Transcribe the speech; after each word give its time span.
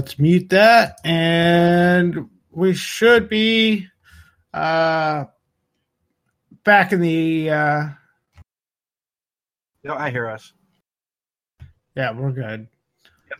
Let's 0.00 0.18
mute 0.18 0.48
that, 0.48 0.98
and 1.04 2.30
we 2.50 2.72
should 2.72 3.28
be 3.28 3.86
uh, 4.54 5.26
back 6.64 6.92
in 6.94 7.02
the. 7.02 7.50
Uh, 7.50 7.88
No, 9.84 9.94
I 9.96 10.08
hear 10.08 10.26
us. 10.26 10.54
yeah, 11.94 12.12
we're 12.12 12.32
good. 12.32 12.66
Yep. 13.28 13.38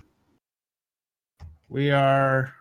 We 1.71 1.93
are. 1.93 2.53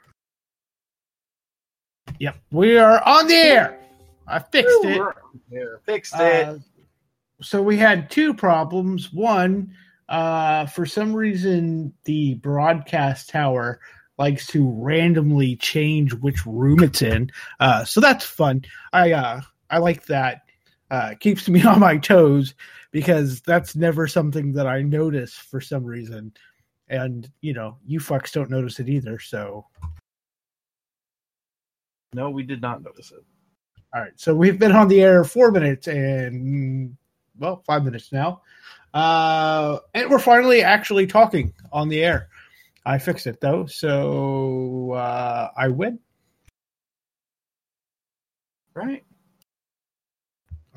Yep, 2.19 2.37
we 2.53 2.77
are 2.77 3.05
on 3.05 3.27
the 3.27 3.33
air. 3.35 3.79
I 4.25 4.39
fixed 4.39 4.77
it. 4.85 5.01
There, 5.51 5.81
fixed 5.83 6.15
it. 6.15 6.47
Uh, 6.47 6.57
so 7.41 7.61
we 7.61 7.75
had 7.75 8.09
two 8.09 8.33
problems. 8.33 9.11
One, 9.11 9.75
uh, 10.09 10.65
for 10.65 10.85
some 10.85 11.13
reason, 11.13 11.93
the 12.03 12.33
broadcast 12.35 13.29
tower 13.29 13.79
likes 14.17 14.47
to 14.47 14.67
randomly 14.67 15.55
change 15.55 16.13
which 16.15 16.45
room 16.45 16.83
it's 16.83 17.01
in. 17.01 17.29
Uh, 17.59 17.85
so 17.85 18.01
that's 18.01 18.25
fun. 18.25 18.65
I 18.91 19.13
uh, 19.13 19.41
I 19.69 19.77
like 19.77 20.05
that. 20.07 20.41
Uh, 20.89 21.13
keeps 21.19 21.47
me 21.47 21.63
on 21.65 21.79
my 21.79 21.97
toes 21.97 22.55
because 22.91 23.41
that's 23.41 23.75
never 23.75 24.07
something 24.07 24.51
that 24.53 24.65
I 24.67 24.81
notice 24.81 25.33
for 25.33 25.61
some 25.61 25.85
reason. 25.85 26.33
And 26.89 27.29
you 27.41 27.53
know, 27.53 27.77
you 27.85 27.99
fucks 27.99 28.33
don't 28.33 28.49
notice 28.49 28.79
it 28.79 28.89
either. 28.89 29.19
So 29.19 29.67
no, 32.13 32.31
we 32.31 32.41
did 32.41 32.61
not 32.61 32.81
notice 32.81 33.11
it. 33.11 33.23
All 33.93 34.01
right, 34.01 34.13
so 34.15 34.33
we've 34.35 34.57
been 34.59 34.71
on 34.71 34.87
the 34.87 35.01
air 35.01 35.23
four 35.23 35.51
minutes 35.51 35.87
and 35.87 36.95
well, 37.39 37.63
five 37.65 37.83
minutes 37.83 38.11
now, 38.11 38.41
uh, 38.93 39.77
and 39.93 40.09
we're 40.09 40.19
finally 40.19 40.61
actually 40.61 41.07
talking 41.07 41.53
on 41.71 41.89
the 41.89 42.03
air. 42.03 42.29
I 42.85 42.97
fixed 42.97 43.27
it 43.27 43.39
though, 43.41 43.65
so 43.65 44.91
uh, 44.93 45.49
I 45.55 45.67
win. 45.67 45.99
Right? 48.73 49.03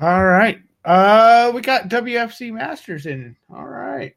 All 0.01 0.23
right, 0.25 0.59
uh, 0.83 1.51
we 1.55 1.61
got 1.61 1.87
WFC 1.89 2.51
Masters 2.51 3.05
in. 3.05 3.35
All 3.53 3.65
right, 3.65 4.13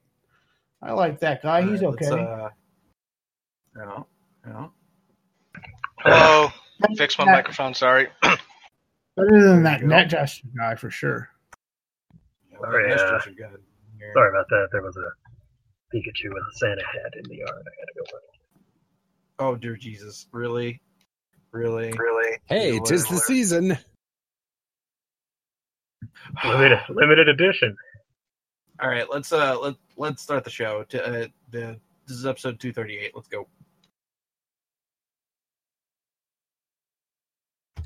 I 0.83 0.93
like 0.93 1.21
that 1.21 1.43
guy. 1.43 1.63
He's 1.63 1.83
All 1.83 1.93
right, 1.93 2.03
okay. 2.03 2.11
let's, 2.11 2.29
Uh, 2.29 2.49
you 3.77 3.83
know, 3.83 4.07
you 4.47 4.53
know. 4.53 4.73
Hello. 6.01 6.49
Fix 6.97 7.17
my 7.19 7.25
microphone. 7.25 7.73
Sorry. 7.73 8.09
Better 8.23 8.39
than 9.17 9.63
that 9.63 9.81
There 9.81 9.89
you 9.89 9.91
go. 9.91 9.97
net 9.97 10.11
gesture 10.11 10.47
guy 10.57 10.75
for 10.75 10.91
sure. 10.91 11.31
Sorry, 12.61 12.91
That's 12.91 13.03
uh, 13.03 13.19
just 13.25 13.37
good. 13.37 13.63
Here. 13.99 14.13
Sorry 14.15 14.31
about 14.31 14.47
that. 14.51 14.69
There 14.73 14.83
was 14.83 14.97
a 14.97 15.11
Pikachu 15.95 16.33
with 16.33 16.43
a 16.43 16.53
Santa 16.59 16.83
hat 16.85 17.13
in 17.17 17.23
the 17.29 17.37
yard. 17.37 17.51
I 17.51 17.73
had 17.81 17.87
to 17.87 17.95
go 17.95 18.03
run. 18.13 18.23
Oh 19.39 19.57
dear 19.57 19.77
Jesus! 19.77 20.27
Really, 20.33 20.81
really, 21.53 21.93
Really? 21.93 22.39
Hey, 22.47 22.75
Yeah, 22.75 22.81
tis 22.85 23.07
the 23.07 23.17
season. 23.17 23.79
Limited, 26.45 26.79
limited 26.89 27.29
edition. 27.29 27.77
All 28.81 28.89
right, 28.89 29.07
let's 29.11 29.33
uh 29.33 29.59
let 29.59 29.75
let's 29.97 30.23
start 30.23 30.45
the 30.45 30.51
show. 30.51 30.85
To, 30.91 31.07
uh, 31.07 31.27
the 31.51 31.79
this 32.07 32.17
is 32.17 32.27
episode 32.27 32.61
two 32.61 32.73
thirty 32.73 32.99
eight. 32.99 33.13
Let's 33.15 33.29
go. 33.29 33.47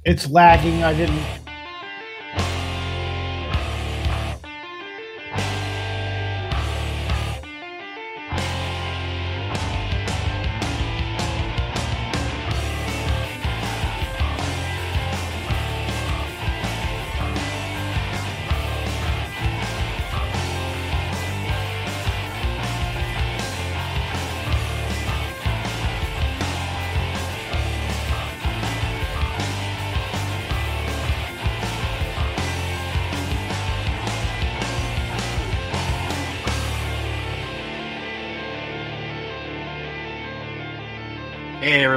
It's 0.05 0.29
lagging. 0.29 0.83
I 0.83 0.95
didn't. 0.95 1.23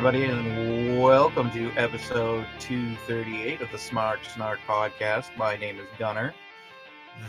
Everybody, 0.05 0.25
and 0.25 1.01
welcome 1.01 1.49
to 1.51 1.71
episode 1.77 2.45
two 2.59 2.93
thirty 3.07 3.41
eight 3.41 3.61
of 3.61 3.71
the 3.71 3.77
Smark 3.77 4.17
Snark 4.33 4.59
podcast. 4.67 5.33
My 5.37 5.55
name 5.55 5.79
is 5.79 5.87
Gunner. 5.97 6.33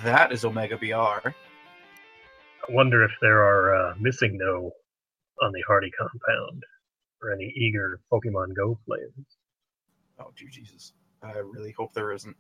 That 0.02 0.32
is 0.32 0.44
Omega 0.44 0.76
BR. 0.76 0.92
I 0.92 1.32
wonder 2.70 3.04
if 3.04 3.12
there 3.20 3.44
are 3.44 3.76
uh, 3.76 3.94
MissingNo 3.94 4.72
on 5.40 5.52
the 5.52 5.62
Hardy 5.68 5.92
compound 5.96 6.64
or 7.22 7.32
any 7.32 7.52
eager 7.54 8.00
Pokemon 8.12 8.56
Go 8.56 8.76
players. 8.84 9.12
Oh 10.18 10.32
dear 10.36 10.48
Jesus! 10.50 10.94
I 11.22 11.30
really 11.30 11.70
hope 11.78 11.92
there 11.94 12.10
isn't. 12.10 12.36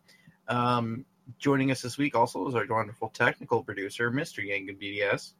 Um, 0.48 1.04
joining 1.38 1.70
us 1.70 1.80
this 1.80 1.96
week 1.96 2.16
also 2.16 2.48
is 2.48 2.56
our 2.56 2.66
wonderful 2.68 3.10
technical 3.10 3.62
producer, 3.62 4.10
Mister 4.10 4.42
Yangan 4.42 4.82
BDS. 4.82 5.34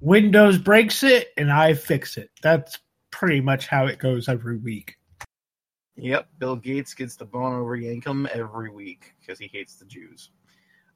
Windows 0.00 0.56
breaks 0.56 1.02
it 1.02 1.34
and 1.36 1.52
I 1.52 1.74
fix 1.74 2.16
it. 2.16 2.30
That's 2.40 2.78
pretty 3.16 3.40
much 3.40 3.66
how 3.66 3.86
it 3.86 3.98
goes 3.98 4.28
every 4.28 4.58
week. 4.58 4.96
Yep, 5.96 6.28
Bill 6.38 6.56
Gates 6.56 6.92
gets 6.92 7.16
the 7.16 7.24
bone 7.24 7.54
over 7.54 7.76
Yankum 7.76 8.28
every 8.28 8.68
week 8.70 9.14
because 9.18 9.38
he 9.38 9.48
hates 9.50 9.76
the 9.76 9.86
Jews. 9.86 10.30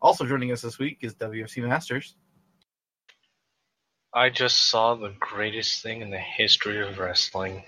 Also 0.02 0.26
joining 0.26 0.52
us 0.52 0.60
this 0.60 0.78
week 0.78 0.98
is 1.00 1.14
WFC 1.14 1.66
Masters. 1.66 2.14
I 4.12 4.28
just 4.28 4.68
saw 4.68 4.96
the 4.96 5.14
greatest 5.18 5.82
thing 5.82 6.02
in 6.02 6.10
the 6.10 6.18
history 6.18 6.86
of 6.86 6.98
wrestling. 6.98 7.64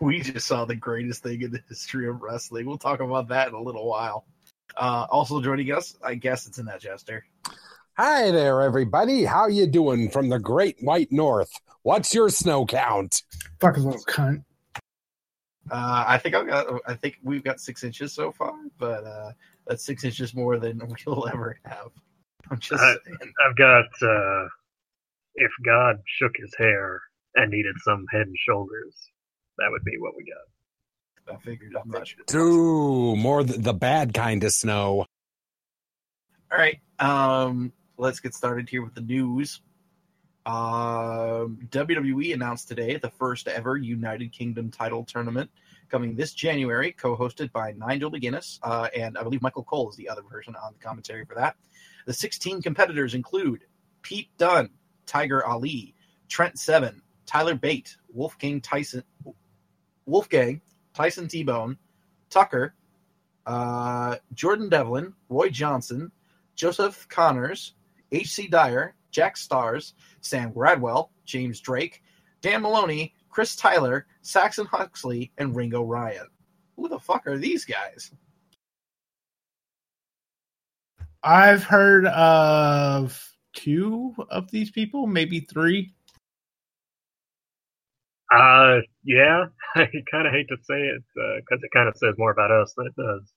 We 0.00 0.20
just 0.20 0.46
saw 0.46 0.64
the 0.64 0.76
greatest 0.76 1.24
thing 1.24 1.42
in 1.42 1.50
the 1.50 1.62
history 1.68 2.08
of 2.08 2.22
wrestling. 2.22 2.66
We'll 2.66 2.78
talk 2.78 3.00
about 3.00 3.28
that 3.28 3.48
in 3.48 3.54
a 3.54 3.60
little 3.60 3.88
while. 3.88 4.26
Uh, 4.76 5.06
also 5.10 5.42
joining 5.42 5.72
us, 5.72 5.96
I 6.04 6.14
guess 6.14 6.46
it's 6.46 6.58
in 6.58 6.66
that 6.66 6.80
Jester. 6.80 7.24
Hi 8.00 8.30
there, 8.30 8.62
everybody. 8.62 9.24
How 9.24 9.48
you 9.48 9.66
doing 9.66 10.08
from 10.08 10.28
the 10.28 10.38
Great 10.38 10.76
White 10.80 11.10
North? 11.10 11.50
What's 11.82 12.14
your 12.14 12.28
snow 12.28 12.64
count? 12.64 13.24
Fucking 13.58 13.82
little 13.82 14.04
cunt. 14.04 14.44
Uh, 15.68 16.04
I 16.06 16.16
think 16.18 16.36
I've 16.36 16.46
got. 16.46 16.80
I 16.86 16.94
think 16.94 17.16
we've 17.24 17.42
got 17.42 17.58
six 17.58 17.82
inches 17.82 18.12
so 18.12 18.30
far, 18.30 18.54
but 18.78 19.02
uh, 19.02 19.32
that's 19.66 19.84
six 19.84 20.04
inches 20.04 20.32
more 20.32 20.60
than 20.60 20.80
we'll 21.08 21.26
ever 21.26 21.58
have. 21.64 21.88
I'm 22.48 22.60
just. 22.60 22.80
I, 22.80 22.92
I've 23.44 23.56
got 23.56 23.86
uh, 24.00 24.46
if 25.34 25.50
God 25.66 25.96
shook 26.06 26.36
his 26.36 26.54
hair 26.56 27.00
and 27.34 27.50
needed 27.50 27.74
some 27.82 28.06
head 28.12 28.28
and 28.28 28.36
shoulders, 28.38 28.94
that 29.58 29.72
would 29.72 29.82
be 29.82 29.98
what 29.98 30.12
we 30.16 30.24
got. 30.24 31.34
I 31.34 31.40
figured 31.40 31.74
I'm 31.74 31.90
not 31.90 32.06
sure. 32.06 32.22
Two 32.28 33.16
more 33.16 33.42
th- 33.42 33.58
the 33.58 33.74
bad 33.74 34.14
kind 34.14 34.44
of 34.44 34.52
snow. 34.52 35.04
All 36.52 36.58
right. 36.58 36.78
Um, 37.00 37.72
let's 37.98 38.20
get 38.20 38.34
started 38.34 38.68
here 38.68 38.82
with 38.82 38.94
the 38.94 39.00
news. 39.00 39.60
Um, 40.46 41.58
WWE 41.68 42.32
announced 42.32 42.68
today 42.68 42.96
the 42.96 43.10
first 43.10 43.48
ever 43.48 43.76
United 43.76 44.32
Kingdom 44.32 44.70
title 44.70 45.04
tournament 45.04 45.50
coming 45.90 46.14
this 46.14 46.32
January, 46.32 46.92
co-hosted 46.92 47.52
by 47.52 47.72
Nigel 47.72 48.10
McGuinness, 48.10 48.58
uh, 48.62 48.88
and 48.96 49.18
I 49.18 49.22
believe 49.22 49.42
Michael 49.42 49.64
Cole 49.64 49.90
is 49.90 49.96
the 49.96 50.08
other 50.08 50.22
person 50.22 50.54
on 50.56 50.72
the 50.72 50.78
commentary 50.78 51.24
for 51.24 51.34
that. 51.34 51.56
The 52.06 52.14
16 52.14 52.62
competitors 52.62 53.14
include 53.14 53.64
Pete 54.02 54.28
Dunne, 54.38 54.70
Tiger 55.04 55.44
Ali, 55.44 55.94
Trent 56.28 56.58
Seven, 56.58 57.02
Tyler 57.26 57.54
Bate, 57.54 57.96
Wolfgang 58.08 58.60
Tyson, 58.60 59.02
Wolfgang 60.06 60.60
Tyson 60.94 61.28
T-Bone, 61.28 61.76
Tucker, 62.30 62.74
uh, 63.44 64.16
Jordan 64.32 64.68
Devlin, 64.68 65.14
Roy 65.28 65.50
Johnson, 65.50 66.10
Joseph 66.54 67.06
Conners, 67.08 67.74
H.C. 68.12 68.48
Dyer, 68.48 68.94
Jack 69.10 69.36
Starz, 69.36 69.92
Sam 70.20 70.52
Gradwell, 70.52 71.10
James 71.24 71.60
Drake, 71.60 72.02
Dan 72.40 72.62
Moloney, 72.62 73.14
Chris 73.28 73.56
Tyler, 73.56 74.06
Saxon 74.22 74.66
Huxley, 74.66 75.32
and 75.38 75.54
Ringo 75.54 75.82
Ryan. 75.82 76.26
Who 76.76 76.88
the 76.88 76.98
fuck 76.98 77.26
are 77.26 77.38
these 77.38 77.64
guys? 77.64 78.12
I've 81.22 81.64
heard 81.64 82.06
of 82.06 83.32
two 83.54 84.14
of 84.30 84.50
these 84.50 84.70
people, 84.70 85.06
maybe 85.06 85.40
three. 85.40 85.92
Uh, 88.32 88.78
yeah, 89.04 89.46
I 89.74 89.88
kind 90.10 90.26
of 90.26 90.32
hate 90.32 90.48
to 90.48 90.56
say 90.62 90.80
it 90.80 91.02
because 91.14 91.62
it 91.62 91.70
kind 91.72 91.88
of 91.88 91.96
says 91.96 92.14
more 92.18 92.30
about 92.30 92.50
us 92.50 92.72
than 92.76 92.86
it 92.86 92.94
does. 92.96 93.32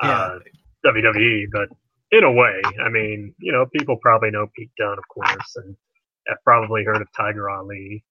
uh, 0.00 0.38
WWE, 0.86 1.46
but 1.52 1.68
in 2.12 2.24
a 2.24 2.32
way, 2.32 2.60
I 2.84 2.88
mean, 2.88 3.34
you 3.38 3.52
know, 3.52 3.66
people 3.76 3.96
probably 4.02 4.30
know 4.30 4.46
Pete 4.56 4.70
Dunne, 4.78 4.98
of 4.98 5.08
course, 5.08 5.56
and 5.56 5.76
have 6.28 6.38
probably 6.44 6.84
heard 6.84 7.00
of 7.00 7.08
Tiger 7.16 7.48
Ali, 7.50 8.04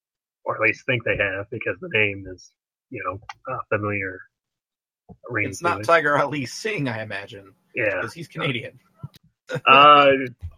or 0.46 0.56
at 0.56 0.62
least 0.62 0.86
think 0.86 1.04
they 1.04 1.18
have 1.18 1.50
because 1.52 1.78
the 1.82 1.90
name 1.94 2.26
is, 2.32 2.52
you 2.90 3.02
know, 3.06 3.20
uh, 3.54 3.60
familiar. 3.70 4.20
ring 5.30 5.50
It's 5.50 5.62
not 5.62 5.82
it. 5.82 5.86
Tiger 5.86 6.18
Ali 6.18 6.46
Singh, 6.46 6.88
I 6.88 7.02
imagine, 7.02 7.54
Yeah. 7.76 7.96
because 7.98 8.14
he's 8.14 8.28
Canadian. 8.28 8.80
Uh, 9.66 10.12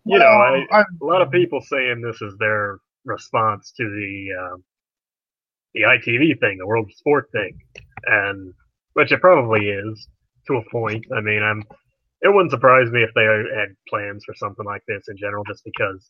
you 0.05 0.19
know, 0.19 0.25
I, 0.25 0.65
I, 0.71 0.81
a 0.81 1.05
lot 1.05 1.21
of 1.21 1.31
people 1.31 1.61
saying 1.61 2.01
this 2.01 2.21
is 2.21 2.35
their 2.39 2.79
response 3.05 3.71
to 3.77 3.83
the 3.83 4.27
um, 4.39 4.63
the 5.73 5.83
ITV 5.83 6.39
thing, 6.41 6.57
the 6.57 6.67
World 6.67 6.91
Sport 6.97 7.29
thing, 7.31 7.57
and 8.05 8.53
which 8.93 9.11
it 9.13 9.21
probably 9.21 9.69
is 9.69 10.07
to 10.47 10.57
a 10.57 10.69
point. 10.69 11.05
I 11.15 11.21
mean, 11.21 11.41
I'm 11.41 11.63
it 12.21 12.33
wouldn't 12.33 12.51
surprise 12.51 12.91
me 12.91 13.03
if 13.03 13.11
they 13.15 13.23
had 13.25 13.75
plans 13.89 14.23
for 14.25 14.35
something 14.35 14.65
like 14.65 14.83
this 14.87 15.03
in 15.09 15.17
general, 15.17 15.43
just 15.47 15.63
because 15.65 16.09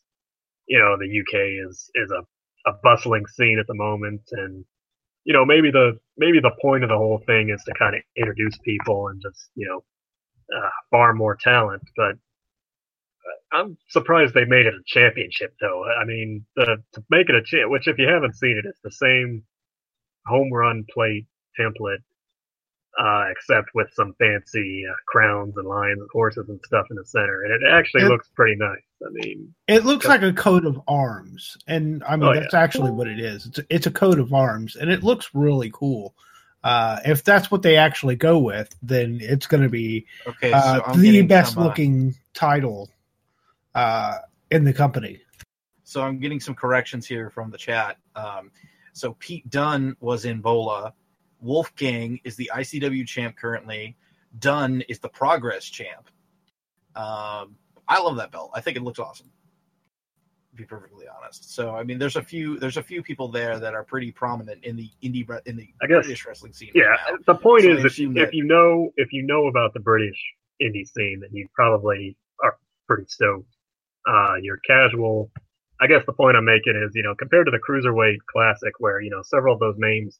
you 0.68 0.78
know 0.78 0.96
the 0.98 1.20
UK 1.20 1.68
is 1.68 1.90
is 1.94 2.10
a 2.10 2.22
a 2.70 2.74
bustling 2.82 3.26
scene 3.26 3.58
at 3.58 3.66
the 3.66 3.74
moment, 3.74 4.22
and 4.32 4.64
you 5.24 5.32
know 5.32 5.44
maybe 5.44 5.70
the 5.70 5.98
maybe 6.18 6.40
the 6.40 6.52
point 6.62 6.84
of 6.84 6.90
the 6.90 6.96
whole 6.98 7.22
thing 7.26 7.50
is 7.50 7.62
to 7.64 7.74
kind 7.78 7.96
of 7.96 8.02
introduce 8.16 8.58
people 8.64 9.08
and 9.08 9.22
just 9.22 9.50
you 9.54 9.66
know 9.68 9.84
uh, 10.56 10.70
farm 10.90 11.18
more 11.18 11.36
talent, 11.42 11.82
but 11.96 12.16
I'm 13.52 13.76
surprised 13.90 14.34
they 14.34 14.44
made 14.46 14.66
it 14.66 14.74
a 14.74 14.82
championship, 14.86 15.54
though. 15.60 15.84
I 15.84 16.04
mean, 16.04 16.44
the, 16.56 16.78
to 16.94 17.04
make 17.10 17.28
it 17.28 17.34
a 17.34 17.42
champ, 17.42 17.70
which 17.70 17.86
if 17.86 17.98
you 17.98 18.08
haven't 18.08 18.36
seen 18.36 18.56
it, 18.58 18.66
it's 18.66 18.80
the 18.82 18.90
same 18.90 19.44
home 20.26 20.52
run 20.52 20.84
plate 20.92 21.26
template, 21.58 22.02
uh, 22.98 23.24
except 23.30 23.70
with 23.74 23.88
some 23.94 24.14
fancy 24.18 24.84
uh, 24.88 24.94
crowns 25.06 25.56
and 25.56 25.66
lions 25.66 26.00
and 26.00 26.08
horses 26.12 26.48
and 26.48 26.60
stuff 26.64 26.86
in 26.90 26.96
the 26.96 27.04
center, 27.04 27.42
and 27.44 27.52
it 27.52 27.68
actually 27.70 28.04
It- 28.04 28.08
looks 28.08 28.28
pretty 28.34 28.56
nice. 28.56 28.82
I 29.04 29.10
mean, 29.10 29.52
it 29.66 29.84
looks 29.84 30.06
like 30.06 30.22
a 30.22 30.32
coat 30.32 30.64
of 30.64 30.80
arms, 30.86 31.56
and 31.66 32.04
I 32.04 32.14
mean 32.16 32.28
Oh, 32.28 32.32
yeah. 32.32 32.40
that's 32.40 32.54
actually 32.54 32.92
what 32.92 33.08
it 33.08 33.18
is. 33.18 33.46
It's 33.46 33.60
it's 33.68 33.86
a 33.86 33.90
coat 33.90 34.20
of 34.20 34.32
arms, 34.32 34.76
and 34.76 34.90
it 34.90 35.02
looks 35.02 35.30
really 35.34 35.70
cool. 35.74 36.14
Uh, 36.62 37.00
if 37.04 37.24
that's 37.24 37.50
what 37.50 37.62
they 37.62 37.76
actually 37.76 38.14
go 38.14 38.38
with, 38.38 38.72
then 38.82 39.18
it's 39.20 39.48
going 39.48 39.64
to 39.64 39.68
be 39.68 40.06
Okay, 40.24 40.52
uh, 40.52 40.76
so 40.76 40.82
I'm 40.84 41.00
the 41.00 41.22
best 41.22 41.54
some, 41.54 41.64
uh, 41.64 41.66
looking 41.66 42.14
title 42.34 42.88
uh, 43.74 44.18
in 44.50 44.62
the 44.62 44.72
company. 44.72 45.20
So 45.82 46.02
I'm 46.02 46.20
getting 46.20 46.38
some 46.38 46.54
corrections 46.54 47.04
here 47.04 47.30
from 47.30 47.50
the 47.50 47.58
chat. 47.58 47.96
Um, 48.14 48.52
so 48.92 49.14
Pete 49.18 49.50
Dunne 49.50 49.96
was 50.00 50.24
in 50.24 50.40
Bola. 50.40 50.94
Wolfgang 51.42 52.18
is 52.24 52.36
the 52.36 52.50
ICW 52.54 53.06
champ 53.06 53.36
currently. 53.36 53.96
Dunne 54.38 54.82
is 54.88 54.98
the 54.98 55.08
Progress 55.08 55.64
champ. 55.66 56.08
Um, 56.94 57.56
I 57.88 58.00
love 58.00 58.16
that 58.16 58.30
belt. 58.30 58.50
I 58.54 58.60
think 58.60 58.76
it 58.76 58.82
looks 58.82 58.98
awesome. 58.98 59.28
To 60.50 60.56
be 60.56 60.64
perfectly 60.64 61.06
honest. 61.08 61.54
So 61.54 61.74
I 61.74 61.82
mean, 61.82 61.98
there's 61.98 62.16
a 62.16 62.22
few 62.22 62.58
there's 62.58 62.76
a 62.76 62.82
few 62.82 63.02
people 63.02 63.28
there 63.28 63.58
that 63.58 63.72
are 63.74 63.82
pretty 63.84 64.12
prominent 64.12 64.64
in 64.64 64.76
the 64.76 64.90
indie 65.02 65.26
in 65.46 65.56
the 65.56 65.68
I 65.82 65.86
guess- 65.86 66.04
British 66.04 66.26
wrestling 66.26 66.52
scene. 66.52 66.70
yeah. 66.74 66.84
right. 67.10 67.14
The 67.26 67.34
point 67.34 67.62
So 67.62 67.70
is, 67.72 67.78
if, 67.80 67.84
assume 67.92 68.16
if 68.18 68.32
you 68.34 68.44
know 68.44 68.90
if 68.96 69.12
you 69.12 69.22
know 69.22 69.46
about 69.46 69.72
the 69.72 69.80
British 69.80 70.16
indie 70.62 70.86
scene, 70.86 71.20
then 71.20 71.30
you 71.32 71.48
probably 71.54 72.16
are 72.44 72.56
pretty 72.86 73.04
stoked. 73.08 73.48
Uh, 74.06 74.34
you're 74.42 74.58
casual. 74.66 75.30
I 75.80 75.86
guess 75.86 76.02
the 76.06 76.12
point 76.12 76.36
I'm 76.36 76.44
making 76.44 76.76
is, 76.86 76.92
you 76.94 77.02
know, 77.02 77.14
compared 77.16 77.46
to 77.46 77.50
the 77.50 77.58
Cruiserweight 77.58 78.18
Classic, 78.30 78.72
where 78.78 79.00
you 79.00 79.08
know 79.10 79.22
several 79.22 79.54
of 79.54 79.60
those 79.60 79.76
names 79.78 80.18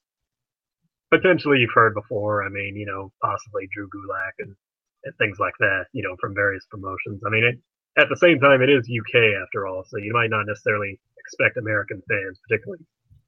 potentially 1.13 1.59
you've 1.59 1.75
heard 1.75 1.95
before. 1.95 2.43
I 2.45 2.49
mean, 2.49 2.75
you 2.75 2.87
know, 2.87 3.13
possibly 3.23 3.69
Drew 3.73 3.89
Gulak 3.89 4.33
and, 4.41 4.57
and 5.05 5.15
things 5.19 5.37
like 5.39 5.55
that, 5.61 5.85
you 5.93 6.03
know, 6.03 6.17
from 6.21 6.35
various 6.35 6.65
promotions. 6.71 7.21
I 7.27 7.31
mean, 7.31 7.45
it, 7.45 7.59
at 8.01 8.09
the 8.09 8.17
same 8.17 8.41
time, 8.41 8.63
it 8.63 8.71
is 8.71 8.89
UK 8.89 9.37
after 9.45 9.67
all, 9.67 9.85
so 9.87 9.99
you 9.99 10.13
might 10.15 10.31
not 10.31 10.47
necessarily 10.47 10.99
expect 11.19 11.59
American 11.59 12.03
fans, 12.09 12.41
particularly 12.49 12.83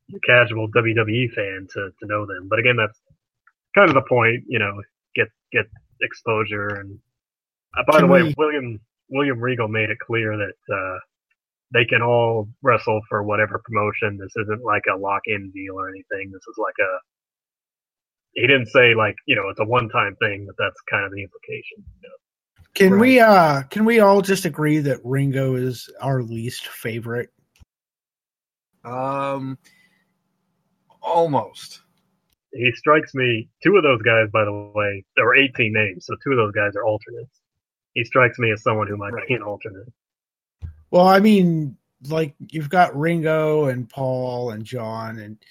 your 0.08 0.20
casual 0.24 0.68
WWE 0.72 1.30
fan, 1.32 1.66
to, 1.74 1.90
to 2.00 2.06
know 2.06 2.24
them. 2.26 2.48
But 2.48 2.58
again, 2.58 2.76
that's 2.76 2.98
kind 3.76 3.88
of 3.90 3.94
the 3.94 4.08
point, 4.08 4.44
you 4.48 4.58
know, 4.58 4.80
get 5.14 5.28
get 5.52 5.66
exposure. 6.00 6.68
And 6.80 6.98
uh, 7.76 7.84
by 7.86 7.98
Can 7.98 8.06
the 8.08 8.12
way, 8.12 8.22
we- 8.22 8.34
William 8.38 8.80
William 9.10 9.40
Regal 9.40 9.68
made 9.68 9.90
it 9.90 9.98
clear 9.98 10.36
that 10.36 10.74
uh, 10.74 10.98
they 11.72 11.84
can 11.84 12.00
all 12.02 12.48
wrestle 12.62 13.00
for 13.08 13.22
whatever 13.22 13.60
promotion. 13.64 14.16
This 14.18 14.32
isn't 14.36 14.64
like 14.64 14.84
a 14.92 14.96
lock-in 14.98 15.50
deal 15.54 15.74
or 15.78 15.90
anything. 15.90 16.30
This 16.32 16.46
is 16.48 16.56
like 16.58 16.76
a 16.80 16.92
he 18.34 18.42
didn't 18.46 18.66
say 18.66 18.94
like 18.94 19.16
you 19.26 19.36
know 19.36 19.48
it's 19.48 19.60
a 19.60 19.64
one-time 19.64 20.16
thing, 20.16 20.46
but 20.46 20.56
that's 20.58 20.80
kind 20.90 21.04
of 21.04 21.12
the 21.12 21.22
implication. 21.22 21.84
You 22.02 22.08
know? 22.08 22.64
Can 22.74 22.92
Right. 22.92 23.00
we 23.00 23.20
uh 23.20 23.62
can 23.64 23.84
we 23.84 24.00
all 24.00 24.20
just 24.22 24.44
agree 24.44 24.78
that 24.78 24.98
Ringo 25.04 25.54
is 25.54 25.88
our 26.00 26.22
least 26.22 26.66
favorite? 26.68 27.30
Um, 28.84 29.58
almost. 31.02 31.80
He 32.52 32.70
strikes 32.76 33.14
me. 33.14 33.48
Two 33.62 33.76
of 33.76 33.82
those 33.82 34.02
guys, 34.02 34.28
by 34.32 34.44
the 34.44 34.52
way, 34.52 35.04
there 35.16 35.24
were 35.24 35.34
18 35.36 35.72
names, 35.72 36.06
so 36.06 36.14
two 36.22 36.30
of 36.32 36.36
those 36.36 36.52
guys 36.52 36.76
are 36.76 36.84
alternates. 36.84 37.40
He 37.94 38.04
strikes 38.04 38.38
me 38.38 38.52
as 38.52 38.62
someone 38.62 38.86
who 38.86 38.96
might 38.96 39.12
Right. 39.12 39.26
be 39.26 39.34
an 39.34 39.42
alternate. 39.42 39.88
Well, 40.90 41.06
I 41.06 41.18
mean, 41.20 41.76
like 42.08 42.34
you've 42.38 42.68
got 42.70 42.96
Ringo 42.96 43.64
and 43.66 43.88
Paul 43.88 44.50
and 44.50 44.64
John, 44.64 45.18
and 45.18 45.38
i- 45.40 45.46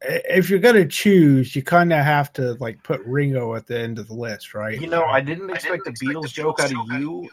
if 0.00 0.48
you're 0.50 0.58
gonna 0.58 0.86
choose, 0.86 1.54
you 1.56 1.62
kind 1.62 1.92
of 1.92 2.04
have 2.04 2.32
to 2.34 2.54
like 2.54 2.82
put 2.82 3.00
Ringo 3.04 3.54
at 3.54 3.66
the 3.66 3.78
end 3.78 3.98
of 3.98 4.08
the 4.08 4.14
list, 4.14 4.54
right? 4.54 4.80
You 4.80 4.86
know, 4.86 5.04
I 5.04 5.20
didn't 5.20 5.50
expect 5.50 5.86
a 5.86 5.92
Beatles 5.92 6.32
joke 6.32 6.60
out 6.60 6.72
of 6.72 7.00
you. 7.00 7.28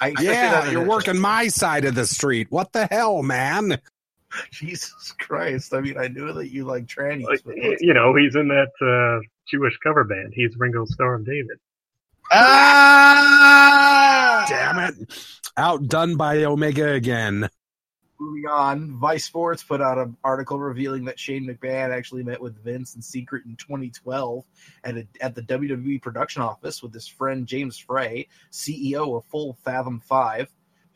I 0.00 0.08
Yeah, 0.20 0.60
that 0.60 0.72
you're 0.72 0.86
working 0.86 1.18
my 1.18 1.48
side 1.48 1.84
of 1.84 1.94
the 1.94 2.06
street. 2.06 2.48
What 2.50 2.72
the 2.72 2.86
hell, 2.86 3.22
man? 3.22 3.80
Jesus 4.50 5.14
Christ! 5.18 5.72
I 5.72 5.80
mean, 5.80 5.96
I 5.96 6.08
knew 6.08 6.32
that 6.32 6.50
you 6.50 6.64
like 6.64 6.86
trannies, 6.86 7.24
Like, 7.24 7.40
you 7.80 7.94
know, 7.94 8.14
he's 8.14 8.34
in 8.36 8.48
that 8.48 8.72
uh, 8.82 9.20
Jewish 9.48 9.78
cover 9.78 10.04
band. 10.04 10.34
He's 10.34 10.54
Ringo 10.56 10.84
Starr 10.84 11.14
and 11.14 11.24
David. 11.24 11.58
Ah! 12.32 13.66
Damn 14.48 14.78
it. 14.80 14.96
Outdone 15.56 16.16
by 16.16 16.44
Omega 16.44 16.92
again. 16.92 17.48
Moving 18.18 18.46
on, 18.46 18.98
Vice 18.98 19.24
Sports 19.24 19.62
put 19.62 19.80
out 19.80 19.98
an 19.98 20.16
article 20.24 20.58
revealing 20.58 21.04
that 21.04 21.18
Shane 21.18 21.46
McMahon 21.46 21.90
actually 21.90 22.22
met 22.22 22.40
with 22.40 22.62
Vince 22.62 22.94
in 22.94 23.02
secret 23.02 23.44
in 23.44 23.56
2012 23.56 24.44
at 24.84 24.96
a, 24.96 25.06
at 25.20 25.34
the 25.34 25.42
WWE 25.42 26.00
production 26.00 26.42
office 26.42 26.82
with 26.82 26.92
his 26.92 27.06
friend 27.06 27.46
James 27.46 27.78
Frey, 27.78 28.28
CEO 28.52 29.16
of 29.16 29.24
Full 29.26 29.54
Fathom 29.64 30.00
Five. 30.00 30.48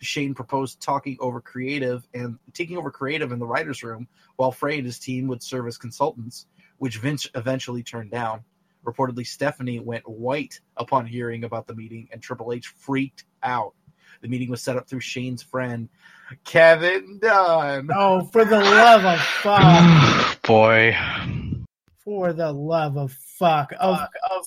Shane 0.02 0.34
proposed 0.34 0.80
talking 0.80 1.18
over 1.20 1.42
creative 1.42 2.08
and 2.14 2.38
taking 2.54 2.78
over 2.78 2.90
creative 2.90 3.32
in 3.32 3.38
the 3.38 3.46
writers' 3.46 3.82
room, 3.82 4.08
while 4.36 4.50
Frey 4.50 4.78
and 4.78 4.86
his 4.86 4.98
team 4.98 5.26
would 5.28 5.42
serve 5.42 5.66
as 5.66 5.76
consultants, 5.76 6.46
which 6.78 6.98
Vince 6.98 7.28
eventually 7.34 7.82
turned 7.82 8.10
down. 8.10 8.42
Reportedly, 8.84 9.26
Stephanie 9.26 9.78
went 9.78 10.08
white 10.08 10.60
upon 10.76 11.06
hearing 11.06 11.44
about 11.44 11.66
the 11.66 11.74
meeting, 11.74 12.08
and 12.12 12.22
Triple 12.22 12.52
H 12.52 12.68
freaked 12.68 13.24
out. 13.42 13.74
The 14.20 14.28
meeting 14.28 14.50
was 14.50 14.62
set 14.62 14.76
up 14.76 14.88
through 14.88 15.00
Shane's 15.00 15.42
friend, 15.42 15.88
Kevin 16.44 17.18
Dunn. 17.20 17.88
Oh, 17.94 18.24
for 18.26 18.44
the 18.44 18.58
love 18.58 19.04
of 19.04 19.20
fuck! 19.20 20.42
Boy. 20.46 20.96
For 22.04 22.32
the 22.32 22.52
love 22.52 22.96
of 22.96 23.12
fuck! 23.12 23.72
Oh, 23.80 23.94
of, 23.94 24.00
of 24.00 24.08
oh. 24.30 24.44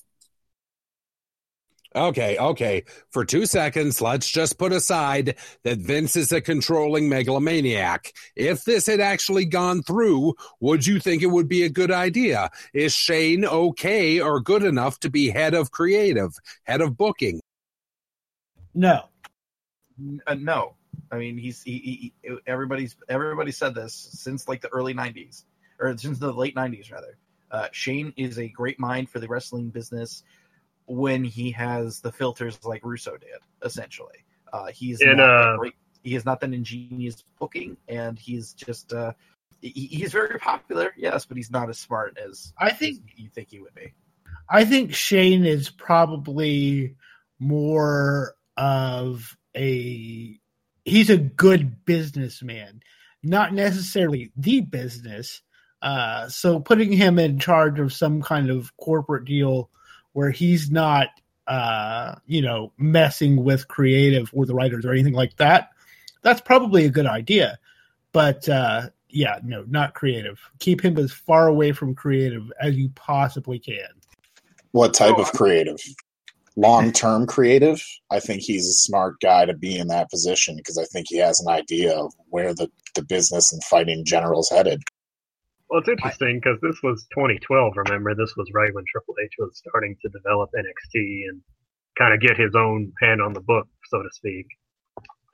Okay, 1.96 2.38
okay. 2.40 2.84
For 3.12 3.24
two 3.24 3.46
seconds, 3.46 4.02
let's 4.02 4.28
just 4.28 4.58
put 4.58 4.74
aside 4.74 5.36
that 5.64 5.78
Vince 5.78 6.16
is 6.16 6.32
a 6.32 6.42
controlling 6.42 7.08
megalomaniac. 7.08 8.12
If 8.36 8.66
this 8.66 8.88
had 8.88 9.00
actually 9.00 9.46
gone 9.46 9.84
through, 9.84 10.34
would 10.60 10.88
you 10.88 11.00
think 11.00 11.22
it 11.22 11.28
would 11.28 11.48
be 11.48 11.64
a 11.64 11.70
good 11.70 11.92
idea? 11.92 12.50
Is 12.74 12.94
Shane 12.94 13.46
okay 13.46 14.20
or 14.20 14.40
good 14.40 14.64
enough 14.64 15.00
to 15.02 15.10
be 15.12 15.30
head 15.30 15.54
of 15.54 15.70
creative, 15.70 16.34
head 16.64 16.82
of 16.82 16.98
booking? 16.98 17.42
no, 18.74 19.04
Uh, 20.28 20.36
no, 20.36 20.76
I 21.12 21.18
mean 21.18 21.38
he's 21.38 21.62
he, 21.64 22.14
he, 22.24 22.38
everybody's 22.48 22.96
everybody 23.10 23.52
said 23.52 23.76
this 23.76 23.94
since 23.94 24.48
like 24.48 24.62
the 24.62 24.70
early 24.70 24.94
'90s 24.94 25.44
or 25.80 25.98
since 25.98 26.20
the 26.20 26.32
late 26.32 26.56
'90s 26.56 26.92
rather. 26.92 27.18
Uh, 27.52 27.68
Shane 27.72 28.14
is 28.18 28.40
a 28.40 28.48
great 28.48 28.80
mind 28.80 29.10
for 29.10 29.20
the 29.20 29.28
wrestling 29.28 29.70
business 29.70 30.24
when 30.88 31.24
he 31.24 31.52
has 31.52 32.02
the 32.02 32.12
filters 32.12 32.60
like 32.66 32.84
Russo 32.84 33.16
did. 33.18 33.40
Essentially, 33.64 34.26
uh, 34.52 34.68
he's 34.68 35.02
In, 35.02 35.18
not 35.18 35.30
uh, 35.30 35.58
great. 35.58 35.74
He 36.04 36.16
is 36.16 36.26
not 36.26 36.40
that 36.42 36.52
ingenious 36.52 37.24
booking, 37.40 37.78
and 37.88 38.18
he's 38.18 38.54
just 38.54 38.92
uh, 38.92 39.14
he, 39.62 39.88
he's 39.88 40.12
very 40.12 40.40
popular, 40.40 40.94
yes, 40.98 41.26
but 41.26 41.38
he's 41.38 41.52
not 41.52 41.70
as 41.70 41.78
smart 41.78 42.18
as 42.18 42.54
I 42.58 42.72
think 42.72 43.04
as 43.14 43.20
you 43.20 43.30
think 43.30 43.50
he 43.52 43.60
would 43.60 43.76
be. 43.76 43.94
I 44.50 44.66
think 44.66 44.94
Shane 44.94 45.46
is 45.46 45.70
probably 45.70 46.96
more 47.40 48.36
of 48.58 49.38
a 49.56 50.40
he's 50.86 51.10
a 51.10 51.18
good 51.18 51.86
businessman, 51.86 52.82
not 53.24 53.54
necessarily 53.54 54.32
the 54.36 54.62
business. 54.62 55.42
Uh, 55.82 56.30
so 56.30 56.60
putting 56.60 56.92
him 56.92 57.20
in 57.20 57.40
charge 57.40 57.80
of 57.80 57.92
some 57.92 58.22
kind 58.22 58.50
of 58.50 58.76
corporate 58.78 59.26
deal 59.26 59.70
where 60.14 60.32
he's 60.32 60.72
not 60.72 61.10
uh, 61.48 62.16
you 62.26 62.42
know, 62.42 62.72
messing 62.78 63.44
with 63.44 63.68
creative 63.68 64.30
or 64.34 64.46
the 64.46 64.56
writers 64.56 64.86
or 64.86 64.92
anything 64.92 65.14
like 65.14 65.36
that, 65.38 65.70
that's 66.22 66.42
probably 66.42 66.86
a 66.86 66.90
good 66.90 67.06
idea. 67.06 67.60
But 68.12 68.48
uh, 68.48 68.90
yeah, 69.10 69.40
no, 69.44 69.64
not 69.68 69.94
creative. 69.94 70.40
Keep 70.60 70.84
him 70.84 70.98
as 70.98 71.12
far 71.12 71.48
away 71.48 71.72
from 71.72 71.96
creative 71.96 72.52
as 72.62 72.76
you 72.76 72.90
possibly 72.96 73.60
can. 73.60 73.90
What 74.72 74.94
type 74.94 75.16
Oh, 75.18 75.22
of 75.22 75.32
creative? 75.34 75.80
Long 76.56 76.92
term 76.92 77.26
creative. 77.26 77.84
I 78.12 78.20
think 78.20 78.42
he's 78.42 78.68
a 78.68 78.74
smart 78.74 79.16
guy 79.22 79.46
to 79.46 79.54
be 79.54 79.78
in 79.78 79.88
that 79.88 80.10
position 80.12 80.56
because 80.56 80.78
I 80.78 80.86
think 80.86 81.08
he 81.10 81.18
has 81.18 81.40
an 81.40 81.48
idea 81.48 81.98
of 81.98 82.14
where 82.30 82.54
the, 82.54 82.70
the 82.94 83.04
business 83.04 83.52
and 83.52 83.64
fighting 83.64 84.06
general's 84.06 84.50
headed. 84.50 84.82
Well, 85.70 85.80
it's 85.80 85.90
interesting 85.90 86.40
because 86.40 86.60
this 86.62 86.80
was 86.84 87.08
2012. 87.16 87.74
Remember, 87.76 88.14
this 88.14 88.36
was 88.38 88.48
right 88.54 88.72
when 88.74 88.84
Triple 88.92 89.16
H 89.24 89.32
was 89.40 89.58
starting 89.68 89.98
to 90.04 90.10
develop 90.10 90.52
NXT 90.56 91.30
and 91.30 91.42
kind 91.98 92.14
of 92.14 92.22
get 92.22 92.38
his 92.38 92.54
own 92.56 92.92
hand 93.02 93.22
on 93.22 93.34
the 93.34 93.42
book, 93.42 93.68
so 93.90 94.04
to 94.04 94.10
speak. 94.12 94.46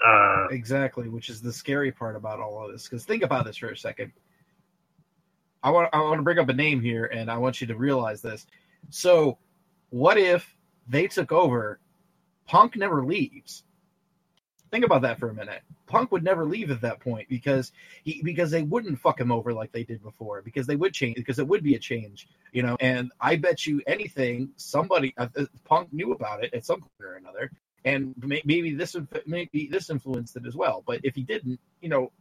Uh, 0.06 0.48
Exactly, 0.52 1.10
which 1.10 1.30
is 1.30 1.42
the 1.42 1.52
scary 1.52 1.92
part 1.92 2.16
about 2.16 2.40
all 2.40 2.66
of 2.66 2.72
this. 2.72 2.86
Because 2.86 3.04
think 3.04 3.24
about 3.24 3.46
this 3.46 3.58
for 3.58 3.70
a 3.70 3.76
second. 3.76 4.14
I 5.62 5.72
want 5.72 5.90
I 5.92 6.00
want 6.00 6.20
to 6.20 6.24
bring 6.24 6.40
up 6.40 6.48
a 6.48 6.54
name 6.54 6.80
here, 6.80 7.08
and 7.08 7.30
I 7.30 7.38
want 7.38 7.60
you 7.60 7.68
to 7.68 7.76
realize 7.76 8.22
this. 8.22 8.48
So, 8.90 9.38
what 9.90 10.18
if 10.18 10.56
they 10.89 11.08
took 11.08 11.31
over? 11.31 11.79
Punk 12.48 12.75
never 12.75 13.05
leaves. 13.05 13.63
Think 14.72 14.86
about 14.86 15.01
that 15.01 15.19
for 15.19 15.29
a 15.29 15.34
minute. 15.34 15.62
Punk 15.88 16.12
would 16.12 16.24
never 16.24 16.46
leave 16.46 16.69
at 16.69 16.81
that 16.81 17.00
point 17.00 17.27
because 17.27 17.72
he 18.03 18.22
because 18.24 18.51
they 18.51 18.62
wouldn't 18.62 19.00
fuck 19.00 19.19
him 19.19 19.31
over 19.31 19.51
like 19.53 19.72
they 19.72 19.84
did 19.84 20.03
before 20.03 20.43
because 20.43 20.67
they 20.67 20.75
would 20.75 20.93
change 20.93 21.15
because 21.15 21.39
it 21.39 21.48
would 21.48 21.63
be 21.63 21.74
a 21.74 21.79
change, 21.79 22.27
you 22.51 22.62
know. 22.62 22.77
And 22.79 23.12
I 23.19 23.36
bet 23.38 23.65
you 23.65 23.81
anything, 23.88 24.51
somebody 24.58 25.13
uh, 25.17 25.27
uh, 25.36 25.46
Punk 25.65 25.91
knew 25.91 26.12
about 26.12 26.43
it 26.43 26.53
at 26.53 26.65
some 26.65 26.81
point 26.81 26.91
or 27.01 27.15
another, 27.15 27.51
and 27.84 28.13
may- 28.17 28.43
maybe 28.46 28.75
this 28.75 28.96
maybe 29.25 29.67
this 29.72 29.89
influenced 29.89 30.36
it 30.36 30.46
as 30.46 30.55
well. 30.55 30.84
But 30.86 31.01
if 31.03 31.15
he 31.15 31.24
didn't, 31.24 31.60
you 31.81 31.89
know, 31.89 32.12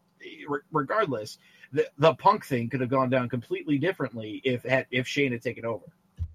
re- 0.49 0.61
regardless, 0.73 1.37
the 1.73 1.87
the 1.99 2.15
Punk 2.15 2.47
thing 2.47 2.71
could 2.71 2.81
have 2.81 2.91
gone 2.91 3.11
down 3.11 3.29
completely 3.29 3.77
differently 3.77 4.41
if 4.43 4.63
had, 4.63 4.87
if 4.91 5.07
Shane 5.07 5.33
had 5.33 5.43
taken 5.43 5.67
over. 5.67 5.85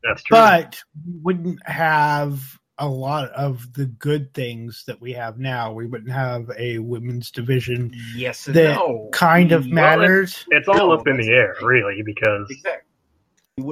That's 0.03 0.24
true. 0.24 0.38
But 0.38 0.81
we 1.05 1.13
wouldn't 1.22 1.65
have 1.67 2.41
a 2.79 2.88
lot 2.88 3.29
of 3.31 3.72
the 3.74 3.86
good 3.86 4.33
things 4.33 4.83
that 4.88 5.00
we 5.00 5.13
have 5.13 5.38
now. 5.38 5.72
We 5.74 5.86
wouldn't 5.86 6.12
have 6.12 6.50
a 6.57 6.79
women's 6.79 7.29
division 7.31 7.91
Yes 8.15 8.48
and 8.48 8.55
that 8.55 8.75
no. 8.75 9.10
kind 9.13 9.51
of 9.51 9.65
Well, 9.65 9.74
matters. 9.75 10.43
it's 10.50 10.67
all 10.67 10.75
No, 10.89 10.91
up 10.93 11.07
in 11.07 11.17
the 11.17 11.29
air, 11.29 11.55
really, 11.62 12.01
because 12.03 12.48
Exactly. 12.50 12.89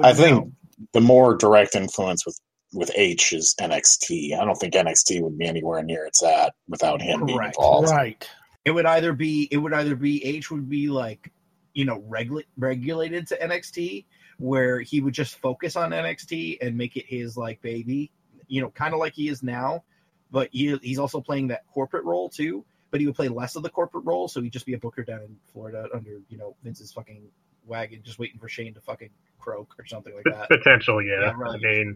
I 0.04 0.12
think 0.14 0.36
know. 0.46 0.52
the 0.92 1.00
more 1.00 1.36
direct 1.36 1.74
influence 1.74 2.24
with 2.24 2.38
with 2.74 2.90
H 2.94 3.34
is 3.34 3.54
NXT. 3.60 4.32
I 4.38 4.44
don't 4.46 4.54
think 4.54 4.72
NXT 4.72 5.20
would 5.20 5.36
be 5.36 5.44
anywhere 5.46 5.82
near 5.82 6.06
it's 6.06 6.22
at 6.22 6.54
without 6.68 7.02
him 7.02 7.26
being 7.26 7.36
Correct. 7.38 7.56
involved. 7.58 7.90
Right. 7.90 8.26
it 8.64 8.70
would 8.70 8.86
either 8.86 9.12
be 9.12 9.48
it 9.50 9.58
would 9.58 9.74
either 9.74 9.94
be 9.96 10.24
H 10.24 10.50
would 10.50 10.68
be 10.70 10.88
like 10.88 11.30
you 11.74 11.84
know 11.84 12.02
regula- 12.08 12.44
regulated 12.56 13.26
to 13.26 13.36
NXT 13.36 14.06
where 14.38 14.80
he 14.80 15.00
would 15.00 15.14
just 15.14 15.36
focus 15.36 15.76
on 15.76 15.90
NXT 15.90 16.58
and 16.60 16.76
make 16.76 16.96
it 16.96 17.06
his 17.06 17.36
like 17.36 17.60
baby, 17.62 18.10
you 18.48 18.60
know, 18.60 18.70
kind 18.70 18.94
of 18.94 19.00
like 19.00 19.14
he 19.14 19.28
is 19.28 19.42
now, 19.42 19.84
but 20.30 20.48
he, 20.52 20.76
he's 20.82 20.98
also 20.98 21.20
playing 21.20 21.48
that 21.48 21.66
corporate 21.72 22.04
role 22.04 22.28
too. 22.28 22.64
But 22.90 23.00
he 23.00 23.06
would 23.06 23.16
play 23.16 23.28
less 23.28 23.56
of 23.56 23.62
the 23.62 23.70
corporate 23.70 24.04
role, 24.04 24.28
so 24.28 24.42
he'd 24.42 24.52
just 24.52 24.66
be 24.66 24.74
a 24.74 24.78
booker 24.78 25.02
down 25.02 25.20
in 25.20 25.36
Florida 25.50 25.88
under 25.94 26.20
you 26.28 26.36
know 26.36 26.56
Vince's 26.62 26.92
fucking 26.92 27.26
wagon, 27.64 28.02
just 28.02 28.18
waiting 28.18 28.38
for 28.38 28.48
Shane 28.48 28.74
to 28.74 28.82
fucking 28.82 29.08
croak 29.38 29.74
or 29.78 29.86
something 29.86 30.14
like 30.14 30.24
that. 30.24 30.48
potential, 30.50 31.02
yeah. 31.02 31.32
I 31.32 31.56
mean, 31.56 31.94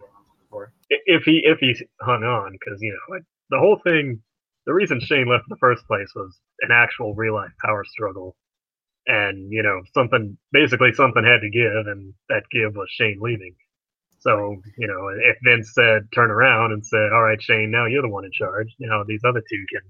if 0.88 1.24
he 1.24 1.42
if 1.44 1.58
he 1.58 1.74
hung 2.00 2.24
on, 2.24 2.52
because 2.52 2.80
you 2.80 2.92
know 2.92 3.14
like, 3.14 3.24
the 3.50 3.58
whole 3.58 3.78
thing, 3.84 4.22
the 4.64 4.72
reason 4.72 5.00
Shane 5.00 5.28
left 5.28 5.44
in 5.44 5.50
the 5.50 5.58
first 5.58 5.86
place 5.86 6.12
was 6.14 6.40
an 6.62 6.70
actual 6.72 7.14
real 7.14 7.34
life 7.34 7.52
power 7.62 7.84
struggle, 7.84 8.36
and 9.06 9.52
you 9.52 9.62
know 9.62 9.82
something 9.94 10.36
basically 10.52 10.92
something 10.92 11.24
had 11.24 11.40
to 11.40 11.50
give, 11.50 11.86
and 11.86 12.14
that 12.28 12.42
give 12.50 12.74
was 12.74 12.88
Shane 12.90 13.18
leaving. 13.20 13.54
So 14.18 14.56
you 14.78 14.88
know 14.88 15.08
if 15.08 15.36
Vince 15.44 15.72
said 15.74 16.08
turn 16.14 16.30
around 16.30 16.72
and 16.72 16.84
said, 16.86 17.12
all 17.12 17.22
right, 17.22 17.40
Shane, 17.40 17.70
now 17.70 17.86
you're 17.86 18.02
the 18.02 18.08
one 18.08 18.24
in 18.24 18.32
charge. 18.32 18.74
Now 18.78 19.04
these 19.04 19.22
other 19.24 19.40
two 19.48 19.64
can 19.72 19.82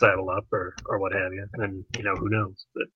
saddle 0.00 0.30
up 0.30 0.46
or 0.52 0.74
or 0.86 0.98
what 0.98 1.12
have 1.12 1.32
you, 1.32 1.46
and 1.54 1.84
you 1.96 2.02
know 2.04 2.16
who 2.16 2.28
knows, 2.28 2.66
but. 2.74 2.86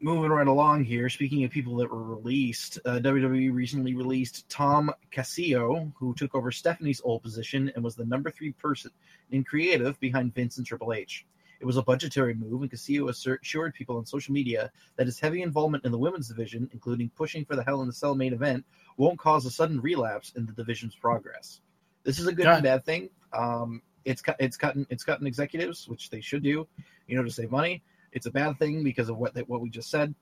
moving 0.00 0.32
right 0.32 0.48
along 0.48 0.82
here, 0.84 1.08
speaking 1.08 1.44
of 1.44 1.50
people 1.52 1.76
that 1.76 1.88
were 1.90 2.02
released, 2.02 2.78
uh, 2.84 2.98
WWE 2.98 3.54
recently 3.54 3.94
released 3.94 4.48
Tom 4.48 4.90
Casiello, 5.12 5.92
who 5.96 6.12
took 6.14 6.34
over 6.34 6.50
Stephanie's 6.50 7.00
old 7.04 7.22
position 7.22 7.70
and 7.74 7.84
was 7.84 7.94
the 7.94 8.04
number 8.04 8.28
three 8.30 8.50
person 8.52 8.90
in 9.30 9.44
creative 9.44 10.00
behind 10.00 10.34
Vince 10.34 10.58
and 10.58 10.66
Triple 10.66 10.92
H. 10.92 11.24
It 11.62 11.66
was 11.66 11.76
a 11.76 11.82
budgetary 11.82 12.34
move, 12.34 12.60
and 12.62 12.70
Casiello 12.70 13.08
assured 13.08 13.74
people 13.74 13.96
on 13.96 14.04
social 14.04 14.34
media 14.34 14.72
that 14.96 15.06
his 15.06 15.20
heavy 15.20 15.42
involvement 15.42 15.84
in 15.84 15.92
the 15.92 15.98
women's 15.98 16.26
division, 16.26 16.68
including 16.72 17.08
pushing 17.10 17.44
for 17.44 17.54
the 17.54 17.62
Hell 17.62 17.82
in 17.82 17.86
the 17.86 17.92
Cell 17.92 18.16
main 18.16 18.32
event, 18.32 18.64
won't 18.96 19.16
cause 19.16 19.46
a 19.46 19.50
sudden 19.50 19.80
relapse 19.80 20.32
in 20.34 20.44
the 20.44 20.52
division's 20.52 20.96
progress. 20.96 21.60
This 22.02 22.18
is 22.18 22.26
a 22.26 22.32
good 22.32 22.46
Yeah. 22.46 22.54
and 22.54 22.64
bad 22.64 22.84
thing. 22.84 23.10
Um, 23.32 23.80
it's 24.04 24.22
it's 24.40 24.56
cutting 24.56 24.88
it's 24.90 25.04
cutting 25.04 25.24
executives, 25.28 25.88
which 25.88 26.10
they 26.10 26.20
should 26.20 26.42
do, 26.42 26.66
you 27.06 27.16
know, 27.16 27.22
to 27.22 27.30
save 27.30 27.52
money. 27.52 27.84
It's 28.10 28.26
a 28.26 28.32
bad 28.32 28.58
thing 28.58 28.82
because 28.82 29.08
of 29.08 29.16
what 29.16 29.32
they, 29.32 29.42
what 29.42 29.60
we 29.60 29.70
just 29.70 29.88
said. 29.88 30.16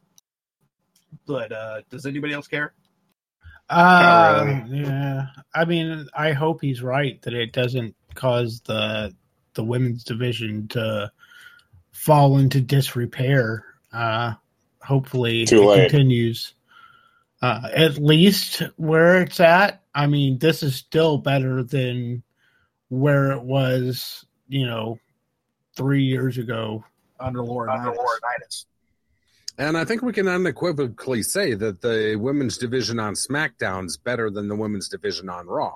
But 1.26 1.52
uh, 1.52 1.80
does 1.88 2.04
anybody 2.04 2.35
else 2.35 2.49
care? 2.49 2.75
Uh, 3.70 4.44
Not 4.47 4.68
yeah. 4.68 5.26
I 5.54 5.64
mean, 5.64 6.06
I 6.12 6.32
hope 6.32 6.61
he's 6.61 6.82
right 6.82 7.20
that 7.23 7.32
it 7.32 7.54
doesn't 7.54 7.97
cause 8.14 8.61
the 8.66 9.14
the 9.54 9.64
women's 9.64 10.04
division 10.04 10.68
to 10.68 11.11
fall 12.00 12.38
into 12.38 12.62
disrepair. 12.62 13.62
Uh, 13.92 14.32
hopefully, 14.82 15.45
Too 15.45 15.63
it 15.63 15.67
late. 15.67 15.91
continues. 15.91 16.54
Uh, 17.43 17.69
at 17.75 17.99
least 17.99 18.63
where 18.76 19.21
it's 19.21 19.39
at. 19.41 19.82
I 19.95 20.06
mean, 20.06 20.39
this 20.39 20.63
is 20.63 20.75
still 20.76 21.19
better 21.19 21.63
than 21.63 22.23
where 22.89 23.32
it 23.32 23.43
was. 23.43 24.25
You 24.49 24.67
know, 24.67 24.99
three 25.76 26.04
years 26.04 26.39
ago. 26.39 26.84
Under 27.21 27.41
Laurinaitis. 27.41 28.65
And 29.58 29.76
I 29.76 29.84
think 29.84 30.00
we 30.02 30.15
can 30.15 30.26
unequivocally 30.26 31.23
say 31.23 31.52
that 31.54 31.82
the 31.82 32.17
women's 32.19 32.56
division 32.56 32.99
on 32.99 33.13
SmackDown 33.13 33.86
is 33.86 33.99
better 33.99 34.30
than 34.30 34.49
the 34.49 34.56
women's 34.56 34.89
division 34.89 35.28
on 35.28 35.47
Raw. 35.47 35.75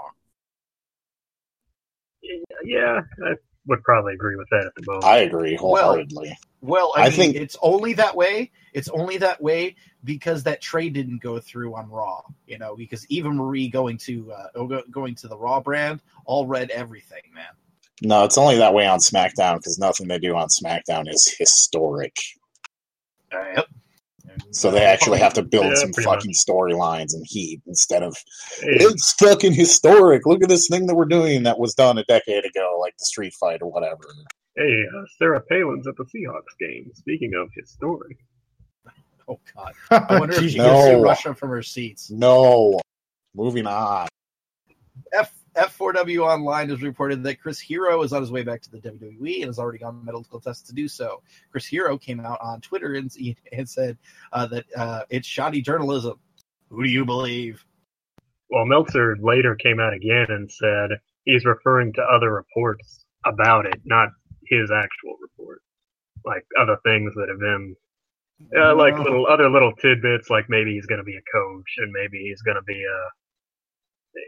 Yeah, 2.65 3.03
I 3.23 3.35
would 3.67 3.83
probably 3.83 4.15
agree 4.15 4.37
with 4.37 4.49
that 4.51 4.65
at 4.67 4.75
the 4.75 4.83
moment. 4.87 5.05
I 5.05 5.19
agree 5.19 5.57
wholeheartedly. 5.57 6.37
Well, 6.61 6.93
I, 6.97 7.03
I 7.03 7.05
mean, 7.09 7.13
think- 7.13 7.37
it's 7.37 7.57
only 7.63 7.95
that 7.95 8.17
way. 8.17 8.51
It's 8.73 8.89
only 8.89 9.19
that 9.19 9.41
way 9.43 9.77
because 10.03 10.43
that 10.45 10.61
trade 10.61 10.95
didn't 10.95 11.23
go 11.23 11.39
through 11.39 11.75
on 11.75 11.89
Raw. 11.91 12.23
You 12.47 12.59
know, 12.59 12.75
because 12.77 13.07
Eva 13.09 13.31
Marie 13.31 13.69
going 13.69 13.99
to 13.99 14.33
uh, 14.33 14.81
going 14.91 15.15
to 15.17 15.29
the 15.29 15.37
Raw 15.39 15.61
brand 15.61 16.01
all 16.25 16.47
read 16.47 16.71
everything, 16.71 17.23
man. 17.35 17.45
no, 18.03 18.25
it's 18.25 18.39
only 18.39 18.57
that 18.59 18.75
way 18.75 18.87
on 18.87 18.99
SmackDown 18.99 19.57
because 19.57 19.79
nothing 19.79 20.09
they 20.09 20.19
do 20.19 20.35
on 20.37 20.49
SmackDown 20.49 21.09
is 21.09 21.35
historic. 21.39 22.17
Uh, 23.33 23.45
yep. 23.57 23.67
So 24.55 24.71
they 24.71 24.85
actually 24.85 25.19
have 25.19 25.35
to 25.35 25.43
build 25.43 25.67
Yeah, 25.67 25.75
some 25.75 25.93
fucking 25.93 26.33
storylines 26.33 27.13
and 27.13 27.25
heat 27.27 27.61
instead 27.67 28.03
of 28.03 28.15
Hey, 28.61 28.69
it's 28.81 29.13
fucking 29.15 29.53
historic. 29.53 30.27
Look 30.27 30.43
at 30.43 30.49
this 30.49 30.69
thing 30.71 30.87
that 30.87 30.95
we're 30.95 31.05
doing 31.07 31.43
that 31.43 31.59
was 31.59 31.75
done 31.75 31.99
a 31.99 32.05
decade 32.05 32.45
ago, 32.45 32.79
like 32.81 32.95
the 32.99 33.05
Street 33.05 33.35
Fight 33.41 33.61
or 33.63 33.71
whatever. 33.71 34.01
hey, 34.57 34.85
uh, 34.97 35.03
Sarah 35.19 35.41
Palin's 35.41 35.87
at 35.89 35.97
the 35.97 36.05
Seahawks 36.05 36.57
game. 36.61 36.91
Speaking 36.95 37.35
of 37.35 37.49
historic, 37.55 38.17
Oh 39.27 39.41
God, 39.57 39.73
I 39.91 40.19
wonder 40.19 40.35
if 40.35 40.41
she 40.51 40.59
No. 40.59 40.65
gets 40.75 40.89
to 40.89 40.97
Russia 40.99 41.35
from 41.35 41.49
her 41.51 41.63
seats. 41.63 42.11
No. 42.11 42.81
Moving 43.35 43.67
on. 43.67 44.07
F 45.57 45.79
F4W 45.79 46.21
Online 46.21 46.69
has 46.71 46.83
reported 46.83 47.23
that 47.23 47.41
Chris 47.41 47.61
Hero 47.61 48.03
is 48.03 48.13
on 48.13 48.21
his 48.21 48.33
way 48.33 48.43
back 48.43 48.63
to 48.63 48.71
the 48.71 48.79
WWE 48.79 49.37
and 49.37 49.47
has 49.47 49.59
already 49.59 49.79
gone 49.79 50.05
medical 50.05 50.41
tests 50.41 50.67
to 50.69 50.75
do 50.75 50.89
so. 50.89 51.23
Chris 51.51 51.67
Hero 51.67 51.97
came 51.97 52.21
out 52.21 52.39
on 52.41 52.61
Twitter 52.61 52.95
and, 52.95 53.11
and 53.53 53.69
said 53.69 53.97
uh, 54.33 54.47
that 54.47 54.65
uh, 54.77 55.03
it's 55.11 55.29
shoddy 55.29 55.63
journalism. 55.63 56.19
Who 56.71 56.83
do 56.83 56.91
you 56.91 57.05
believe? 57.05 57.65
well, 58.55 58.65
Meltzer 58.65 59.17
later 59.21 59.57
came 59.57 59.81
out 59.81 59.95
again 59.95 60.27
and 60.29 60.51
said 60.51 60.91
he's 61.25 61.45
referring 61.45 61.93
to 61.95 62.03
other 62.03 62.33
reports 62.33 63.05
about 63.25 63.67
it, 63.67 63.81
not 63.85 64.11
his 64.47 64.71
actual 64.71 65.17
report. 65.21 65.61
Like 66.25 66.45
other 66.59 66.79
things 66.85 67.15
that 67.15 67.29
have 67.29 67.41
been, 67.41 67.77
uh, 68.57 68.77
like 68.77 68.97
little 68.97 69.27
other 69.27 69.51
little 69.51 69.73
tidbits, 69.73 70.31
like 70.31 70.49
maybe 70.49 70.73
he's 70.73 70.87
going 70.87 70.99
to 70.99 71.05
be 71.05 71.17
a 71.17 71.37
coach 71.37 71.75
and 71.79 71.93
maybe 71.93 72.19
he's 72.19 72.43
going 72.43 72.57
to 72.57 72.63
be 72.63 72.85
a, 72.85 72.99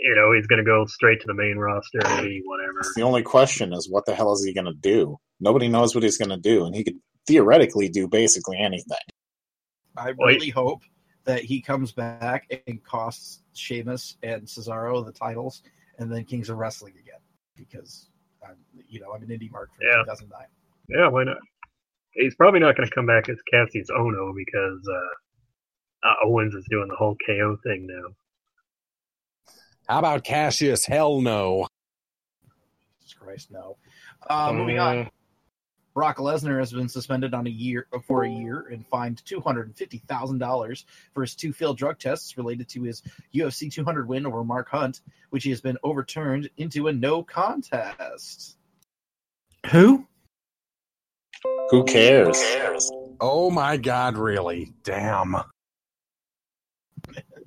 you 0.01 0.15
know, 0.15 0.33
he's 0.33 0.47
going 0.47 0.59
to 0.59 0.65
go 0.65 0.85
straight 0.87 1.21
to 1.21 1.27
the 1.27 1.35
main 1.35 1.57
roster 1.57 2.01
and 2.05 2.27
be 2.27 2.43
whatever. 2.45 2.81
The 2.95 3.03
only 3.03 3.23
question 3.23 3.73
is 3.73 3.89
what 3.91 4.07
the 4.07 4.15
hell 4.15 4.33
is 4.33 4.45
he 4.45 4.53
going 4.53 4.67
to 4.67 4.75
do? 4.75 5.17
Nobody 5.41 5.69
knows 5.69 5.95
what 5.95 6.05
he's 6.05 6.19
going 6.19 6.31
to 6.31 6.37
do, 6.37 6.65
and 6.65 6.75
he 6.75 6.85
could 6.85 6.99
theoretically 7.27 7.89
do 7.89 8.09
basically 8.09 8.59
anything. 8.59 8.97
I 9.97 10.13
Well, 10.17 10.29
really 10.29 10.51
hope 10.51 10.83
that 11.25 11.43
he 11.43 11.61
comes 11.61 11.93
back 11.93 12.47
and 12.67 12.83
costs 12.85 13.43
Sheamus 13.53 14.17
and 14.23 14.43
Cesaro 14.43 15.05
the 15.05 15.13
titles 15.13 15.63
and 15.99 16.13
then 16.13 16.25
Kings 16.25 16.51
of 16.51 16.59
Wrestling 16.59 16.95
again 17.01 17.21
because 17.57 18.09
I'm, 18.47 18.57
you 18.89 19.01
know 19.01 19.13
I'm 19.13 19.23
an 19.23 19.29
indie 19.29 19.51
mark 19.51 19.71
from 19.75 19.87
Yeah. 19.87 20.03
2009. 20.05 20.47
Yeah, 20.89 21.09
why 21.09 21.25
not? 21.25 21.39
He's 22.13 22.35
probably 22.37 22.61
not 22.61 22.77
going 22.77 22.89
to 22.89 22.95
come 22.95 23.07
back 23.07 23.29
as 23.29 23.37
Cassius 23.53 23.91
Ohno 23.91 24.33
because 24.35 24.89
uh, 24.89 26.09
uh, 26.09 26.15
Owens 26.25 26.55
is 26.55 26.65
doing 26.71 26.89
the 26.89 26.97
whole 26.97 27.17
KO 27.27 27.57
thing 27.65 27.87
now. 27.87 28.15
How 29.89 30.01
about 30.01 30.25
Cassius? 30.25 30.85
Hell 30.85 31.21
no. 31.21 31.67
Jesus 33.01 33.15
Christ, 33.15 33.51
no. 33.51 33.77
Uh, 34.29 34.53
moving 34.53 34.79
on. 34.79 35.11
Brock 35.95 36.19
Lesnar 36.19 36.59
has 36.59 36.73
been 36.73 36.91
suspended 36.91 37.33
on 37.33 37.47
a 37.47 37.51
year 37.51 37.87
for 38.07 38.25
a 38.25 38.29
year 38.29 38.67
and 38.71 38.87
fined 38.89 39.25
two 39.25 39.41
hundred 39.41 39.69
and 39.69 39.77
fifty 39.77 40.03
thousand 40.07 40.39
dollars 40.39 40.85
for 41.15 41.23
his 41.23 41.35
two 41.35 41.55
failed 41.55 41.79
drug 41.79 41.99
tests 41.99 42.37
related 42.37 42.69
to 42.69 42.83
his 42.83 43.03
UFC 43.35 43.73
200 43.73 44.07
win 44.07 44.27
over 44.27 44.45
Mark 44.45 44.69
Hunt, 44.69 45.01
which 45.31 45.45
he 45.45 45.51
has 45.51 45.63
been 45.63 45.79
overturned 45.83 46.51
into 46.59 46.89
a 46.89 46.93
no 46.93 47.23
contest. 47.23 48.59
Who? 49.71 50.07
Who 51.71 51.85
cares? 51.85 52.37
Oh 53.19 53.51
my 53.51 53.79
God, 53.79 54.19
really? 54.19 54.75
Damn. 54.83 55.37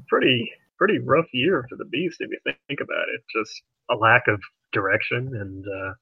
Pretty 0.07 0.51
pretty 0.79 0.99
rough 0.99 1.27
year 1.33 1.67
for 1.69 1.77
the 1.77 1.85
Beast 1.85 2.17
if 2.21 2.31
you 2.31 2.39
think 2.67 2.81
about 2.81 3.09
it. 3.13 3.21
Just 3.37 3.53
a 3.91 3.95
lack 3.95 4.27
of 4.29 4.41
direction 4.73 5.31
and 5.35 5.65
uh, 5.67 5.93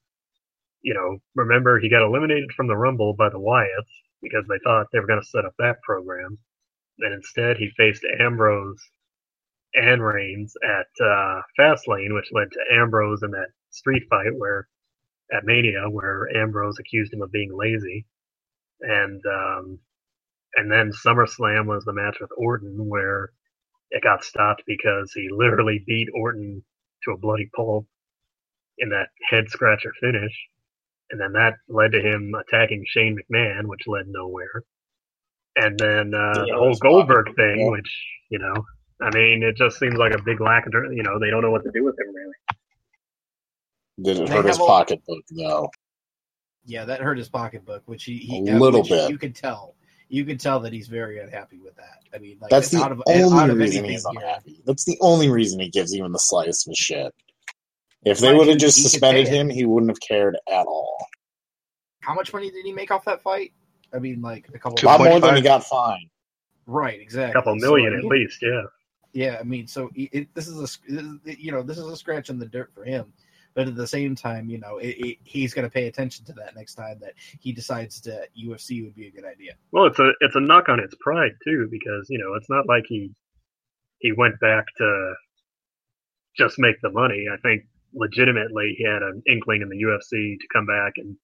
you 0.82 0.94
know, 0.94 1.20
remember 1.36 1.80
he 1.80 1.90
got 1.90 2.06
eliminated 2.06 2.52
from 2.56 2.68
the 2.68 2.78
Rumble 2.78 3.14
by 3.14 3.30
the 3.30 3.40
Wyatts 3.40 3.92
because 4.22 4.46
they 4.48 4.60
thought 4.64 4.88
they 4.94 5.00
were 5.00 5.08
going 5.08 5.22
to 5.22 5.28
set 5.28 5.46
up 5.46 5.54
that 5.60 5.82
program. 5.84 6.38
And 7.00 7.14
instead 7.14 7.58
he 7.58 7.72
faced 7.78 8.06
Ambrose 8.20 8.82
and 9.74 10.04
Reigns 10.04 10.54
at 10.64 11.06
uh, 11.06 11.42
Fastlane, 11.60 12.16
which 12.16 12.32
led 12.32 12.50
to 12.52 12.76
Ambrose 12.76 13.24
in 13.24 13.32
that 13.32 13.50
street 13.72 14.04
fight 14.10 14.38
where 14.38 14.68
at 15.34 15.46
Mania 15.46 15.90
where 15.90 16.30
Ambrose 16.36 16.80
accused 16.80 17.14
him 17.14 17.22
of 17.22 17.32
being 17.32 17.52
lazy. 17.56 18.06
And 18.82 19.22
um, 19.26 19.80
and 20.56 20.72
then 20.72 20.92
SummerSlam 20.92 21.68
was 21.68 21.84
the 21.86 21.94
match 21.94 22.18
with 22.22 22.32
Orton 22.38 22.88
where 22.88 23.32
it 23.92 24.04
got 24.04 24.24
stopped 24.24 24.64
because 24.68 25.12
he 25.14 25.30
literally 25.32 25.84
beat 25.86 26.08
Orton 26.14 26.64
to 27.04 27.12
a 27.12 27.18
bloody 27.18 27.50
pulp 27.56 27.86
in 28.80 28.90
that 28.90 29.08
head 29.30 29.50
scratcher 29.50 29.94
finish. 30.02 30.34
And 31.10 31.20
then 31.22 31.32
that 31.34 31.54
led 31.70 31.94
to 31.94 32.02
him 32.02 32.34
attacking 32.36 32.84
Shane 32.88 33.18
McMahon, 33.18 33.66
which 33.66 33.88
led 33.88 34.08
nowhere. 34.08 34.64
And 35.56 35.80
then 35.80 36.14
uh, 36.14 36.44
Yeah, 36.46 36.54
the 36.54 36.58
whole 36.58 36.76
Goldberg 36.76 37.28
probably- 37.28 37.44
thing, 37.56 37.60
yeah. 37.66 37.72
which, 37.72 38.06
you 38.30 38.40
know, 38.40 38.54
I 39.02 39.10
mean, 39.16 39.42
it 39.44 39.56
just 39.56 39.80
seems 39.80 39.96
like 39.96 40.14
a 40.14 40.22
big 40.24 40.42
lack 40.42 40.66
of, 40.68 40.74
you 40.92 41.04
know, 41.04 41.18
they 41.20 41.30
don't 41.30 41.42
know 41.42 41.52
what 41.52 41.64
to 41.64 41.72
do 41.72 41.84
with 41.86 41.96
him 42.00 42.14
really. 42.14 42.34
Did 44.04 44.18
it 44.24 44.28
They 44.28 44.36
hurt 44.36 44.46
his 44.46 44.58
pocketbook 44.58 45.24
though? 45.36 45.70
Yeah, 46.66 46.84
that 46.86 47.00
hurt 47.00 47.18
his 47.18 47.30
pocketbook, 47.30 47.84
which 47.86 48.04
he, 48.04 48.18
he 48.18 48.40
A 48.50 48.58
little 48.58 48.82
which 48.82 48.90
bit. 48.90 49.10
You 49.10 49.18
could 49.18 49.34
tell. 49.34 49.76
You 50.10 50.24
could 50.26 50.40
tell 50.40 50.60
that 50.62 50.72
he's 50.74 50.88
very 50.88 51.20
unhappy 51.20 51.60
with 51.60 51.76
that. 51.76 52.00
I 52.14 52.20
mean, 52.20 52.38
like 52.42 52.50
That's 52.50 52.70
the 52.70 52.82
out 52.82 52.92
of, 52.94 53.02
only 53.08 53.38
out 53.40 53.50
of 53.50 53.58
reason 53.58 53.80
anything 53.86 53.92
he's 53.92 54.06
here- 54.10 54.22
unhappy. 54.22 54.62
That's 54.66 54.86
the 54.86 54.98
only 55.02 55.30
reason 55.30 55.60
he 55.60 55.70
gives 55.70 55.94
even 55.96 56.12
the 56.14 56.20
slightest 56.20 56.68
of 56.68 56.76
shit. 56.76 57.14
If 58.06 58.20
they 58.20 58.30
Right, 58.30 58.38
would 58.38 58.48
have 58.48 58.58
just 58.58 58.82
suspended 58.82 59.28
pay 59.28 59.36
him, 59.38 59.50
he 59.50 59.66
wouldn't 59.66 59.90
have 59.90 60.00
cared 60.00 60.38
at 60.50 60.66
all. 60.66 61.08
How 62.02 62.14
much 62.14 62.32
money 62.32 62.50
did 62.50 62.64
he 62.66 62.72
make 62.72 62.90
off 62.90 63.04
that 63.06 63.22
fight? 63.22 63.52
I 63.94 64.00
mean, 64.00 64.22
like 64.22 64.48
a 64.54 64.60
couple. 64.60 64.80
A 64.82 64.86
lot 64.86 65.02
more 65.02 65.20
than 65.20 65.36
he 65.36 65.42
got 65.42 65.64
fined. 65.66 66.10
Right, 66.66 67.00
exactly. 67.02 67.32
A 67.32 67.34
couple 67.34 67.60
So, 67.60 67.66
million 67.68 67.94
I 67.94 67.98
at 67.98 68.04
mean, 68.04 68.10
least, 68.12 68.42
yeah. 68.42 68.62
Yeah, 69.14 69.38
I 69.40 69.44
mean, 69.44 69.68
so 69.68 69.90
it, 69.96 70.10
it, 70.14 70.34
this 70.36 70.48
is 70.48 70.58
a 70.60 70.68
sc- 70.68 70.84
this 70.88 71.04
is- 71.04 71.40
you 71.40 71.52
know 71.52 71.64
this 71.64 71.78
is 71.78 71.86
a 71.88 71.96
scratch 71.98 72.30
in 72.30 72.40
the 72.40 72.46
dirt 72.46 72.72
for 72.74 72.84
him, 72.86 73.12
but 73.58 73.68
at 73.68 73.76
the 73.76 73.88
same 73.88 74.14
time, 74.14 74.52
you 74.52 74.60
know, 74.60 74.78
it, 74.78 74.96
it, 75.00 75.18
he's 75.24 75.52
going 75.52 75.68
to 75.68 75.74
pay 75.74 75.88
attention 75.88 76.24
to 76.26 76.34
that 76.34 76.56
next 76.56 76.76
time 76.76 77.00
that 77.02 77.14
he 77.40 77.52
decides 77.52 78.00
that 78.02 78.28
UFC 78.40 78.84
would 78.84 78.94
be 78.94 79.08
a 79.08 79.12
good 79.12 79.26
idea. 79.26 79.54
Well, 79.72 79.88
it's 79.88 79.98
a 79.98 80.12
it's 80.20 80.36
a 80.36 80.40
knock 80.40 80.70
on 80.70 80.78
his 80.78 80.94
pride 81.00 81.32
too, 81.44 81.68
because 81.72 82.06
you 82.08 82.20
know 82.20 82.36
it's 82.36 82.52
not 82.52 82.68
like 82.68 82.84
he 82.88 83.10
he 83.98 84.12
went 84.12 84.40
back 84.40 84.66
to 84.78 85.14
just 86.38 86.60
make 86.60 86.76
the 86.84 86.92
money. 86.92 87.26
I 87.34 87.38
think 87.38 87.64
legitimately 87.96 88.76
he 88.78 88.84
had 88.84 89.02
an 89.02 89.24
inkling 89.26 89.64
in 89.64 89.70
the 89.70 89.84
UFC 89.84 90.38
to 90.38 90.48
come 90.54 90.68
back 90.68 90.94
and 90.98 91.18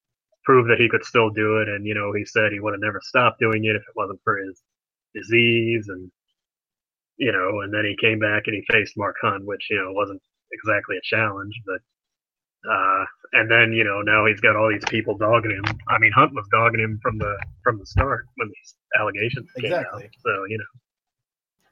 prove 0.44 0.68
that 0.70 0.80
he 0.80 0.90
could 0.90 1.06
still 1.06 1.30
do 1.30 1.60
it. 1.60 1.70
And 1.70 1.86
you 1.86 1.94
know 1.94 2.14
he 2.14 2.26
said 2.26 2.52
he 2.52 2.60
would 2.60 2.74
have 2.74 2.82
never 2.82 3.00
stopped 3.04 3.42
doing 3.42 3.66
it 3.66 3.76
if 3.76 3.84
it 3.84 3.96
wasn't 3.96 4.22
for 4.24 4.38
his 4.38 4.60
disease 5.14 5.86
and 5.88 6.12
you 7.18 7.32
know. 7.32 7.62
And 7.62 7.72
then 7.72 7.86
he 7.86 7.96
came 7.96 8.18
back 8.18 8.48
and 8.48 8.56
he 8.56 8.74
faced 8.74 8.98
Mark 8.98 9.18
Hunt, 9.22 9.46
which 9.46 9.68
you 9.70 9.78
know 9.78 9.92
wasn't 9.92 10.24
exactly 10.52 10.98
a 10.98 11.16
challenge, 11.16 11.54
but. 11.68 11.78
Uh, 12.70 13.06
and 13.34 13.50
then 13.52 13.74
you 13.74 13.84
know 13.84 14.02
now 14.02 14.26
he's 14.26 14.40
got 14.42 14.56
all 14.56 14.70
these 14.70 14.86
people 14.90 15.18
dogging 15.18 15.52
him. 15.52 15.64
I 15.90 15.98
mean, 16.00 16.12
Hunt 16.14 16.34
was 16.34 16.46
dogging 16.52 16.80
him 16.80 17.00
from 17.02 17.18
the 17.18 17.38
from 17.64 17.78
the 17.80 17.86
start 17.86 18.26
when 18.36 18.48
these 18.50 18.76
allegations 19.00 19.50
came 19.60 19.72
Exactly. 19.72 20.04
out. 20.04 20.10
So 20.24 20.46
you 20.48 20.58
know, 20.58 20.72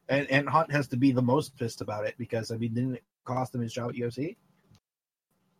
And 0.09 0.27
and 0.29 0.49
Hunt 0.49 0.71
has 0.71 0.87
to 0.89 0.97
be 0.97 1.11
the 1.11 1.21
most 1.21 1.55
pissed 1.57 1.81
about 1.81 2.05
it 2.05 2.15
because 2.17 2.51
I 2.51 2.57
mean, 2.57 2.73
didn't 2.73 2.95
it 2.95 3.03
cost 3.25 3.55
him 3.55 3.61
his 3.61 3.73
job 3.73 3.89
at 3.91 3.95
UFC? 3.95 4.35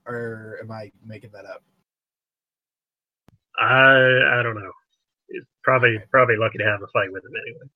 Or 0.06 0.58
am 0.62 0.72
I 0.72 0.92
making 1.06 1.32
that 1.32 1.46
up? 1.46 1.64
I 3.60 4.40
I 4.40 4.44
don't 4.44 4.56
know. 4.56 4.72
He's 5.30 5.44
probably 5.64 5.98
Okay. 5.98 6.06
probably 6.12 6.36
lucky 6.38 6.58
to 6.58 6.66
have 6.66 6.82
a 6.82 6.88
fight 6.88 7.12
with 7.12 7.24
him 7.26 7.32
anyway. 7.36 7.70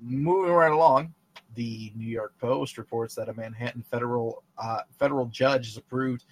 Moving 0.00 0.52
right 0.52 0.72
along, 0.72 1.14
the 1.54 1.92
New 1.96 2.06
York 2.08 2.34
Post 2.38 2.78
reports 2.78 3.14
that 3.16 3.28
a 3.28 3.34
Manhattan 3.34 3.82
federal 3.82 4.44
uh, 4.56 4.82
federal 4.98 5.26
judge 5.26 5.66
has 5.66 5.76
approved 5.76 6.24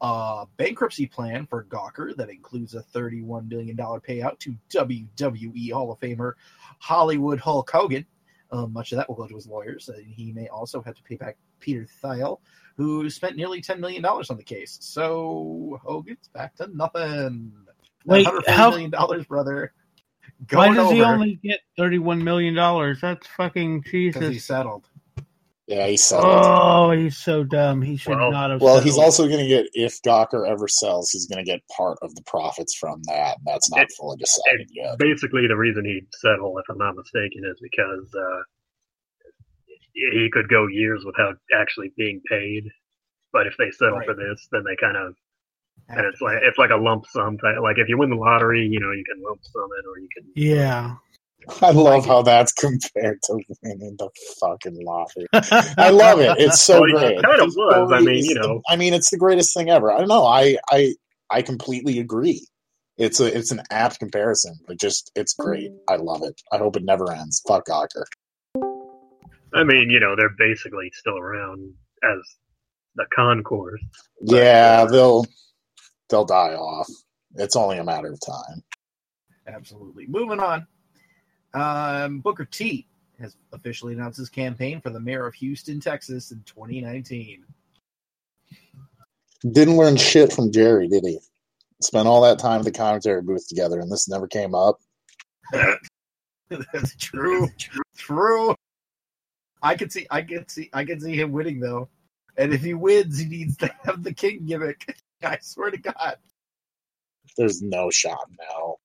a 0.00 0.46
bankruptcy 0.56 1.06
plan 1.06 1.46
for 1.46 1.64
Gawker 1.64 2.14
that 2.16 2.30
includes 2.30 2.74
a 2.74 2.82
$31 2.94 3.48
million 3.48 3.76
payout 3.76 4.38
to 4.40 4.56
WWE 4.70 5.72
Hall 5.72 5.90
of 5.90 6.00
Famer 6.00 6.34
Hollywood 6.78 7.40
Hulk 7.40 7.70
Hogan. 7.70 8.06
Um, 8.50 8.72
much 8.72 8.92
of 8.92 8.96
that 8.96 9.08
will 9.08 9.16
go 9.16 9.26
to 9.26 9.34
his 9.34 9.46
lawyers. 9.46 9.88
And 9.88 10.06
he 10.06 10.32
may 10.32 10.48
also 10.48 10.80
have 10.82 10.94
to 10.94 11.02
pay 11.02 11.16
back 11.16 11.36
Peter 11.60 11.86
Thiel, 12.00 12.40
who 12.76 13.10
spent 13.10 13.36
nearly 13.36 13.60
$10 13.60 13.78
million 13.78 14.04
on 14.04 14.36
the 14.36 14.44
case. 14.44 14.78
So 14.80 15.80
Hogan's 15.82 16.28
back 16.32 16.54
to 16.56 16.68
nothing. 16.74 17.52
Wait, 18.06 18.24
140 18.24 18.52
how- 18.52 18.70
million 18.70 18.90
dollars, 18.90 19.26
brother. 19.26 19.72
Why 20.52 20.72
does 20.72 20.92
he 20.92 21.02
only 21.02 21.40
get 21.42 21.60
thirty-one 21.76 22.22
million 22.22 22.54
dollars? 22.54 23.00
That's 23.00 23.26
fucking 23.26 23.80
because 23.80 24.28
he 24.28 24.38
settled. 24.38 24.88
Yeah, 25.68 25.86
he 25.86 25.98
settled. 25.98 26.32
Oh, 26.34 26.90
he's 26.92 27.18
so 27.18 27.44
dumb. 27.44 27.82
He 27.82 27.96
should 27.98 28.16
Well- 28.16 28.30
not 28.32 28.50
have. 28.50 28.62
well, 28.62 28.80
he's 28.80 28.96
also 28.96 29.26
going 29.28 29.40
to 29.40 29.46
get 29.46 29.66
if 29.74 30.00
Gawker 30.00 30.48
ever 30.48 30.66
sells, 30.66 31.10
he's 31.10 31.26
going 31.26 31.44
to 31.44 31.48
get 31.50 31.60
part 31.68 31.98
of 32.00 32.14
the 32.14 32.22
profits 32.22 32.74
from 32.74 33.02
that. 33.02 33.36
and 33.36 33.46
That's 33.46 33.70
not 33.70 33.82
It- 33.82 33.92
fully 33.98 34.16
decided 34.16 34.70
yet. 34.72 34.98
Basically, 34.98 35.46
the 35.46 35.56
reason 35.58 35.84
he'd 35.84 36.06
settle, 36.20 36.56
if 36.58 36.64
I'm 36.70 36.78
not 36.78 36.96
mistaken, 36.96 37.44
is 37.44 37.58
because 37.60 38.14
uh, 38.14 38.42
he 39.92 40.30
could 40.32 40.48
go 40.48 40.66
years 40.66 41.04
without 41.04 41.36
actually 41.54 41.92
being 41.96 42.22
paid. 42.30 42.64
But 43.32 43.46
if 43.46 43.54
they 43.58 43.70
settle 43.70 43.98
Right. 43.98 44.06
for 44.06 44.14
this, 44.14 44.48
then 44.50 44.64
they 44.64 44.76
kind 44.76 44.96
of 44.96 45.14
and 45.90 46.04
it's 46.06 46.20
like 46.20 46.38
it's 46.42 46.58
like 46.58 46.70
a 46.70 46.76
lump 46.76 47.04
sum 47.06 47.38
type. 47.38 47.56
Like 47.62 47.78
if 47.78 47.88
you 47.88 47.96
win 47.98 48.10
the 48.10 48.16
lottery, 48.16 48.66
you 48.66 48.80
know, 48.80 48.90
you 48.90 49.04
can 49.04 49.22
lump 49.22 49.40
sum 49.44 49.68
it, 49.78 49.86
or 49.86 49.98
you 49.98 50.08
can 50.14 50.24
Yeah. 50.34 50.96
I 51.62 51.70
love 51.70 52.04
how 52.06 52.22
that's 52.22 52.52
compared 52.52 53.20
to 53.24 53.38
winning 53.62 53.96
the 53.98 54.08
fucking 54.40 54.84
lottery. 54.84 55.26
I 55.78 55.90
love 55.90 56.20
it. 56.20 56.36
It's 56.38 56.60
so 56.62 56.80
Well, 56.80 56.90
it 56.90 56.92
great. 56.92 57.14
kinda 57.24 57.36
The 57.38 57.54
was. 57.56 57.92
I 57.92 58.00
mean, 58.00 58.16
is 58.18 58.26
you 58.26 58.34
the- 58.34 58.40
know. 58.40 58.62
I 58.68 58.76
mean, 58.76 58.94
it's 58.94 59.10
the 59.10 59.18
greatest 59.18 59.54
thing 59.54 59.70
ever. 59.70 59.90
I 59.92 59.98
don't 59.98 60.08
know. 60.08 60.24
I 60.24 60.56
I 60.70 60.94
I 61.30 61.42
completely 61.42 61.98
agree. 61.98 62.46
It's 62.96 63.20
a 63.20 63.26
it's 63.36 63.50
an 63.52 63.62
apt 63.70 63.98
comparison, 64.00 64.56
but 64.66 64.78
just 64.78 65.10
it's 65.14 65.32
great. 65.34 65.70
I 65.88 65.96
love 65.96 66.22
it. 66.24 66.40
I 66.52 66.58
hope 66.58 66.76
it 66.76 66.84
never 66.84 67.12
ends. 67.12 67.40
Fuck 67.46 67.66
Gawker. 67.68 68.04
I 69.54 69.64
mean, 69.64 69.88
you 69.90 70.00
know, 70.00 70.14
they're 70.16 70.34
basically 70.38 70.90
still 70.94 71.16
around 71.18 71.72
as 72.02 72.18
the 72.96 73.06
concourse. 73.14 73.80
Yeah, 74.20 74.84
they'll 74.84 75.24
they'll 76.10 76.24
die 76.24 76.54
off. 76.54 76.88
It's 77.36 77.56
only 77.56 77.78
a 77.78 77.84
matter 77.84 78.12
of 78.12 78.20
time. 78.20 78.62
Absolutely. 79.46 80.06
Moving 80.08 80.40
on. 80.40 80.66
Um, 81.54 82.20
Booker 82.20 82.44
T 82.44 82.86
has 83.20 83.36
officially 83.52 83.94
announced 83.94 84.18
his 84.18 84.28
campaign 84.28 84.80
for 84.80 84.90
the 84.90 85.00
mayor 85.00 85.26
of 85.26 85.34
Houston, 85.34 85.80
Texas 85.80 86.30
in 86.30 86.42
2019. 86.46 87.44
Didn't 89.50 89.76
learn 89.76 89.96
shit 89.96 90.32
from 90.32 90.52
Jerry, 90.52 90.88
did 90.88 91.04
he? 91.04 91.18
Spent 91.80 92.08
all 92.08 92.22
that 92.22 92.38
time 92.38 92.60
at 92.60 92.64
the 92.64 92.72
commentary 92.72 93.22
booth 93.22 93.48
together, 93.48 93.78
and 93.80 93.90
this 93.90 94.08
never 94.08 94.26
came 94.26 94.54
up. 94.54 94.80
That's 96.48 96.96
true. 96.96 97.48
True. 97.96 98.54
I 99.62 99.74
could 99.76 99.92
see 99.92 100.06
I 100.10 100.22
could 100.22 100.50
see 100.50 100.70
I 100.72 100.84
could 100.84 101.02
see 101.02 101.14
him 101.14 101.32
winning 101.32 101.60
though. 101.60 101.88
And 102.36 102.52
if 102.52 102.62
he 102.62 102.74
wins, 102.74 103.18
he 103.18 103.26
needs 103.26 103.56
to 103.58 103.70
have 103.84 104.02
the 104.02 104.14
king 104.14 104.46
gimmick. 104.46 104.96
I 105.22 105.38
swear 105.42 105.70
to 105.70 105.78
God. 105.78 106.16
There's 107.36 107.60
no 107.60 107.90
shot 107.90 108.28
now. 108.38 108.76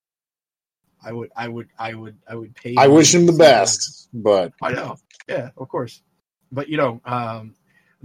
I 1.06 1.12
would 1.12 1.32
I 1.36 1.48
would 1.48 1.70
I 1.78 1.94
would 1.94 2.18
I 2.28 2.36
would 2.36 2.56
pay 2.56 2.76
I 2.78 2.88
wish 2.88 3.14
him 3.14 3.26
the 3.26 3.34
see 3.34 3.36
him 3.36 3.50
best, 3.50 4.10
but 4.14 4.54
I 4.62 4.74
know. 4.74 4.98
Yeah, 5.28 5.50
of 5.58 5.68
course. 5.70 6.02
But 6.52 6.70
you 6.70 6.78
know, 6.78 7.02
um, 7.06 7.56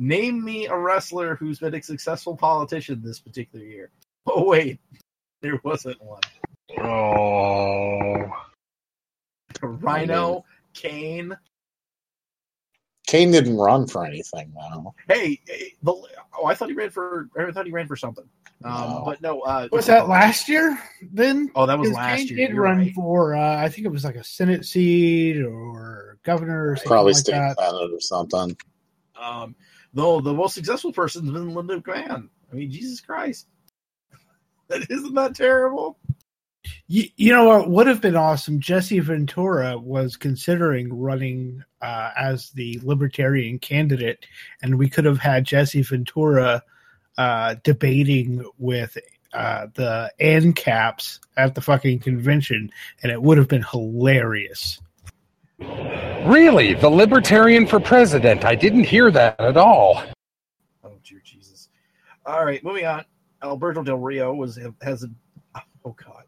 Name 0.00 0.44
me 0.44 0.66
a 0.66 0.78
wrestler 0.78 1.34
who's 1.34 1.58
been 1.58 1.74
a 1.74 1.82
successful 1.82 2.36
politician 2.36 3.02
this 3.02 3.18
particular 3.18 3.64
year. 3.64 3.90
Oh 4.30 4.44
wait, 4.44 4.78
there 5.40 5.58
wasn't 5.64 5.96
one. 6.02 6.20
Oh, 6.78 8.30
Rhino, 9.62 10.44
Kane. 10.74 11.34
Kane 13.08 13.30
didn't 13.30 13.56
run 13.56 13.86
for 13.86 14.04
anything 14.04 14.52
though. 14.54 14.94
Hey, 15.08 15.40
hey, 15.48 15.72
the, 15.82 15.92
oh, 15.92 16.44
I 16.44 16.54
thought 16.54 16.68
he 16.68 16.74
ran 16.74 16.90
for. 16.90 17.28
I 17.38 17.50
thought 17.50 17.64
he 17.64 17.72
ran 17.72 17.88
for 17.88 17.96
something. 17.96 18.28
Um, 18.62 18.72
No. 18.72 19.02
But 19.06 19.22
no. 19.22 19.40
Uh, 19.40 19.66
Was 19.72 19.86
that 19.86 20.08
last 20.08 20.46
year? 20.46 20.78
Then 21.10 21.50
Oh, 21.54 21.64
that 21.64 21.78
was 21.78 21.90
last 21.90 22.18
Kane 22.18 22.26
year. 22.28 22.36
Did 22.46 22.54
You're 22.54 22.64
run 22.64 22.78
right. 22.78 22.94
for 22.94 23.34
uh, 23.34 23.56
I 23.56 23.70
think 23.70 23.86
it 23.86 23.90
was 23.90 24.04
like 24.04 24.16
a 24.16 24.22
Senate 24.24 24.66
seat 24.66 25.40
or 25.42 26.18
governor 26.22 26.72
or 26.72 26.76
something 26.76 26.90
Probably 26.90 27.12
like 27.14 27.20
state 27.20 27.32
that. 27.32 27.56
senate 27.58 27.90
or 27.94 28.00
something. 28.00 28.56
Um, 29.18 29.56
though 29.94 30.20
the 30.20 30.34
most 30.34 30.54
successful 30.54 30.92
person's 30.92 31.30
been 31.30 31.54
Linda 31.54 31.80
McMahon. 31.80 32.28
I 32.52 32.54
mean, 32.54 32.70
Jesus 32.70 33.00
Christ, 33.00 33.46
that 34.68 34.90
isn't 34.90 35.14
that 35.14 35.34
terrible. 35.34 35.98
You, 36.86 37.04
you 37.16 37.32
know 37.32 37.44
what 37.44 37.70
would 37.70 37.86
have 37.86 38.00
been 38.00 38.16
awesome? 38.16 38.60
Jesse 38.60 38.98
Ventura 39.00 39.78
was 39.78 40.16
considering 40.16 40.92
running 40.92 41.62
uh, 41.80 42.10
as 42.16 42.50
the 42.50 42.80
Libertarian 42.82 43.58
candidate, 43.58 44.26
and 44.62 44.78
we 44.78 44.88
could 44.88 45.04
have 45.04 45.18
had 45.18 45.44
Jesse 45.44 45.82
Ventura 45.82 46.62
uh, 47.16 47.56
debating 47.62 48.44
with 48.58 48.96
uh, 49.32 49.66
the 49.74 50.10
ANCAPs 50.20 51.20
at 51.36 51.54
the 51.54 51.60
fucking 51.60 52.00
convention, 52.00 52.70
and 53.02 53.12
it 53.12 53.22
would 53.22 53.38
have 53.38 53.48
been 53.48 53.62
hilarious. 53.62 54.80
Really? 55.58 56.74
The 56.74 56.88
Libertarian 56.88 57.66
for 57.66 57.80
president? 57.80 58.44
I 58.44 58.54
didn't 58.54 58.84
hear 58.84 59.10
that 59.10 59.38
at 59.40 59.56
all. 59.56 60.02
Oh 60.84 60.92
dear 61.04 61.20
Jesus! 61.24 61.68
All 62.24 62.44
right, 62.44 62.62
moving 62.62 62.86
on. 62.86 63.04
Alberto 63.42 63.82
Del 63.82 63.98
Rio 63.98 64.34
was 64.34 64.58
has 64.82 65.04
a 65.04 65.08
oh 65.84 65.94
god 66.04 66.24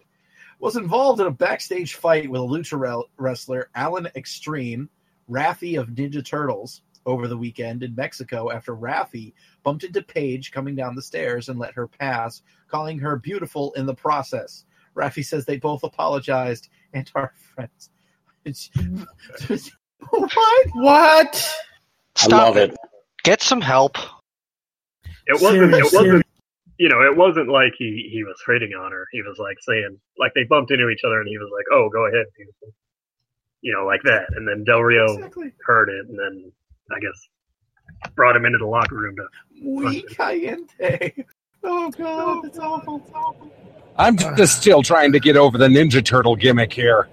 was 0.61 0.77
involved 0.77 1.21
in 1.21 1.27
a 1.27 1.33
backstage 1.33 1.95
fight 1.95 2.31
with 2.31 2.41
a 2.41 2.45
lucha 2.45 3.05
wrestler 3.17 3.71
Alan 3.75 4.09
Extreme, 4.15 4.89
Rafi 5.29 5.81
of 5.81 5.89
Ninja 5.89 6.25
Turtles, 6.25 6.83
over 7.07 7.29
the 7.29 7.37
weekend 7.37 7.83
in 7.83 7.95
Mexico 7.95 8.51
after 8.51 8.77
Rafi 8.77 9.33
bumped 9.63 9.85
into 9.85 10.03
Paige 10.03 10.53
coming 10.53 10.75
down 10.75 10.95
the 10.95 11.03
stairs 11.03 11.49
and 11.49 11.59
let 11.59 11.75
her 11.75 11.87
pass, 11.87 12.43
calling 12.69 12.99
her 12.99 13.17
beautiful 13.17 13.73
in 13.73 13.87
the 13.87 13.95
process. 13.95 14.65
Rafi 14.95 15.25
says 15.25 15.45
they 15.45 15.57
both 15.57 15.83
apologized 15.83 16.69
and 16.93 17.11
are 17.15 17.33
friends. 17.55 17.91
It's, 18.45 18.71
what? 20.11 20.67
What? 20.75 21.55
I 22.17 22.21
stop 22.21 22.55
love 22.55 22.57
it. 22.57 22.77
Get 23.23 23.43
some 23.43 23.61
help. 23.61 23.97
It 25.27 25.41
wasn't. 25.41 25.75
It 25.75 25.85
wasn't. 25.93 26.27
You 26.81 26.89
know, 26.89 27.03
it 27.03 27.15
wasn't 27.15 27.51
like 27.51 27.75
he 27.77 28.09
he 28.11 28.25
was 28.25 28.41
hitting 28.47 28.73
on 28.73 28.91
her. 28.91 29.07
He 29.13 29.21
was 29.21 29.37
like 29.39 29.59
saying, 29.61 30.01
like 30.19 30.33
they 30.35 30.45
bumped 30.45 30.71
into 30.71 30.89
each 30.89 31.05
other, 31.05 31.21
and 31.21 31.29
he 31.29 31.37
was 31.37 31.51
like, 31.55 31.67
"Oh, 31.71 31.91
go 31.91 32.07
ahead, 32.07 32.25
beautiful." 32.35 32.73
You 33.61 33.75
know, 33.75 33.85
like 33.85 34.01
that. 34.05 34.25
And 34.35 34.49
then 34.49 34.65
Del 34.65 34.81
Rio 34.83 35.05
Exactly. 35.05 35.53
heard 35.67 35.91
it, 35.91 36.09
and 36.09 36.19
then 36.19 36.51
I 36.91 36.99
guess 37.01 37.29
brought 38.15 38.35
him 38.35 38.47
into 38.47 38.57
the 38.57 38.67
locker 38.67 38.95
room 38.97 39.15
to. 39.17 39.27
Muy 39.63 40.03
caliente. 40.11 41.13
Oh 41.63 41.91
god, 41.91 42.43
that's 42.45 42.59
awful. 42.59 43.03
It's 43.05 43.11
awful. 43.15 43.51
I'm 43.99 44.17
just 44.17 44.59
still 44.63 44.83
trying 44.83 45.13
to 45.13 45.21
get 45.21 45.37
over 45.37 45.59
the 45.59 45.69
Ninja 45.69 46.03
Turtle 46.03 46.35
gimmick 46.35 46.73
here. 46.73 47.07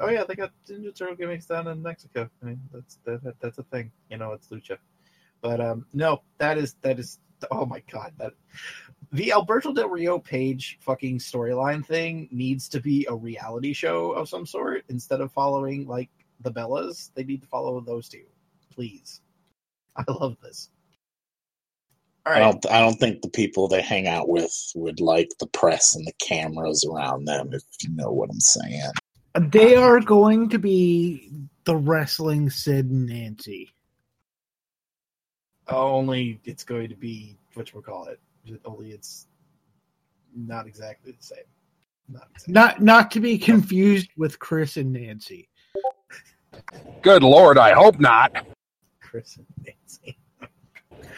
Oh 0.00 0.08
yeah, 0.08 0.24
they 0.24 0.34
got 0.34 0.50
Ninja 0.66 0.96
Turtle 0.96 1.14
gimmicks 1.14 1.44
down 1.44 1.68
in 1.68 1.82
Mexico. 1.82 2.30
I 2.42 2.46
mean, 2.46 2.60
that's 2.72 2.96
that, 3.04 3.22
that- 3.24 3.38
that's 3.38 3.58
a 3.58 3.64
thing. 3.64 3.92
You 4.08 4.16
know, 4.16 4.32
it's 4.32 4.48
lucha. 4.48 4.78
But 5.42 5.60
um, 5.60 5.84
no, 5.92 6.22
that 6.38 6.56
is 6.56 6.74
that 6.80 6.98
is. 6.98 7.18
Oh 7.50 7.66
my 7.66 7.82
god, 7.90 8.12
that 8.18 8.32
the 9.12 9.32
Alberto 9.32 9.72
Del 9.72 9.88
Rio 9.88 10.18
Paige 10.18 10.78
fucking 10.80 11.18
storyline 11.18 11.84
thing 11.84 12.28
needs 12.30 12.68
to 12.70 12.80
be 12.80 13.06
a 13.08 13.14
reality 13.14 13.72
show 13.72 14.12
of 14.12 14.28
some 14.28 14.46
sort 14.46 14.84
instead 14.88 15.20
of 15.20 15.32
following 15.32 15.86
like 15.86 16.10
the 16.40 16.52
Bellas. 16.52 17.10
They 17.14 17.24
need 17.24 17.42
to 17.42 17.48
follow 17.48 17.80
those 17.80 18.08
two, 18.08 18.24
please. 18.72 19.20
I 19.96 20.04
love 20.08 20.36
this. 20.42 20.70
All 22.26 22.34
I 22.34 22.38
don't. 22.38 22.70
I 22.70 22.80
don't 22.80 22.98
think 22.98 23.22
the 23.22 23.30
people 23.30 23.66
they 23.66 23.82
hang 23.82 24.06
out 24.06 24.28
with 24.28 24.52
would 24.74 25.00
like 25.00 25.30
the 25.40 25.46
press 25.46 25.96
and 25.96 26.06
the 26.06 26.12
cameras 26.20 26.84
around 26.84 27.24
them. 27.24 27.50
If 27.52 27.62
you 27.82 27.90
know 27.94 28.12
what 28.12 28.30
I'm 28.30 28.40
saying. 28.40 28.90
They 29.34 29.76
are 29.76 30.00
going 30.00 30.48
to 30.50 30.58
be 30.58 31.30
the 31.64 31.76
wrestling 31.76 32.50
Sid 32.50 32.90
and 32.90 33.06
Nancy. 33.06 33.70
Only 35.68 36.40
it's 36.44 36.64
going 36.64 36.88
to 36.88 36.96
be 36.96 37.38
what 37.54 37.72
we 37.74 37.82
call 37.82 38.06
it. 38.06 38.20
Only 38.64 38.92
it's 38.92 39.26
not 40.34 40.66
exactly 40.66 41.12
the 41.12 41.22
same. 41.22 41.38
Not 42.08 42.28
exactly. 42.32 42.52
Not 42.54 42.80
not 42.80 43.10
to 43.12 43.20
be 43.20 43.38
confused 43.38 44.10
with 44.16 44.38
Chris 44.38 44.76
and 44.76 44.92
Nancy. 44.92 45.48
Good 47.02 47.22
lord, 47.22 47.58
I 47.58 47.72
hope 47.72 48.00
not. 48.00 48.46
Chris 49.00 49.36
and 49.36 49.46
Nancy. 49.64 50.18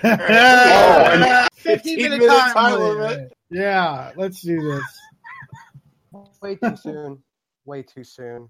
oh, 0.04 0.08
and 0.08 1.48
15 1.54 1.96
minute 1.96 2.20
15 2.20 2.28
time, 2.28 2.52
time 2.52 2.80
limit. 2.80 2.98
limit. 2.98 3.32
Yeah, 3.50 4.12
let's 4.16 4.40
do 4.40 4.60
this. 4.60 4.82
Way 6.42 6.56
too 6.56 6.76
soon. 6.76 7.22
Way 7.64 7.82
too 7.82 8.04
soon. 8.04 8.48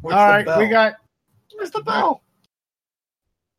Where's 0.00 0.16
All 0.16 0.26
the 0.26 0.32
right, 0.32 0.46
bell? 0.46 0.58
we 0.58 0.68
got. 0.68 0.94
Where's 1.54 1.70
the 1.70 1.82
bell? 1.82 2.22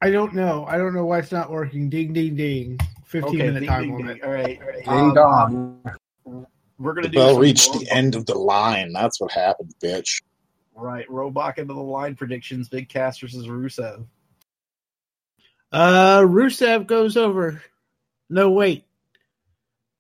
I 0.02 0.12
don't 0.12 0.34
know. 0.34 0.66
I 0.68 0.78
don't 0.78 0.94
know 0.94 1.06
why 1.06 1.20
it's 1.20 1.32
not 1.32 1.50
working. 1.52 1.90
Ding, 1.90 2.14
ding, 2.14 2.36
ding. 2.36 2.78
15 3.06 3.30
Okay, 3.30 3.38
minute 3.48 3.60
ding, 3.62 3.70
time 3.70 3.82
ding, 3.84 3.98
limit. 3.98 4.16
ding. 4.18 4.24
All 4.26 4.32
right, 4.32 4.60
all 4.62 4.68
right. 4.68 4.86
Ding 4.86 4.94
Um, 4.94 5.14
dong. 5.14 5.82
We're 6.80 6.94
gonna 6.94 7.08
The 7.08 7.14
do 7.14 7.18
bell 7.20 7.40
reached 7.40 7.74
the 7.74 7.88
end 7.90 8.16
of 8.16 8.26
the 8.28 8.38
line. 8.38 8.94
That's 8.94 9.20
what 9.20 9.32
happened, 9.32 9.74
bitch. 9.84 10.22
Right, 10.76 11.08
Roadblock 11.08 11.58
into 11.58 11.74
the 11.74 11.80
line 11.80 12.16
predictions. 12.16 12.70
Big 12.70 12.88
Cass 12.88 13.18
versus 13.18 13.48
Rusev. 13.48 14.06
Uh, 15.72 16.20
Rusev 16.22 16.86
goes 16.86 17.18
over. 17.18 17.64
No, 18.30 18.52
wait. 18.52 18.84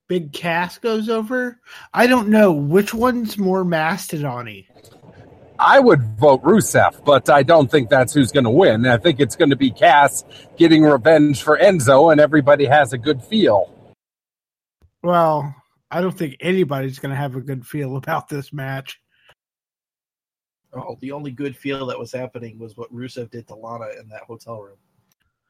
Big 0.07 0.31
Cass 0.31 0.77
goes 0.77 1.09
over. 1.09 1.59
I 1.93 2.05
don't 2.05 2.29
know 2.29 2.51
which 2.53 2.93
one's 2.93 3.37
more 3.39 3.65
mastodon-y. 3.65 4.67
I 5.59 5.79
would 5.79 6.01
vote 6.17 6.43
Rusev, 6.43 7.03
but 7.03 7.29
I 7.29 7.43
don't 7.43 7.69
think 7.69 7.89
that's 7.89 8.13
who's 8.13 8.31
going 8.31 8.43
to 8.43 8.49
win. 8.49 8.85
I 8.85 8.97
think 8.97 9.19
it's 9.19 9.35
going 9.35 9.49
to 9.49 9.55
be 9.55 9.71
Cass 9.71 10.23
getting 10.57 10.83
revenge 10.83 11.41
for 11.41 11.57
Enzo, 11.57 12.11
and 12.11 12.21
everybody 12.21 12.65
has 12.65 12.93
a 12.93 12.97
good 12.97 13.23
feel. 13.23 13.73
Well, 15.03 15.55
I 15.89 16.01
don't 16.01 16.17
think 16.17 16.37
anybody's 16.39 16.99
going 16.99 17.11
to 17.11 17.15
have 17.15 17.35
a 17.35 17.41
good 17.41 17.65
feel 17.65 17.95
about 17.97 18.27
this 18.27 18.51
match. 18.53 18.99
Oh, 20.73 20.97
the 21.01 21.11
only 21.11 21.31
good 21.31 21.55
feel 21.55 21.85
that 21.87 21.97
was 21.97 22.11
happening 22.11 22.59
was 22.59 22.75
what 22.77 22.93
Rusev 22.93 23.31
did 23.31 23.47
to 23.47 23.55
Lana 23.55 23.87
in 23.99 24.09
that 24.09 24.23
hotel 24.23 24.61
room. 24.61 24.77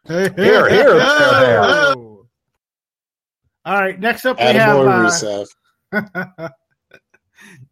Here, 0.05 0.31
here, 0.37 0.69
there, 0.69 0.99
there. 0.99 1.93
All 1.95 2.27
right, 3.65 3.99
next 3.99 4.25
up 4.25 4.37
we 4.37 4.43
have 4.43 4.77
Attaboy, 4.77 5.45
uh, 5.91 5.97
Rusev. 5.97 6.49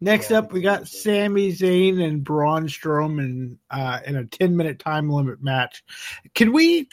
next 0.00 0.30
Yeah, 0.30 0.38
up 0.38 0.52
we 0.52 0.60
got 0.60 0.88
Sami 0.88 1.52
Zayn 1.52 2.02
and 2.02 2.22
Braun 2.24 2.68
Strowman 2.68 3.56
uh, 3.70 4.00
in 4.06 4.16
a 4.16 4.24
ten 4.24 4.56
minute 4.56 4.78
time 4.78 5.10
limit 5.10 5.42
match. 5.42 5.82
Can 6.34 6.52
we 6.52 6.88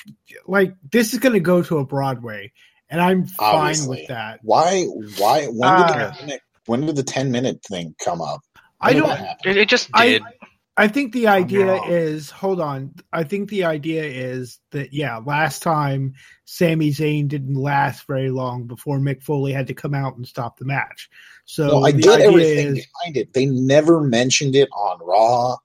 like 0.45 0.73
this 0.91 1.13
is 1.13 1.19
going 1.19 1.33
to 1.33 1.39
go 1.39 1.61
to 1.63 1.77
a 1.77 1.85
Broadway, 1.85 2.51
and 2.89 3.01
I'm 3.01 3.25
fine 3.25 3.55
Obviously. 3.55 3.99
with 3.99 4.07
that. 4.07 4.39
Why? 4.43 4.83
Why? 5.17 5.45
When 5.45 5.77
did 5.77 5.87
Uh, 5.87 6.11
the 6.25 6.39
when 6.65 6.85
did 6.85 6.95
the 6.95 7.03
ten 7.03 7.31
minute 7.31 7.61
thing 7.67 7.95
come 8.03 8.21
up? 8.21 8.41
I 8.79 8.93
When 8.93 9.03
did 9.03 9.03
don't. 9.03 9.27
It, 9.45 9.57
it 9.57 9.69
just 9.69 9.91
did. 9.91 10.21
I 10.21 10.42
think 10.87 11.13
the 11.13 11.27
idea 11.27 11.67
wrong. 11.67 11.87
is 11.89 12.31
hold 12.31 12.59
on. 12.59 12.95
I 13.11 13.23
think 13.23 13.49
the 13.49 13.65
idea 13.65 14.03
is 14.03 14.59
that 14.71 14.91
yeah, 14.91 15.17
last 15.17 15.61
time 15.61 16.13
Sami 16.45 16.89
Zayn 16.89 17.27
didn't 17.27 17.53
last 17.55 18.07
very 18.07 18.31
long 18.31 18.65
before 18.65 18.97
Mick 18.99 19.21
Foley 19.21 19.53
had 19.53 19.67
to 19.67 19.75
come 19.75 19.93
out 19.93 20.15
and 20.15 20.27
stop 20.27 20.57
the 20.57 20.65
match. 20.65 21.09
So 21.45 21.67
No, 21.67 21.83
I 21.83 21.91
the 21.91 22.01
get 22.01 22.13
idea 22.15 22.27
everything 22.27 22.77
is 22.77 22.87
behind 23.03 23.17
it. 23.17 23.33
They 23.33 23.45
never 23.45 24.01
mentioned 24.01 24.55
it 24.55 24.69
on 24.75 24.97
Raw. 25.01 25.57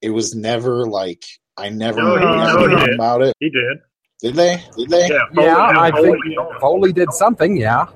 It 0.00 0.10
was 0.10 0.34
never 0.34 0.86
like 0.86 1.24
I 1.56 1.68
never 1.68 2.00
No, 2.00 2.16
he- 2.16 2.24
heard 2.24 2.54
no, 2.54 2.64
anything 2.76 2.94
about 2.94 3.22
it. 3.22 3.34
He 3.40 3.50
did. 3.50 3.78
Did 4.20 4.34
they? 4.36 4.62
Did 4.76 4.88
they? 4.90 5.08
Yeah. 5.08 5.18
Yeah, 5.34 5.56
I 5.58 5.90
Foley 5.90 6.20
think. 6.22 6.60
Foley 6.60 6.92
did 6.92 7.12
something. 7.12 7.56
Yeah, 7.56 7.86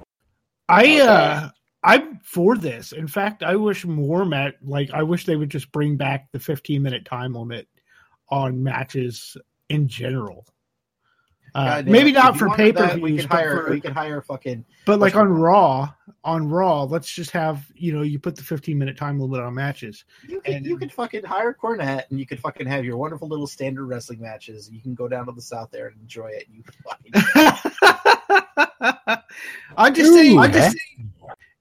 I 0.68 1.00
uh 1.00 1.48
I'm 1.86 2.18
for 2.24 2.56
this. 2.56 2.92
In 2.92 3.06
fact, 3.06 3.42
I 3.42 3.54
wish 3.56 3.84
more 3.86 4.24
Matt 4.24 4.56
like 4.62 4.90
I 4.92 5.02
wish 5.04 5.24
they 5.24 5.36
would 5.36 5.50
just 5.50 5.70
bring 5.72 5.96
back 5.96 6.30
the 6.32 6.40
15 6.40 6.82
minute 6.82 7.04
time 7.04 7.32
limit 7.34 7.68
on 8.28 8.62
matches 8.62 9.36
in 9.68 9.86
general. 9.88 10.44
Uh, 11.54 11.76
Goddamn, 11.76 11.92
maybe 11.92 12.10
if 12.10 12.14
not 12.16 12.34
you 12.34 12.38
for 12.40 12.48
wanted 12.48 12.56
pay 12.62 12.70
that, 12.72 12.92
per 12.94 12.98
We 12.98 13.10
views, 13.12 13.22
could 13.22 13.30
but, 13.30 13.36
hire. 13.36 13.62
for- 13.64 13.70
We 13.70 13.80
could 13.80 13.92
hire 13.92 14.20
fucking. 14.20 14.64
but 14.84 14.98
like 14.98 15.16
on 15.16 15.28
Raw, 15.28 15.90
on 16.22 16.50
Raw, 16.50 16.82
let's 16.82 17.08
just 17.08 17.30
have 17.30 17.64
you 17.74 17.92
know 17.92 18.02
you 18.02 18.18
put 18.18 18.36
the 18.36 18.42
15 18.42 18.76
minute 18.76 18.98
time 18.98 19.18
limit 19.18 19.40
on 19.40 19.54
matches. 19.54 20.04
You 20.28 20.40
could, 20.42 20.54
And- 20.54 20.66
you 20.66 20.76
could 20.76 20.92
fucking 20.92 21.24
hire 21.24 21.54
Cornette, 21.54 22.10
and 22.10 22.18
you 22.20 22.26
could 22.26 22.40
fucking 22.40 22.66
have 22.66 22.84
your 22.84 22.98
wonderful 22.98 23.26
little 23.28 23.46
standard 23.46 23.86
wrestling 23.86 24.20
matches. 24.20 24.68
You 24.70 24.82
can 24.82 24.94
go 24.94 25.08
down 25.08 25.24
to 25.26 25.32
the 25.32 25.40
south 25.40 25.70
there 25.70 25.86
and 25.86 25.98
enjoy 26.00 26.26
it. 26.32 26.46
You 26.50 26.62
fucking 26.84 27.12
I'm 29.78 29.94
just 29.94 30.10
Ooh, 30.10 30.14
saying. 30.14 30.38
I'm 30.38 30.52
just 30.52 30.76
saying. 30.76 31.12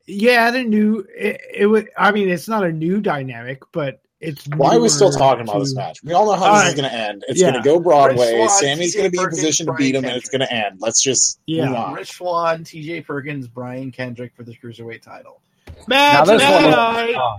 Yeah, 0.08 0.52
the 0.52 0.64
new 0.64 1.06
it, 1.16 1.42
it 1.54 1.66
would. 1.68 1.90
I 1.98 2.12
mean, 2.12 2.30
it's 2.30 2.48
not 2.48 2.64
a 2.64 2.72
new 2.72 3.02
dynamic, 3.02 3.64
but 3.72 4.02
it's. 4.20 4.48
Why 4.56 4.76
are 4.76 4.80
we 4.80 4.90
still 4.90 5.10
newer 5.10 5.18
talking 5.18 5.42
about 5.50 5.60
this 5.60 5.74
match? 5.76 6.04
We 6.04 6.14
all 6.14 6.28
know 6.28 6.34
how 6.34 6.46
All 6.46 6.54
this 6.56 6.64
right. 6.64 6.68
is 6.70 6.76
going 6.80 6.90
to 6.92 6.96
end. 6.96 7.26
It's 7.28 7.42
Yeah. 7.42 7.52
going 7.52 7.64
to 7.64 7.68
go 7.68 7.80
Broadway. 7.80 8.34
Rich 8.36 8.50
Swann, 8.50 8.60
Sammy's 8.62 8.96
going 8.96 9.06
to 9.06 9.12
be 9.12 9.18
in 9.18 9.24
Perkins, 9.24 9.40
position 9.42 9.66
to 9.66 9.74
beat 9.74 9.96
him, 9.96 10.06
and 10.06 10.16
it's 10.16 10.30
going 10.30 10.42
to 10.42 10.52
end. 10.54 10.78
Let's 10.80 11.02
just 11.02 11.40
Yeah. 11.48 11.68
move 11.70 11.76
on. 11.76 11.94
Rich 11.96 12.12
Swann, 12.12 12.64
T.J. 12.64 13.02
Perkins, 13.02 13.48
Brian 13.48 13.92
Kendrick 13.92 14.34
for 14.36 14.44
the 14.44 14.56
cruiserweight 14.56 15.02
title. 15.02 15.42
Match 15.88 15.88
Now 15.88 16.26
this 16.26 16.42
the 16.44 16.52
one- 16.52 16.64
night. 16.72 17.16
Oh, 17.18 17.28
um, 17.30 17.38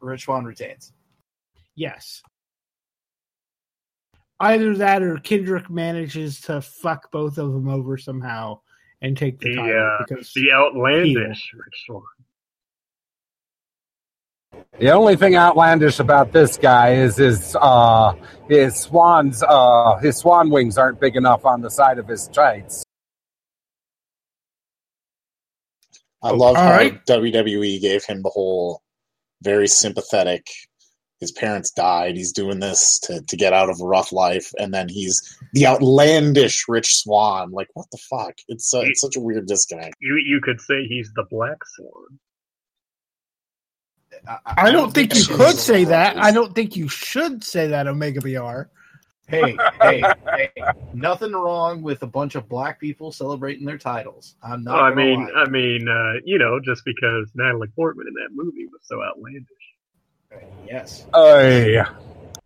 Rich 0.00 0.24
Swann 0.24 0.44
retains. 0.44 0.92
Yes. 1.74 2.22
Either 4.40 4.76
that 4.76 5.02
or 5.02 5.18
Kendrick 5.18 5.68
manages 5.68 6.40
to 6.42 6.60
fuck 6.62 7.10
both 7.10 7.38
of 7.38 7.52
them 7.52 7.68
over 7.68 7.98
somehow 7.98 8.60
and 9.00 9.16
take 9.16 9.38
the 9.40 9.50
The, 9.50 9.56
title 9.56 9.96
uh, 10.00 10.04
because 10.06 10.32
The 10.32 10.52
outlandish 10.52 11.52
Rich 11.54 11.84
Swann. 11.86 12.02
The 14.78 14.90
only 14.90 15.16
thing 15.16 15.36
outlandish 15.36 15.98
about 15.98 16.32
this 16.32 16.56
guy 16.56 16.94
is 16.94 17.16
his 17.16 17.56
uh, 17.60 18.14
his 18.48 18.76
swans 18.76 19.42
uh, 19.42 19.96
his 19.96 20.16
swan 20.16 20.50
wings 20.50 20.78
aren't 20.78 21.00
big 21.00 21.16
enough 21.16 21.44
on 21.44 21.60
the 21.60 21.70
side 21.70 21.98
of 21.98 22.08
his 22.08 22.28
tights. 22.28 22.84
I 26.22 26.30
love 26.30 26.56
All 26.56 26.62
how 26.62 26.70
right. 26.70 27.04
WWE 27.06 27.80
gave 27.80 28.04
him 28.04 28.22
the 28.22 28.30
whole 28.30 28.82
very 29.42 29.68
sympathetic. 29.68 30.46
His 31.20 31.32
parents 31.32 31.70
died. 31.72 32.16
He's 32.16 32.32
doing 32.32 32.60
this 32.60 32.98
to, 33.00 33.20
to 33.20 33.36
get 33.36 33.52
out 33.52 33.70
of 33.70 33.80
a 33.80 33.84
rough 33.84 34.12
life, 34.12 34.52
and 34.58 34.72
then 34.72 34.88
he's 34.88 35.36
the 35.52 35.66
outlandish 35.66 36.64
Rich 36.68 36.96
Swann. 36.96 37.50
Like 37.50 37.68
what 37.74 37.86
the 37.90 37.98
fuck? 37.98 38.34
It's 38.46 38.72
uh, 38.72 38.82
it's 38.84 39.00
such 39.00 39.16
a 39.16 39.20
weird 39.20 39.46
disconnect. 39.46 39.96
You 40.00 40.16
you 40.16 40.40
could 40.40 40.60
say 40.60 40.86
he's 40.86 41.10
the 41.14 41.24
Black 41.28 41.58
Swan. 41.74 42.18
I 44.44 44.70
don't 44.70 44.92
think 44.92 45.14
you 45.14 45.24
could 45.24 45.56
say 45.56 45.84
that. 45.84 46.16
I 46.16 46.32
don't 46.32 46.54
think 46.54 46.76
you 46.76 46.88
should 46.88 47.44
say 47.44 47.68
that, 47.68 47.86
Omega 47.86 48.20
BR. 48.20 48.70
Hey, 49.28 49.56
hey, 49.80 50.02
hey! 50.36 50.50
Nothing 50.94 51.32
wrong 51.32 51.82
with 51.82 52.02
a 52.02 52.06
bunch 52.06 52.34
of 52.34 52.48
black 52.48 52.80
people 52.80 53.12
celebrating 53.12 53.66
their 53.66 53.78
titles. 53.78 54.36
I'm 54.42 54.64
not. 54.64 54.78
Oh, 54.78 54.84
I 54.84 54.94
mean, 54.94 55.26
lie. 55.26 55.42
I 55.42 55.48
mean, 55.48 55.88
uh, 55.88 56.20
you 56.24 56.38
know, 56.38 56.58
just 56.60 56.84
because 56.84 57.30
Natalie 57.34 57.68
Portman 57.76 58.06
in 58.08 58.14
that 58.14 58.30
movie 58.32 58.66
was 58.66 58.80
so 58.84 59.02
outlandish. 59.02 59.46
Yes. 60.66 61.06
Hey, 61.14 61.82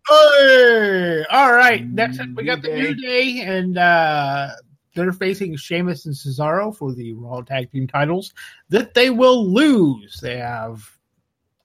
Hey, 0.07 1.23
all 1.31 1.53
right. 1.53 1.85
Next 1.87 2.19
up, 2.19 2.27
we 2.35 2.43
got 2.43 2.61
the 2.61 2.69
New 2.69 2.93
New 2.93 2.95
Day, 2.95 3.39
and 3.41 3.77
uh, 3.77 4.49
they're 4.95 5.13
facing 5.13 5.55
Sheamus 5.55 6.05
and 6.05 6.13
Cesaro 6.13 6.75
for 6.75 6.93
the 6.93 7.13
Raw 7.13 7.41
Tag 7.41 7.71
Team 7.71 7.87
titles 7.87 8.33
that 8.69 8.93
they 8.93 9.09
will 9.09 9.49
lose. 9.49 10.19
They 10.19 10.37
have 10.37 10.89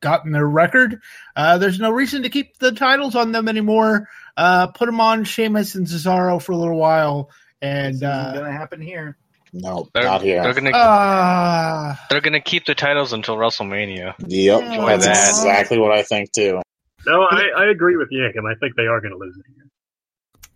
gotten 0.00 0.30
their 0.30 0.46
record. 0.46 1.00
Uh, 1.34 1.58
there's 1.58 1.80
no 1.80 1.90
reason 1.90 2.22
to 2.22 2.28
keep 2.28 2.58
the 2.58 2.72
titles 2.72 3.16
on 3.16 3.32
them 3.32 3.48
anymore. 3.48 4.08
Uh, 4.36 4.68
put 4.68 4.86
them 4.86 5.00
on 5.00 5.24
Sheamus 5.24 5.74
and 5.74 5.86
Cesaro 5.86 6.40
for 6.40 6.52
a 6.52 6.56
little 6.56 6.78
while, 6.78 7.30
and 7.60 7.94
This 7.94 8.02
uh, 8.04 8.34
gonna 8.34 8.52
happen 8.52 8.80
here. 8.80 9.18
No, 9.60 9.88
They're, 9.92 10.04
not 10.04 10.22
here. 10.22 10.42
they're 10.42 10.54
gonna 10.54 10.70
uh, 10.70 11.96
they're 12.10 12.20
gonna 12.20 12.40
keep 12.40 12.64
the 12.64 12.74
titles 12.74 13.12
until 13.12 13.36
WrestleMania. 13.36 14.14
Yep, 14.26 14.62
Enjoy 14.62 14.86
that's 14.86 15.04
that. 15.06 15.28
exactly 15.30 15.78
what 15.78 15.92
I 15.92 16.02
think 16.02 16.32
too. 16.32 16.62
No, 17.06 17.22
I, 17.22 17.48
I 17.56 17.66
agree 17.70 17.96
with 17.96 18.08
Yankum. 18.12 18.50
I 18.50 18.54
think 18.58 18.76
they 18.76 18.86
are 18.86 19.00
going 19.00 19.12
to 19.12 19.18
lose 19.18 19.36
it 19.38 19.44
here. 19.54 19.66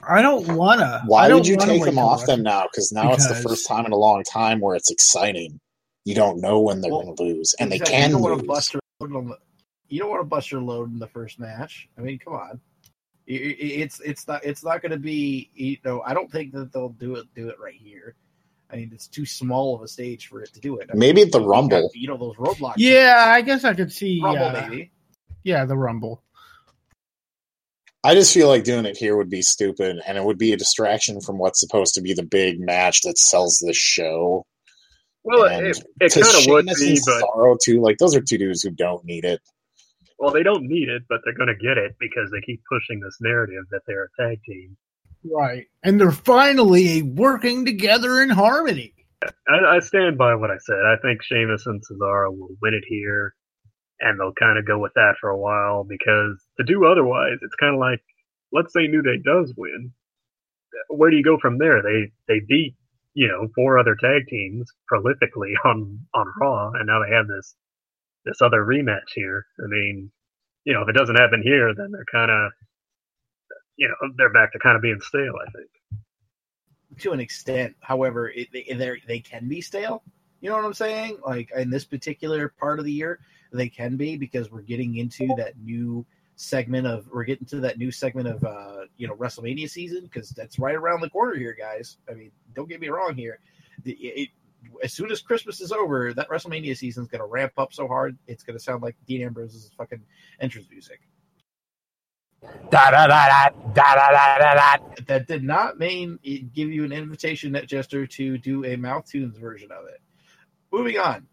I 0.07 0.23
don't 0.23 0.57
wanna. 0.57 1.03
Why 1.07 1.29
don't 1.29 1.39
would 1.39 1.47
you 1.47 1.57
take 1.57 1.85
them 1.85 1.99
off 1.99 2.27
them 2.27 2.43
now? 2.43 2.65
Because 2.65 2.93
now 2.93 3.13
it's 3.15 3.27
the 3.27 3.35
first 3.35 3.67
time 3.67 3.87
in 3.87 3.93
a 3.93 3.97
long 3.97 4.23
time 4.25 4.61
where 4.61 4.75
it's 4.77 4.91
exciting. 4.91 5.59
You 6.05 6.15
don't 6.15 6.41
know 6.41 6.61
when 6.61 6.81
they're 6.81 6.91
Well, 6.91 7.03
going 7.03 7.17
to 7.17 7.23
lose, 7.23 7.55
and 7.61 7.73
Exactly. 7.73 7.93
they 7.97 8.01
can 8.01 8.09
you 8.11 8.13
don't 8.15 8.23
lose. 8.23 8.31
want 8.31 8.41
to 8.41 8.47
bust 8.47 8.75
your 8.75 8.81
load 9.01 9.17
on 9.17 9.29
the, 9.29 9.39
You 9.89 10.01
don't 10.01 10.11
want 10.11 10.21
to 10.23 10.27
bust 10.27 10.51
your 10.51 10.61
load 10.61 10.93
in 10.93 10.99
the 10.99 11.07
first 11.07 11.39
match. 11.39 11.89
I 11.97 12.01
mean, 12.01 12.19
come 12.19 12.35
on. 12.35 12.61
I- 13.29 13.33
I- 13.33 13.57
It's 13.85 14.01
it's 14.01 14.27
not 14.27 14.45
it's 14.45 14.65
not 14.65 14.83
going 14.83 14.91
to 14.93 14.99
be 14.99 15.51
you 15.55 15.77
know 15.85 16.03
I 16.05 16.13
don't 16.13 16.31
think 16.31 16.53
that 16.55 16.73
they'll 16.73 16.89
do 16.89 17.15
it 17.17 17.27
do 17.37 17.49
it 17.49 17.57
right 17.61 17.75
here. 17.81 18.17
I 18.73 18.77
mean, 18.77 18.91
it's 18.93 19.07
too 19.07 19.27
small 19.27 19.75
of 19.75 19.83
a 19.83 19.89
stage 19.89 20.29
for 20.29 20.43
it 20.43 20.53
to 20.55 20.61
do 20.61 20.79
it. 20.79 20.89
I 20.91 20.97
Maybe 20.97 21.21
at 21.23 21.31
the 21.31 21.41
Rumble. 21.41 21.91
You 21.95 22.09
know 22.09 22.17
those 22.17 22.37
roadblocks. 22.37 22.75
Yeah, 22.79 23.25
I 23.29 23.43
guess 23.43 23.65
I 23.65 23.75
could 23.75 23.93
see. 23.93 24.21
Rumble 24.23 24.47
uh, 24.47 24.67
maybe. 24.69 24.91
Yeah, 25.45 25.65
the 25.67 25.77
Rumble. 25.77 26.23
I 28.05 28.15
just 28.15 28.33
feel 28.35 28.49
like 28.49 28.65
doing 28.65 28.87
it 28.87 28.97
here 28.97 29.17
would 29.17 29.31
be 29.31 29.43
stupid, 29.43 30.01
and 30.07 30.19
it 30.19 30.25
would 30.25 30.39
be 30.39 30.53
a 30.53 30.57
distraction 30.57 31.21
from 31.21 31.39
what's 31.39 31.61
supposed 31.61 31.95
to 31.95 32.01
be 32.01 32.15
the 32.15 32.25
big 32.25 32.59
match 32.59 33.03
that 33.03 33.19
sells 33.19 33.59
the 33.59 33.73
show. 33.73 34.45
Well, 35.23 35.45
And 35.45 35.67
it, 35.67 35.79
it 36.01 36.13
to 36.13 36.23
kind 36.23 36.37
of 36.37 36.47
would 36.51 36.65
Sheamus 36.65 36.81
be, 36.81 36.89
and 36.89 37.01
but 37.07 37.23
Cesaro 37.23 37.59
too. 37.63 37.81
Like 37.81 37.99
those 37.99 38.17
are 38.17 38.21
two 38.21 38.39
dudes 38.39 38.63
who 38.63 38.71
don't 38.71 39.05
need 39.05 39.25
it. 39.25 39.41
well, 40.19 40.33
they 40.33 40.43
don't 40.43 40.65
need 40.65 40.89
it, 40.89 41.03
but 41.09 41.21
they're 41.25 41.35
going 41.35 41.49
to 41.49 41.65
get 41.65 41.79
it 41.79 41.95
because 42.01 42.31
they 42.31 42.41
keep 42.41 42.63
pushing 42.69 43.01
this 43.01 43.19
narrative 43.21 43.65
that 43.71 43.83
they're 43.87 44.05
a 44.05 44.23
tag 44.23 44.41
team. 44.45 44.77
Right. 45.25 45.67
And 45.83 46.01
they're 46.01 46.13
finally 46.13 47.03
working 47.03 47.65
together 47.65 48.21
in 48.21 48.31
harmony. 48.31 48.95
I, 49.49 49.77
I 49.77 49.79
stand 49.81 50.19
by 50.19 50.35
what 50.35 50.51
I 50.51 50.59
said. 50.59 50.79
I 50.85 50.97
think 51.01 51.23
Sheamus 51.23 51.67
and 51.67 51.81
Cesaro 51.81 52.37
will 52.37 52.57
win 52.61 52.75
it 52.75 52.85
here, 52.89 53.35
and 54.01 54.19
they'll 54.19 54.33
kind 54.33 54.59
of 54.59 54.67
go 54.67 54.79
with 54.79 54.93
that 54.95 55.15
for 55.21 55.31
a 55.31 55.39
while 55.39 55.85
because 55.85 56.45
to 56.59 56.65
do 56.65 56.87
otherwise, 56.87 57.39
it's 57.43 57.55
kind 57.55 57.75
of 57.75 57.81
like, 57.81 58.01
let's 58.53 58.73
say 58.73 58.87
New 58.87 59.03
Day 59.03 59.19
does 59.25 59.55
win. 59.57 59.93
Where 60.89 61.11
do 61.11 61.17
you 61.17 61.23
go 61.25 61.39
from 61.41 61.59
there? 61.59 61.83
They 61.83 62.13
they 62.27 62.41
beat 62.49 62.75
you 63.15 63.29
know 63.29 63.49
four 63.55 63.79
other 63.79 63.95
tag 64.01 64.27
teams 64.29 64.71
prolifically 64.93 65.53
on 65.65 66.01
on 66.15 66.33
Raw, 66.41 66.71
and 66.73 66.87
now 66.87 67.01
they 67.05 67.15
have 67.15 67.29
this 67.29 67.55
this 68.25 68.43
other 68.43 68.65
rematch 68.65 69.13
here. 69.15 69.47
I 69.63 69.67
mean, 69.69 70.11
you 70.65 70.75
know, 70.75 70.83
if 70.83 70.89
it 70.89 70.97
doesn't 70.97 71.17
happen 71.17 71.43
here, 71.43 71.75
then 71.77 71.93
they're 71.93 72.07
kind 72.13 72.31
of 72.31 72.53
you 73.77 73.89
know 73.89 74.11
they're 74.17 74.33
back 74.33 74.53
to 74.53 74.59
kind 74.59 74.77
of 74.77 74.83
being 74.83 75.01
stale. 75.01 75.35
I 75.47 75.51
think. 75.53 75.69
to 77.01 77.13
an 77.13 77.21
extent. 77.21 77.75
However, 77.81 78.31
it, 78.31 78.49
they 78.53 78.67
they're- 78.75 78.99
can 79.25 79.49
be 79.49 79.61
stale. 79.61 80.03
You 80.41 80.51
know 80.51 80.57
what 80.57 80.65
I'm 80.65 80.75
saying? 80.75 81.19
Like 81.25 81.51
in 81.57 81.71
this 81.71 81.85
particular 81.85 82.49
part 82.61 82.79
of 82.79 82.85
the 82.85 82.93
year, 82.93 83.21
they 83.53 83.69
can 83.69 83.97
be 83.97 84.17
because 84.17 84.51
we're 84.51 84.63
getting 84.63 84.97
into 84.97 85.29
that 85.37 85.59
new 85.59 86.05
segment 86.37 86.87
of 86.87 87.07
we're 87.13 87.25
getting 87.25 87.47
to 87.47 87.61
that 87.61 87.79
new 87.79 87.93
segment 87.93 88.27
of 88.27 88.43
uh 88.43 88.81
you 88.97 89.07
know 89.07 89.15
WrestleMania 89.15 89.69
season 89.71 90.05
because 90.05 90.31
that's 90.31 90.59
right 90.59 90.75
around 90.75 91.01
the 91.01 91.11
corner 91.11 91.35
here, 91.37 91.55
guys. 91.59 91.99
I 92.11 92.15
mean, 92.15 92.33
don't 92.55 92.69
get 92.69 92.81
me 92.81 92.89
wrong 92.89 93.15
here. 93.15 93.39
The, 93.85 93.93
it, 93.93 94.31
as 94.83 94.93
soon 94.93 95.11
as 95.11 95.21
Christmas 95.21 95.61
is 95.61 95.73
over, 95.73 96.13
that 96.15 96.29
WrestleMania 96.29 96.77
season 96.77 97.03
is 97.05 97.09
going 97.09 97.21
to 97.21 97.27
ramp 97.27 97.53
up 97.59 97.73
so 97.73 97.87
hard, 97.89 98.17
it's 98.27 98.43
going 98.45 98.57
to 98.57 98.63
sound 98.63 98.83
like 98.83 98.97
Dean 99.07 99.23
Ambrose's 99.23 99.71
fucking 99.77 100.03
entrance 100.41 100.69
music. 100.71 101.01
That 105.07 105.25
did 105.29 105.45
not 105.45 105.79
mean 105.79 106.19
it 106.23 106.53
give 106.53 106.71
you 106.71 106.85
an 106.85 106.93
invitation 106.93 107.53
that 107.53 107.69
gesture 107.69 108.07
to 108.07 108.39
do 108.39 108.65
a 108.65 108.77
mouth 108.77 109.05
tunes 109.07 109.37
version 109.37 109.71
of 109.71 109.87
it. 109.87 110.01
Moving 110.73 110.99
on, 110.99 111.27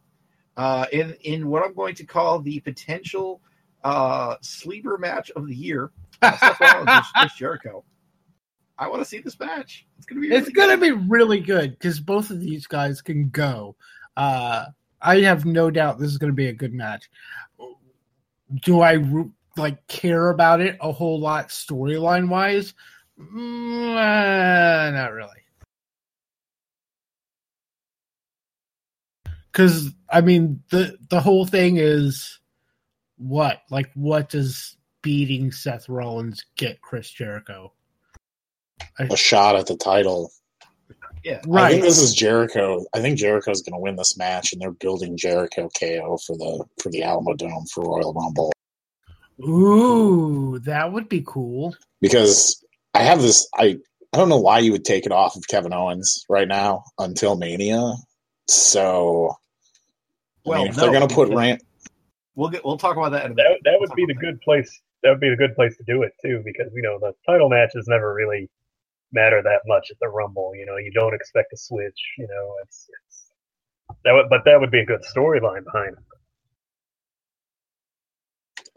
uh, 0.58 0.86
in 0.92 1.16
in 1.22 1.48
what 1.48 1.64
I'm 1.64 1.74
going 1.74 1.96
to 1.96 2.04
call 2.04 2.40
the 2.40 2.60
potential 2.60 3.42
uh, 3.84 4.36
sleeper 4.42 4.98
match 4.98 5.32
of 5.32 5.48
the 5.48 5.56
year, 5.56 5.92
uh, 6.22 7.08
Chris 7.16 7.34
Jericho. 7.38 7.84
I 8.78 8.88
want 8.88 9.02
to 9.02 9.06
see 9.06 9.20
this 9.20 9.40
match. 9.40 9.86
It's 9.98 10.06
gonna 10.06 10.22
be 10.22 10.30
really 10.30 10.42
it's 10.42 10.50
gonna 10.50 10.78
good. 10.78 10.82
be 10.82 10.92
really 11.08 11.40
good 11.40 11.72
because 11.72 12.00
both 12.00 12.30
of 12.30 12.40
these 12.40 12.68
guys 12.68 13.02
can 13.02 13.30
go. 13.30 13.76
Uh, 14.16 14.66
I 15.02 15.22
have 15.22 15.46
no 15.46 15.72
doubt 15.72 16.00
this 16.00 16.12
is 16.12 16.18
gonna 16.18 16.34
be 16.34 16.48
a 16.48 16.54
good 16.54 16.74
match. 16.74 17.10
Do 18.64 18.82
I 18.82 18.94
root 18.94 19.32
like 19.60 19.86
care 19.88 20.30
about 20.30 20.62
it 20.62 20.78
a 20.82 20.92
whole 20.92 21.20
lot 21.20 21.50
storyline 21.50 22.30
wise? 22.30 22.74
Mm, 23.20 23.96
uh, 23.96 24.92
not 24.92 25.14
really. 25.14 25.30
Because 29.52 29.92
I 30.10 30.22
mean 30.22 30.64
the 30.72 30.98
the 31.10 31.20
whole 31.20 31.46
thing 31.46 31.78
is 31.78 32.40
what 33.18 33.62
like 33.70 33.92
what 33.94 34.30
does 34.30 34.78
beating 35.02 35.52
Seth 35.52 35.90
Rollins 35.90 36.46
get 36.56 36.82
Chris 36.82 37.10
Jericho? 37.10 37.74
A 39.00 39.16
shot 39.16 39.56
at 39.56 39.68
the 39.68 39.78
title. 39.78 40.32
Yeah, 41.24 41.42
Right. 41.46 41.66
I 41.66 41.72
think 41.72 41.84
this 41.84 42.00
is 42.00 42.14
Jericho. 42.14 42.86
I 42.94 43.02
think 43.02 43.18
Jericho's 43.18 43.62
going 43.62 43.78
to 43.78 43.84
win 43.84 43.98
this 43.98 44.18
match, 44.18 44.54
and 44.54 44.62
they're 44.62 44.72
building 44.72 45.18
Jericho 45.18 45.70
KO 45.78 46.18
for 46.26 46.38
the 46.38 46.64
for 46.82 46.90
the 46.90 47.04
Alamo 47.04 47.34
Dome 47.34 47.66
for 47.74 47.84
Royal 47.84 48.14
Rumble. 48.14 48.52
Ooh, 49.42 50.60
that 50.60 50.92
would 50.92 51.10
be 51.10 51.24
cool. 51.26 51.76
because 52.02 52.64
I 52.94 53.04
have 53.04 53.22
this 53.22 53.48
I 53.56 53.78
I 54.14 54.18
don't 54.18 54.30
know 54.30 54.40
why 54.40 54.60
you 54.60 54.72
would 54.72 54.86
take 54.86 55.06
it 55.06 55.12
off 55.12 55.36
of 55.36 55.48
Kevin 55.48 55.74
Owens 55.74 56.26
right 56.30 56.48
now 56.48 56.84
until 56.98 57.36
Mania. 57.38 57.94
So, 58.48 59.30
I 60.46 60.50
Well, 60.50 60.60
mean, 60.64 60.68
if 60.72 60.78
no, 60.78 60.84
they're 60.84 60.94
gonna 60.94 61.08
put 61.08 61.30
because- 61.30 61.38
Rand, 61.38 61.62
We'll 62.36 62.50
get 62.50 62.64
we'll 62.64 62.78
talk 62.78 62.96
about 62.98 63.12
that 63.12 63.26
in 63.26 63.32
a 63.34 63.36
That 63.36 63.44
minute. 63.44 63.62
that 63.66 63.72
We'll 63.74 63.82
would 63.82 63.96
be 63.96 64.06
the 64.06 64.14
about 64.14 64.22
good 64.22 64.42
place. 64.42 64.82
That 65.04 65.10
would 65.12 65.20
be 65.20 65.30
the 65.30 65.36
good 65.36 65.56
place 65.56 65.76
to 65.78 65.84
do 65.84 66.04
it 66.04 66.14
too, 66.22 66.42
because 66.46 66.72
you 66.74 66.82
know 66.82 66.98
the 67.00 67.14
title 67.26 67.50
matches 67.50 67.86
never 67.88 68.14
really 68.14 68.50
matter 69.12 69.42
that 69.44 69.62
much 69.66 69.88
at 69.92 69.98
the 70.00 70.08
Rumble. 70.08 70.54
You 70.56 70.66
know, 70.66 70.78
you 70.78 70.92
don't 70.92 71.14
expect 71.14 71.52
a 71.54 71.58
switch. 71.58 72.00
You 72.18 72.28
know, 72.28 72.56
it's, 72.64 72.90
it's 73.08 73.32
that 74.06 74.14
would, 74.14 74.30
but 74.30 74.46
that 74.46 74.60
would 74.60 74.72
be 74.72 74.80
a 74.82 74.86
good 74.86 75.02
storyline 75.04 75.64
behind 75.66 75.94
it. 75.98 76.04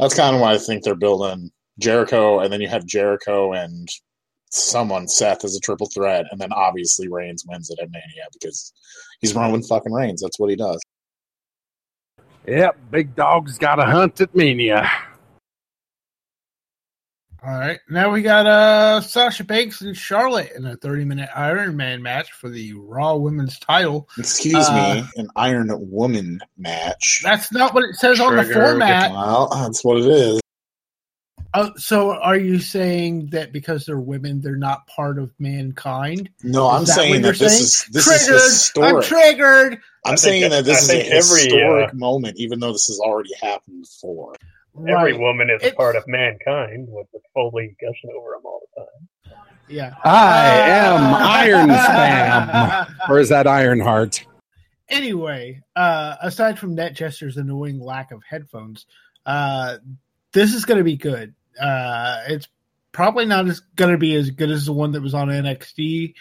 That's 0.02 0.14
kind 0.14 0.34
of 0.34 0.40
why 0.40 0.52
I 0.52 0.58
think 0.58 0.82
they're 0.82 0.94
building 0.94 1.50
Jericho, 1.78 2.40
and 2.40 2.52
then 2.52 2.60
you 2.60 2.68
have 2.68 2.84
Jericho 2.84 3.52
and 3.52 3.88
someone 4.50 5.08
Seth 5.08 5.44
as 5.44 5.56
a 5.56 5.60
triple 5.60 5.88
threat, 5.94 6.26
and 6.30 6.40
then 6.40 6.52
obviously 6.52 7.08
Reigns 7.08 7.44
wins 7.48 7.70
it 7.70 7.78
at 7.80 7.90
Mania 7.90 8.26
because 8.32 8.72
he's 9.20 9.34
Roman 9.34 9.62
fucking 9.62 9.92
Reigns. 9.92 10.20
That's 10.20 10.38
what 10.38 10.50
he 10.50 10.56
does. 10.56 10.80
Yep, 12.46 12.76
big 12.90 13.14
dog's 13.14 13.56
got 13.58 13.78
a 13.78 13.84
hunt 13.84 14.20
at 14.20 14.34
Mania. 14.34 14.90
All 17.44 17.58
right, 17.58 17.80
now 17.90 18.08
we 18.10 18.22
got 18.22 18.46
uh 18.46 19.00
Sasha 19.00 19.42
Banks 19.42 19.80
and 19.80 19.96
Charlotte 19.96 20.52
in 20.56 20.64
a 20.64 20.76
30 20.76 21.04
minute 21.04 21.28
Iron 21.34 21.76
Man 21.76 22.00
match 22.00 22.30
for 22.32 22.48
the 22.48 22.72
Raw 22.74 23.16
Women's 23.16 23.58
title. 23.58 24.08
Excuse 24.16 24.54
Uh, 24.68 25.02
me, 25.02 25.20
an 25.22 25.28
Iron 25.34 25.68
Woman 25.90 26.38
match. 26.56 27.20
That's 27.24 27.50
not 27.50 27.74
what 27.74 27.82
it 27.82 27.96
says 27.96 28.20
on 28.20 28.36
the 28.36 28.44
format. 28.44 29.10
Well, 29.10 29.48
that's 29.52 29.82
what 29.84 29.98
it 29.98 30.06
is. 30.06 30.40
Uh, 31.54 31.70
so, 31.76 32.12
are 32.14 32.36
you 32.36 32.60
saying 32.60 33.26
that 33.32 33.52
because 33.52 33.84
they're 33.86 33.98
women, 34.00 34.40
they're 34.40 34.56
not 34.56 34.86
part 34.86 35.18
of 35.18 35.30
mankind? 35.38 36.30
No, 36.44 36.70
Is 36.70 36.74
I'm 36.78 36.84
that 36.84 36.92
saying 36.94 37.22
that 37.22 37.36
this 37.38 37.38
saying? 37.40 37.62
is 37.64 37.86
this 37.90 38.04
triggered. 38.04 38.36
is 38.36 38.42
historic. 38.52 38.94
I'm 38.94 39.02
triggered. 39.02 39.72
I'm 40.06 40.12
I 40.12 40.14
saying 40.14 40.42
think- 40.42 40.52
that 40.52 40.64
this 40.64 40.88
I 40.88 40.94
is 40.94 41.00
a 41.00 41.06
every, 41.12 41.42
historic 41.42 41.90
uh, 41.90 41.94
moment, 41.94 42.36
even 42.38 42.60
though 42.60 42.72
this 42.72 42.86
has 42.86 43.00
already 43.00 43.34
happened 43.40 43.82
before. 43.82 44.36
Every 44.88 45.12
woman 45.12 45.50
is 45.50 45.62
a 45.64 45.72
part 45.72 45.96
of 45.96 46.04
mankind, 46.06 46.88
with, 46.90 47.06
with 47.12 47.22
Foley 47.34 47.76
gushing 47.80 48.10
over 48.16 48.30
them 48.30 48.42
all 48.44 48.60
the 48.74 48.80
time. 48.80 49.38
Yeah. 49.68 49.94
I 50.04 50.48
am 50.48 51.14
Uh, 51.14 51.18
Iron 51.18 51.68
Spam. 51.68 52.94
Or 53.08 53.18
is 53.18 53.28
that 53.30 53.46
Ironheart? 53.46 54.24
Anyway, 54.88 55.62
uh, 55.76 56.16
aside 56.20 56.58
from 56.58 56.74
Net 56.74 56.94
Jester's 56.94 57.36
annoying 57.36 57.80
lack 57.80 58.12
of 58.12 58.22
headphones, 58.28 58.86
uh, 59.24 59.78
this 60.32 60.54
is 60.54 60.64
going 60.64 60.78
to 60.78 60.84
be 60.84 60.96
good. 60.96 61.34
Uh, 61.60 62.22
it's 62.28 62.48
probably 62.92 63.24
not 63.26 63.46
as 63.48 63.60
going 63.76 63.92
to 63.92 63.98
be 63.98 64.14
as 64.14 64.30
good 64.30 64.50
as 64.50 64.66
the 64.66 64.72
one 64.72 64.92
that 64.92 65.02
was 65.02 65.14
on 65.14 65.28
NXT 65.28 66.14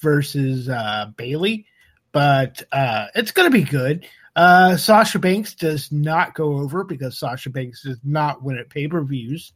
versus 0.00 0.68
uh, 0.68 1.06
Bayley, 1.16 1.66
but 2.12 2.62
uh, 2.70 3.06
it's 3.14 3.32
going 3.32 3.50
to 3.50 3.56
be 3.56 3.64
good. 3.64 4.06
Uh, 4.34 4.76
Sasha 4.76 5.18
Banks 5.18 5.54
does 5.54 5.92
not 5.92 6.34
go 6.34 6.54
over 6.58 6.84
because 6.84 7.18
Sasha 7.18 7.50
Banks 7.50 7.82
does 7.82 7.98
not 8.02 8.42
win 8.42 8.58
at 8.58 8.70
pay 8.70 8.88
per 8.88 9.02
views. 9.02 9.52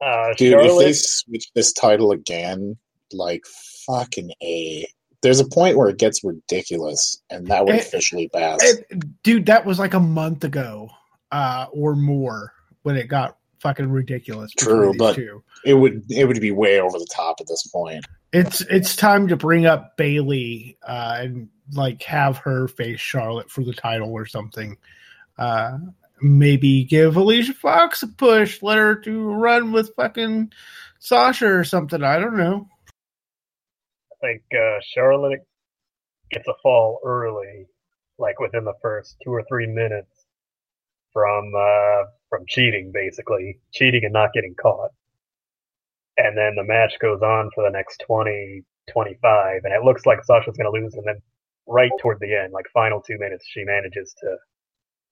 Uh, 0.00 0.32
Dude, 0.36 0.54
if 0.58 0.78
they 0.78 0.92
switch 0.92 1.50
this 1.54 1.72
title 1.72 2.10
again, 2.12 2.76
like 3.12 3.44
fucking 3.86 4.30
A. 4.42 4.86
There's 5.22 5.40
a 5.40 5.46
point 5.48 5.76
where 5.76 5.90
it 5.90 5.98
gets 5.98 6.24
ridiculous, 6.24 7.20
and 7.28 7.46
that 7.48 7.66
would 7.66 7.74
It- 7.74 7.82
officially 7.82 8.28
pass. 8.30 8.60
dude, 9.22 9.46
that 9.46 9.66
was 9.66 9.78
like 9.78 9.92
a 9.92 10.00
month 10.00 10.44
ago 10.44 10.88
uh, 11.30 11.66
or 11.72 11.94
more 11.94 12.54
when 12.82 12.96
it 12.96 13.08
got 13.08 13.36
fucking 13.60 13.90
ridiculous. 13.90 14.50
True, 14.52 14.94
but- 14.98 15.16
two. 15.16 15.42
it 15.66 15.74
would 15.74 16.02
it 16.10 16.26
would 16.26 16.40
be 16.40 16.50
way 16.50 16.80
over 16.80 16.98
the 16.98 17.08
top 17.14 17.36
at 17.40 17.46
this 17.46 17.66
point. 17.66 18.04
It's 18.32 18.60
it's 18.60 18.94
time 18.94 19.28
to 19.28 19.36
bring 19.36 19.66
up 19.66 19.96
Bayley 19.96 20.78
uh, 20.86 21.18
and 21.20 21.48
like 21.72 22.02
have 22.04 22.38
her 22.38 22.68
face 22.68 23.00
Charlotte 23.00 23.50
for 23.50 23.64
the 23.64 23.72
title 23.72 24.12
or 24.12 24.26
something. 24.26 24.76
Uh, 25.36 25.78
maybe 26.20 26.84
give 26.84 27.16
Alicia 27.16 27.54
Fox 27.54 28.02
a 28.02 28.08
push, 28.08 28.62
let 28.62 28.78
her 28.78 28.96
to 28.96 29.32
run 29.32 29.72
with 29.72 29.94
fucking 29.96 30.52
Sasha 30.98 31.46
or 31.46 31.64
something. 31.64 32.02
I 32.02 32.18
don't 32.18 32.36
know. 32.36 32.68
I 34.12 34.26
think 34.26 34.42
uh, 34.52 34.78
Charlotte 34.82 35.46
gets 36.30 36.46
a 36.46 36.54
fall 36.62 37.00
early, 37.04 37.66
like 38.18 38.38
within 38.38 38.64
the 38.64 38.74
first 38.82 39.16
two 39.24 39.30
or 39.30 39.42
three 39.48 39.66
minutes 39.66 40.26
from 41.12 41.52
uh, 41.56 42.04
from 42.28 42.44
cheating, 42.46 42.92
basically 42.92 43.58
cheating 43.72 44.04
and 44.04 44.12
not 44.12 44.32
getting 44.32 44.54
caught. 44.54 44.90
And 46.16 46.36
then 46.36 46.54
the 46.56 46.64
match 46.64 46.94
goes 47.00 47.22
on 47.22 47.50
for 47.54 47.64
the 47.64 47.70
next 47.70 48.02
20, 48.06 48.62
25, 48.92 49.60
and 49.64 49.72
it 49.72 49.84
looks 49.84 50.04
like 50.06 50.24
Sasha's 50.24 50.56
going 50.56 50.72
to 50.72 50.80
lose. 50.80 50.94
And 50.94 51.06
then 51.06 51.22
right 51.66 51.90
toward 52.00 52.18
the 52.20 52.34
end, 52.34 52.52
like 52.52 52.66
final 52.74 53.00
two 53.00 53.18
minutes, 53.18 53.46
she 53.48 53.64
manages 53.64 54.14
to 54.20 54.36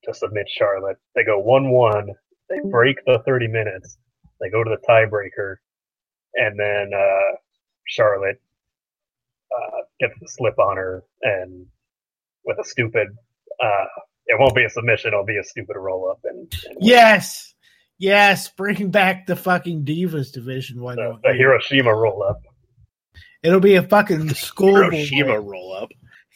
to 0.04 0.14
submit 0.14 0.46
Charlotte. 0.48 0.96
They 1.14 1.24
go 1.24 1.38
one 1.38 1.70
one. 1.70 2.10
They 2.48 2.58
break 2.70 3.04
the 3.04 3.22
thirty 3.26 3.48
minutes. 3.48 3.98
They 4.40 4.50
go 4.50 4.62
to 4.62 4.70
the 4.70 4.86
tiebreaker, 4.88 5.56
and 6.34 6.58
then 6.58 6.90
uh, 6.94 7.36
Charlotte 7.86 8.40
uh, 9.56 9.80
gets 10.00 10.14
the 10.20 10.28
slip 10.28 10.58
on 10.58 10.76
her, 10.76 11.02
and 11.22 11.66
with 12.44 12.58
a 12.58 12.64
stupid, 12.64 13.08
uh, 13.62 13.84
it 14.26 14.38
won't 14.38 14.54
be 14.54 14.64
a 14.64 14.70
submission. 14.70 15.08
It'll 15.08 15.24
be 15.24 15.38
a 15.38 15.44
stupid 15.44 15.76
roll 15.76 16.10
up, 16.10 16.20
and, 16.24 16.52
and 16.68 16.78
Yes, 16.80 17.54
yes, 17.98 18.48
bring 18.50 18.90
back 18.90 19.26
the 19.26 19.36
fucking 19.36 19.84
Divas 19.84 20.32
division. 20.32 20.80
Why 20.80 20.94
don't 20.96 21.20
the 21.22 21.30
you? 21.30 21.38
Hiroshima 21.38 21.94
roll 21.94 22.22
up. 22.22 22.40
It'll 23.42 23.60
be 23.60 23.74
a 23.76 23.82
fucking 23.82 24.30
school. 24.30 24.74
Hiroshima 24.76 25.40
roll 25.40 25.72
up. 25.74 25.90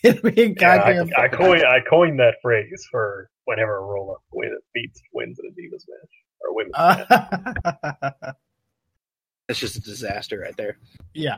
It'll 0.05 0.31
be 0.31 0.43
a 0.43 0.47
Yeah, 0.49 0.53
goddamn. 0.55 1.11
I, 1.17 1.25
I 1.25 1.29
coined 1.29 1.63
I 1.65 1.79
coined 1.89 2.19
that 2.21 2.35
phrase 2.43 2.85
for 2.91 3.29
whenever 3.45 3.79
a 3.79 3.83
roll 3.83 4.13
up 4.13 4.23
win 4.33 4.57
beats 4.75 5.01
wins 5.13 5.39
in 5.39 5.47
a 5.47 5.51
Divas 5.51 5.85
match 5.89 6.11
or 6.41 6.55
women's 6.55 6.75
match. 8.23 8.35
That's 9.49 9.61
just 9.61 9.77
a 9.77 9.81
disaster 9.81 10.39
right 10.41 10.57
there. 10.57 10.79
yeah. 11.15 11.37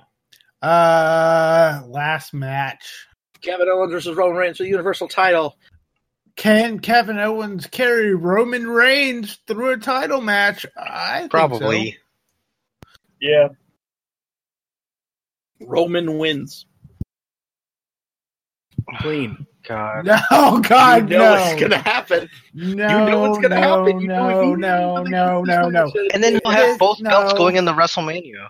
Uh, 0.62 1.82
last 1.88 2.32
match. 2.32 3.06
Kevin 3.42 3.68
Owens 3.68 3.92
versus 3.92 4.16
Roman 4.16 4.36
Reigns 4.38 4.56
for 4.56 4.62
the 4.62 4.70
Universal 4.70 5.08
title. 5.08 5.58
Can 6.36 6.80
Kevin 6.80 7.18
Owens 7.18 7.66
carry 7.66 8.14
Roman 8.14 8.66
Reigns 8.66 9.38
through 9.46 9.70
a 9.72 9.76
title 9.76 10.20
match? 10.20 10.66
I 10.76 11.20
think 11.20 11.30
Probably. 11.30 11.98
Yeah, 13.20 13.48
Roman 15.60 16.18
wins. 16.18 16.66
Clean. 18.98 19.46
God. 19.66 20.04
No, 20.04 20.60
God, 20.60 21.10
you 21.10 21.16
know 21.16 21.34
no. 21.36 21.42
it's 21.42 21.58
gonna 21.60 21.78
happen. 21.78 22.28
no, 22.52 22.72
you 22.98 23.10
know 23.10 23.20
what's 23.20 23.38
gonna 23.38 23.58
no, 23.60 23.78
happen. 23.86 24.00
You 24.00 24.08
know 24.08 24.28
if 24.28 24.36
no, 24.36 24.42
he- 24.42 24.56
no, 24.56 25.02
no, 25.04 25.42
no, 25.42 25.68
no. 25.70 25.92
And 26.12 26.22
then 26.22 26.34
you'll 26.34 26.52
have 26.52 26.68
is- 26.70 26.78
both 26.78 27.02
belts 27.02 27.32
no. 27.32 27.38
going 27.38 27.56
into 27.56 27.72
WrestleMania. 27.72 28.48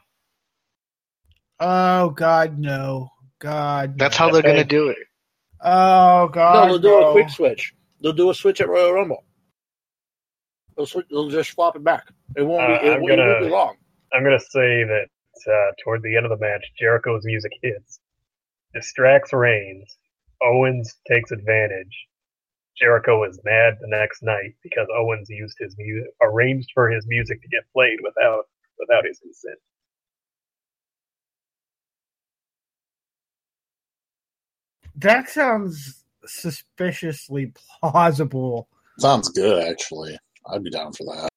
Oh, 1.60 2.10
God, 2.10 2.58
no. 2.58 3.10
God, 3.38 3.96
That's 3.96 4.18
no. 4.18 4.26
how 4.26 4.32
they're 4.32 4.42
going 4.42 4.56
to 4.56 4.64
do 4.64 4.88
it. 4.88 4.98
Oh, 5.64 6.28
God, 6.28 6.54
No, 6.54 6.72
they'll 6.72 6.78
do 6.78 6.88
no. 7.00 7.08
a 7.10 7.12
quick 7.12 7.30
switch. 7.30 7.74
They'll 8.00 8.12
do 8.12 8.30
a 8.30 8.34
switch 8.34 8.60
at 8.60 8.68
Royal 8.68 8.92
Rumble. 8.92 9.24
They'll, 10.76 10.86
switch, 10.86 11.06
they'll 11.10 11.30
just 11.30 11.50
flop 11.52 11.74
it 11.76 11.82
back. 11.84 12.04
It 12.36 12.42
won't 12.42 12.66
be. 12.68 12.74
Uh, 12.88 12.92
It, 12.92 12.94
I'm 12.96 13.00
won't, 13.02 13.12
it 13.12 13.16
won't 13.18 13.30
gonna- 13.32 13.46
be 13.46 13.50
long. 13.50 13.76
I'm 14.12 14.22
gonna 14.22 14.38
say 14.38 14.84
that 14.84 15.06
uh, 15.50 15.72
toward 15.82 16.02
the 16.02 16.16
end 16.16 16.24
of 16.26 16.30
the 16.30 16.44
match, 16.44 16.64
Jericho's 16.78 17.24
music 17.24 17.50
hits, 17.62 17.98
distracts 18.74 19.32
Reigns. 19.32 19.96
Owens 20.42 20.94
takes 21.10 21.30
advantage. 21.32 22.06
Jericho 22.78 23.24
is 23.24 23.40
mad 23.44 23.74
the 23.80 23.88
next 23.88 24.22
night 24.22 24.54
because 24.62 24.86
Owens 24.96 25.28
used 25.30 25.56
his 25.58 25.74
music, 25.78 26.10
arranged 26.22 26.68
for 26.74 26.90
his 26.90 27.04
music 27.08 27.40
to 27.42 27.48
get 27.48 27.62
played 27.72 27.98
without 28.02 28.44
without 28.78 29.04
his 29.04 29.18
consent. 29.20 29.58
That 34.96 35.28
sounds 35.28 36.04
suspiciously 36.26 37.52
plausible. 37.80 38.68
Sounds 38.98 39.28
good, 39.30 39.62
actually. 39.68 40.18
I'd 40.50 40.62
be 40.62 40.70
down 40.70 40.92
for 40.92 41.04
that. 41.04 41.28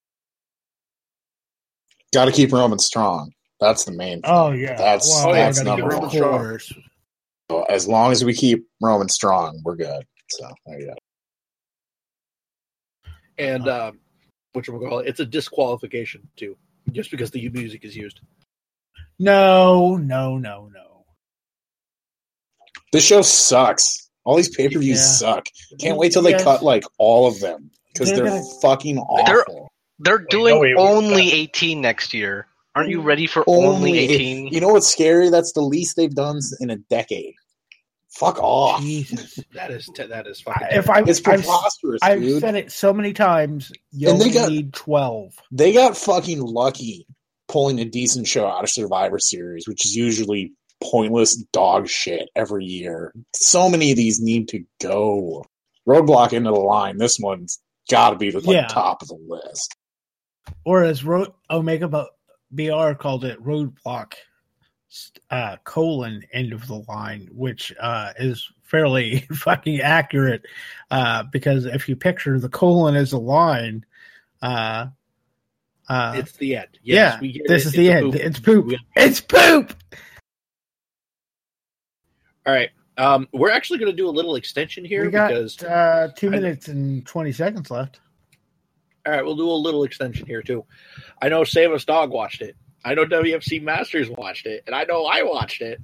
Got 2.14 2.26
to 2.26 2.32
keep 2.32 2.51
Roman 2.53 2.80
strong. 2.80 3.32
That's 3.60 3.84
the 3.86 3.91
main. 3.91 4.22
Thing. 4.22 4.32
Oh, 4.32 4.51
yeah. 4.51 4.76
That's- 4.76 5.10
well, 5.10 5.34
that's 5.34 5.62
number 5.64 5.97
one. 5.97 6.10
course. 6.10 6.72
So 7.49 7.64
as 7.64 7.88
long 7.88 8.12
as 8.12 8.24
we 8.26 8.34
keep 8.34 8.68
Roman 8.82 9.10
strong, 9.10 9.62
we're 9.64 9.76
good. 9.76 10.05
So 10.30 10.49
there 10.66 10.80
you 10.80 10.88
go. 10.88 10.93
And 13.38 13.68
uh, 13.68 13.91
what 14.53 14.68
you 14.68 14.78
call 14.80 14.99
it? 14.99 15.08
It's 15.08 15.20
a 15.20 15.26
disqualification 15.26 16.28
too, 16.36 16.58
just 16.91 17.10
because 17.12 17.32
the 17.32 17.47
music 17.49 17.86
is 17.86 17.95
used. 17.95 18.20
No, 19.20 19.95
no, 19.95 20.38
no, 20.38 20.70
no. 20.74 20.86
This 22.93 23.03
show 23.05 23.21
sucks. 23.21 24.09
All 24.23 24.35
these 24.35 24.53
pay 24.55 24.67
per 24.69 24.79
views 24.79 24.97
Yeah. 24.99 25.03
suck. 25.35 25.45
Can't 25.79 25.97
wait 25.97 26.11
till 26.11 26.21
they 26.21 26.31
Yes. 26.31 26.43
cut 26.43 26.63
like 26.63 26.83
all 26.97 27.27
of 27.27 27.39
them 27.39 27.71
because 27.93 28.09
They're 28.09 28.17
they're, 28.17 28.27
gonna- 28.27 28.43
fucking 28.61 28.95
They're- 28.95 29.41
awful. 29.41 29.71
They're 29.99 30.17
Well, 30.17 30.25
doing 30.29 30.55
no, 30.55 30.59
we- 30.61 30.73
we- 30.75 30.79
only 30.79 31.31
18 31.31 31.81
next 31.81 32.13
year. 32.13 32.47
Aren't 32.75 32.89
you 32.89 33.01
ready 33.01 33.25
for 33.25 33.43
only 33.47 33.97
18? 33.97 34.47
You 34.53 34.61
know 34.61 34.67
what's 34.69 34.88
scary? 34.88 35.29
That's 35.29 35.53
the 35.53 35.61
least 35.61 35.95
they've 35.95 36.13
done 36.13 36.39
in 36.59 36.69
a 36.69 36.75
decade. 36.75 37.33
Fuck 38.09 38.38
off. 38.39 38.81
Jesus. 38.81 39.39
That 39.53 39.71
is 39.71 39.89
te- 39.95 40.05
that 40.05 40.27
is 40.27 40.39
fucking. 40.41 40.67
If 40.71 40.89
I, 40.89 40.99
It's 41.01 41.17
I've, 41.19 41.23
preposterous, 41.23 41.99
I've 42.03 42.39
said 42.39 42.55
it 42.55 42.71
so 42.71 42.93
many 42.93 43.13
times, 43.13 43.71
you 43.91 44.09
And 44.09 44.21
they 44.21 44.29
got- 44.29 44.49
need 44.49 44.73
12. 44.73 45.33
They 45.51 45.73
got 45.73 45.97
fucking 45.97 46.41
lucky 46.41 47.07
pulling 47.47 47.79
a 47.79 47.85
decent 47.85 48.27
show 48.27 48.45
out 48.47 48.63
of 48.63 48.69
Survivor 48.69 49.17
Series, 49.19 49.67
which 49.67 49.85
is 49.85 49.95
usually 49.95 50.51
pointless 50.82 51.36
dog 51.36 51.88
shit 51.88 52.30
every 52.36 52.65
year. 52.65 53.13
So 53.36 53.69
many 53.69 53.91
of 53.91 53.97
these 53.97 54.19
need 54.21 54.47
to 54.49 54.63
go. 54.82 55.45
Roadblock 55.88 56.34
into 56.34 56.51
the 56.51 56.59
line. 56.59 56.97
This 56.97 57.19
one's 57.19 57.59
got 57.89 58.11
to 58.11 58.17
be 58.17 58.30
the 58.32 58.39
like, 58.39 58.47
Yeah. 58.55 58.67
top 58.67 59.01
of 59.01 59.07
the 59.07 59.19
list. 59.28 59.75
Or 60.65 60.84
as 60.84 61.03
Ro- 61.03 61.34
Omega 61.49 61.88
Bo- 61.88 62.09
BR 62.51 62.93
called 62.93 63.23
it, 63.25 63.41
roadblock 63.43 64.13
uh, 65.30 65.57
colon 65.63 66.23
end 66.34 66.53
of 66.53 66.65
the 66.67 66.84
line, 66.88 67.28
which 67.32 67.73
uh, 67.80 68.13
is 68.19 68.49
fairly 68.63 69.19
fucking 69.34 69.82
accurate 69.82 70.43
uh, 70.91 71.23
because 71.32 71.65
if 71.65 71.88
you 71.89 71.95
picture 71.95 72.39
the 72.39 72.49
colon 72.49 72.95
as 72.95 73.11
a 73.13 73.17
line, 73.17 73.86
uh, 74.41 74.88
uh, 75.89 76.13
it's 76.17 76.34
the 76.34 76.57
end. 76.57 76.67
yeah, 76.84 77.11
Yes, 77.11 77.21
we 77.21 77.32
get 77.34 77.47
this 77.47 77.63
it. 77.65 77.67
is 77.67 77.73
the 77.73 77.91
end. 77.91 78.11
poop. 78.11 78.15
It's 78.21 78.39
poop. 78.39 78.73
It's 78.95 79.21
poop. 79.21 79.73
All 82.47 82.53
right. 82.53 82.69
Um, 82.97 83.27
we're 83.33 83.51
actually 83.51 83.77
going 83.77 83.91
to 83.91 83.95
do 83.95 84.09
a 84.09 84.11
little 84.11 84.35
extension 84.35 84.83
here 84.83 85.05
we 85.05 85.11
got 85.11 85.27
because 85.27 85.61
uh, 85.61 86.09
two 86.15 86.27
I- 86.27 86.31
minutes 86.31 86.67
and 86.67 87.05
20 87.05 87.31
seconds 87.31 87.69
left. 87.69 87.99
all 89.05 89.13
right, 89.13 89.23
we'll 89.23 89.35
do 89.35 89.49
a 89.49 89.51
little 89.51 89.83
extension 89.83 90.25
here 90.25 90.41
too. 90.41 90.65
I 91.21 91.29
know 91.29 91.43
Save 91.43 91.71
Us 91.73 91.85
Dog 91.85 92.09
watched 92.09 92.41
it. 92.41 92.55
I 92.83 92.93
know 92.95 93.05
WFC 93.05 93.61
Masters 93.61 94.09
watched 94.09 94.45
it, 94.47 94.63
and 94.65 94.75
I 94.75 94.85
know 94.85 95.05
I 95.05 95.23
watched 95.23 95.61
it. 95.61 95.79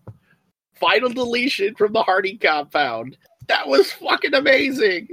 Final 0.75 1.09
deletion 1.09 1.75
from 1.75 1.93
the 1.93 2.01
Hardy 2.01 2.37
compound. 2.37 3.17
That 3.47 3.67
was 3.67 3.91
fucking 3.91 4.33
amazing. 4.33 5.09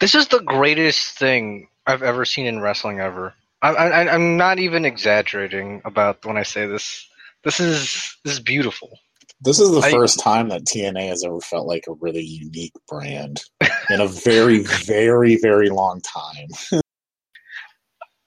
This 0.00 0.14
is 0.14 0.28
the 0.28 0.40
greatest 0.40 1.16
thing 1.18 1.68
I've 1.86 2.02
ever 2.02 2.24
seen 2.24 2.46
in 2.46 2.60
wrestling 2.60 3.00
ever. 3.00 3.32
I, 3.62 3.70
I, 3.70 4.14
I'm 4.14 4.36
not 4.36 4.58
even 4.58 4.84
exaggerating 4.84 5.80
about 5.84 6.26
when 6.26 6.36
I 6.36 6.42
say 6.42 6.66
this. 6.66 7.08
This 7.44 7.60
is 7.60 8.16
this 8.24 8.34
is 8.34 8.40
beautiful. 8.40 8.98
This 9.40 9.60
is 9.60 9.70
the 9.70 9.80
I- 9.86 9.90
first 9.90 10.18
time 10.20 10.48
that 10.48 10.64
TNA 10.64 11.08
has 11.08 11.24
ever 11.24 11.40
felt 11.40 11.66
like 11.66 11.84
a 11.88 11.92
really 11.92 12.22
unique 12.24 12.72
brand 12.88 13.42
in 13.90 14.00
a 14.00 14.06
very, 14.08 14.60
very, 14.86 15.36
very 15.36 15.68
long 15.70 16.00
time. 16.00 16.48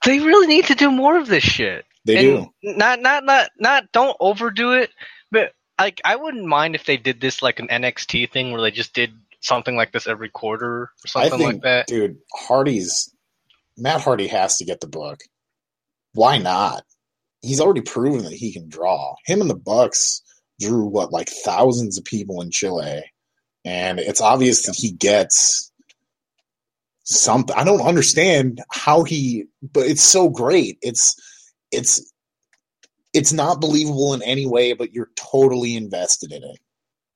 They 0.04 0.18
really 0.18 0.46
need 0.46 0.64
to 0.66 0.74
do 0.74 0.90
more 0.90 1.18
of 1.18 1.28
this 1.28 1.44
shit. 1.44 1.84
They 2.06 2.16
And 2.34 2.46
do. 2.46 2.72
Not 2.78 3.00
not 3.02 3.22
not 3.24 3.50
not 3.58 3.92
don't 3.92 4.16
overdo 4.18 4.72
it, 4.72 4.90
but 5.30 5.52
like 5.78 6.00
I 6.06 6.16
wouldn't 6.16 6.46
mind 6.46 6.74
if 6.74 6.86
they 6.86 6.96
did 6.96 7.20
this 7.20 7.42
like 7.42 7.58
an 7.60 7.68
NXT 7.68 8.30
thing 8.32 8.50
where 8.50 8.62
they 8.62 8.70
just 8.70 8.94
did 8.94 9.12
something 9.40 9.76
like 9.76 9.92
this 9.92 10.06
every 10.06 10.30
quarter 10.30 10.84
or 10.84 10.90
I 11.04 11.08
something 11.28 11.38
think, 11.38 11.52
like 11.52 11.62
that. 11.64 11.86
dude, 11.86 12.16
Hardy's 12.34 13.14
Matt 13.76 14.00
Hardy 14.00 14.26
has 14.28 14.56
to 14.56 14.64
get 14.64 14.80
the 14.80 14.86
book. 14.86 15.20
Why 16.14 16.38
not? 16.38 16.82
He's 17.42 17.60
already 17.60 17.82
proven 17.82 18.24
that 18.24 18.32
he 18.32 18.54
can 18.54 18.70
draw. 18.70 19.14
Him 19.26 19.42
and 19.42 19.50
the 19.50 19.54
Bucks 19.54 20.22
drew 20.60 20.84
what 20.84 21.12
like 21.12 21.30
thousands 21.30 21.98
of 21.98 22.04
people 22.04 22.40
in 22.42 22.50
Chile, 22.50 23.02
and 23.64 23.98
it's 23.98 24.20
obvious 24.20 24.66
that 24.66 24.76
he 24.76 24.92
gets 24.92 25.72
something. 27.04 27.56
I 27.56 27.64
don't 27.64 27.80
understand 27.86 28.60
how 28.70 29.04
he, 29.04 29.46
but 29.62 29.86
it's 29.86 30.02
so 30.02 30.28
great. 30.28 30.78
It's 30.82 31.14
it's 31.72 32.12
it's 33.12 33.32
not 33.32 33.60
believable 33.60 34.14
in 34.14 34.22
any 34.22 34.46
way, 34.46 34.72
but 34.72 34.92
you're 34.92 35.10
totally 35.16 35.76
invested 35.76 36.32
in 36.32 36.42
it. 36.44 36.58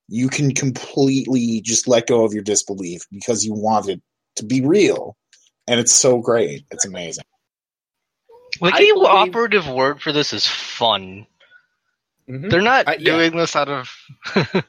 You 0.08 0.28
can 0.28 0.52
completely 0.52 1.60
just 1.64 1.88
let 1.88 2.06
go 2.06 2.24
of 2.24 2.34
your 2.34 2.42
disbelief 2.42 3.02
because 3.12 3.44
you 3.44 3.54
want 3.54 3.88
it 3.88 4.02
to 4.36 4.44
be 4.44 4.60
real. 4.60 5.16
And 5.66 5.80
it's 5.80 5.92
so 5.92 6.18
great. 6.18 6.64
It's 6.70 6.84
amazing. 6.84 7.24
The 8.60 8.66
I 8.66 8.78
believe- 8.78 9.04
operative 9.04 9.68
word 9.68 10.02
for 10.02 10.12
this 10.12 10.32
is 10.32 10.46
fun. 10.46 11.26
Mhm. 12.28 12.50
They're 12.50 12.62
not 12.62 12.88
I- 12.88 12.94
yeah. 12.94 13.04
doing 13.16 13.36
this 13.36 13.54
out 13.56 13.68
of 13.68 13.90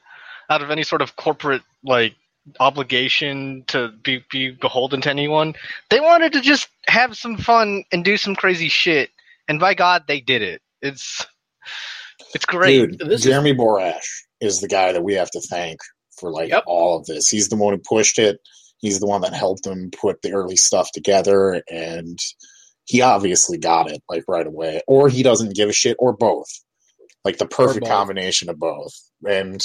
out 0.50 0.62
of 0.62 0.70
any 0.70 0.82
sort 0.82 1.02
of 1.02 1.16
corporate 1.16 1.62
like 1.84 2.14
obligation 2.60 3.64
to 3.66 3.88
be, 4.02 4.22
be 4.30 4.50
beholden 4.50 5.00
to 5.02 5.10
anyone. 5.10 5.54
They 5.90 5.98
wanted 6.00 6.32
to 6.34 6.40
just 6.40 6.68
have 6.86 7.16
some 7.16 7.36
fun 7.36 7.84
and 7.92 8.04
do 8.04 8.16
some 8.16 8.36
crazy 8.36 8.68
shit, 8.68 9.10
and 9.48 9.58
by 9.58 9.74
God, 9.74 10.04
they 10.06 10.20
did 10.20 10.42
it. 10.42 10.62
It's 10.82 11.24
it's 12.34 12.44
great. 12.44 12.90
Dude, 12.90 12.98
This 13.00 13.20
is- 13.20 13.24
Jeremy 13.24 13.54
Borash 13.54 14.06
is 14.40 14.60
the 14.60 14.68
guy 14.68 14.92
that 14.92 15.02
we 15.02 15.14
have 15.14 15.30
to 15.32 15.40
thank 15.40 15.80
for 16.20 16.30
like 16.30 16.50
Yep. 16.50 16.64
all 16.66 16.98
of 16.98 17.06
this. 17.06 17.28
He's 17.28 17.48
the 17.48 17.56
one 17.56 17.72
who 17.74 17.78
pushed 17.80 18.18
it. 18.18 18.38
He's 18.78 19.00
the 19.00 19.06
one 19.06 19.22
that 19.22 19.32
helped 19.32 19.62
them 19.64 19.90
put 19.90 20.20
the 20.22 20.32
early 20.32 20.56
stuff 20.56 20.90
together 20.92 21.62
and 21.70 22.18
he 22.84 23.00
obviously 23.00 23.56
got 23.58 23.90
it 23.90 24.02
like 24.08 24.24
right 24.28 24.46
away. 24.46 24.82
Or 24.86 25.08
he 25.08 25.22
doesn't 25.22 25.54
give 25.56 25.68
a 25.70 25.72
shit 25.72 25.96
or 25.98 26.12
both. 26.14 26.46
Like 27.26 27.38
the 27.38 27.46
perfect 27.46 27.88
combination 27.88 28.48
of 28.48 28.60
both. 28.60 28.94
And 29.28 29.60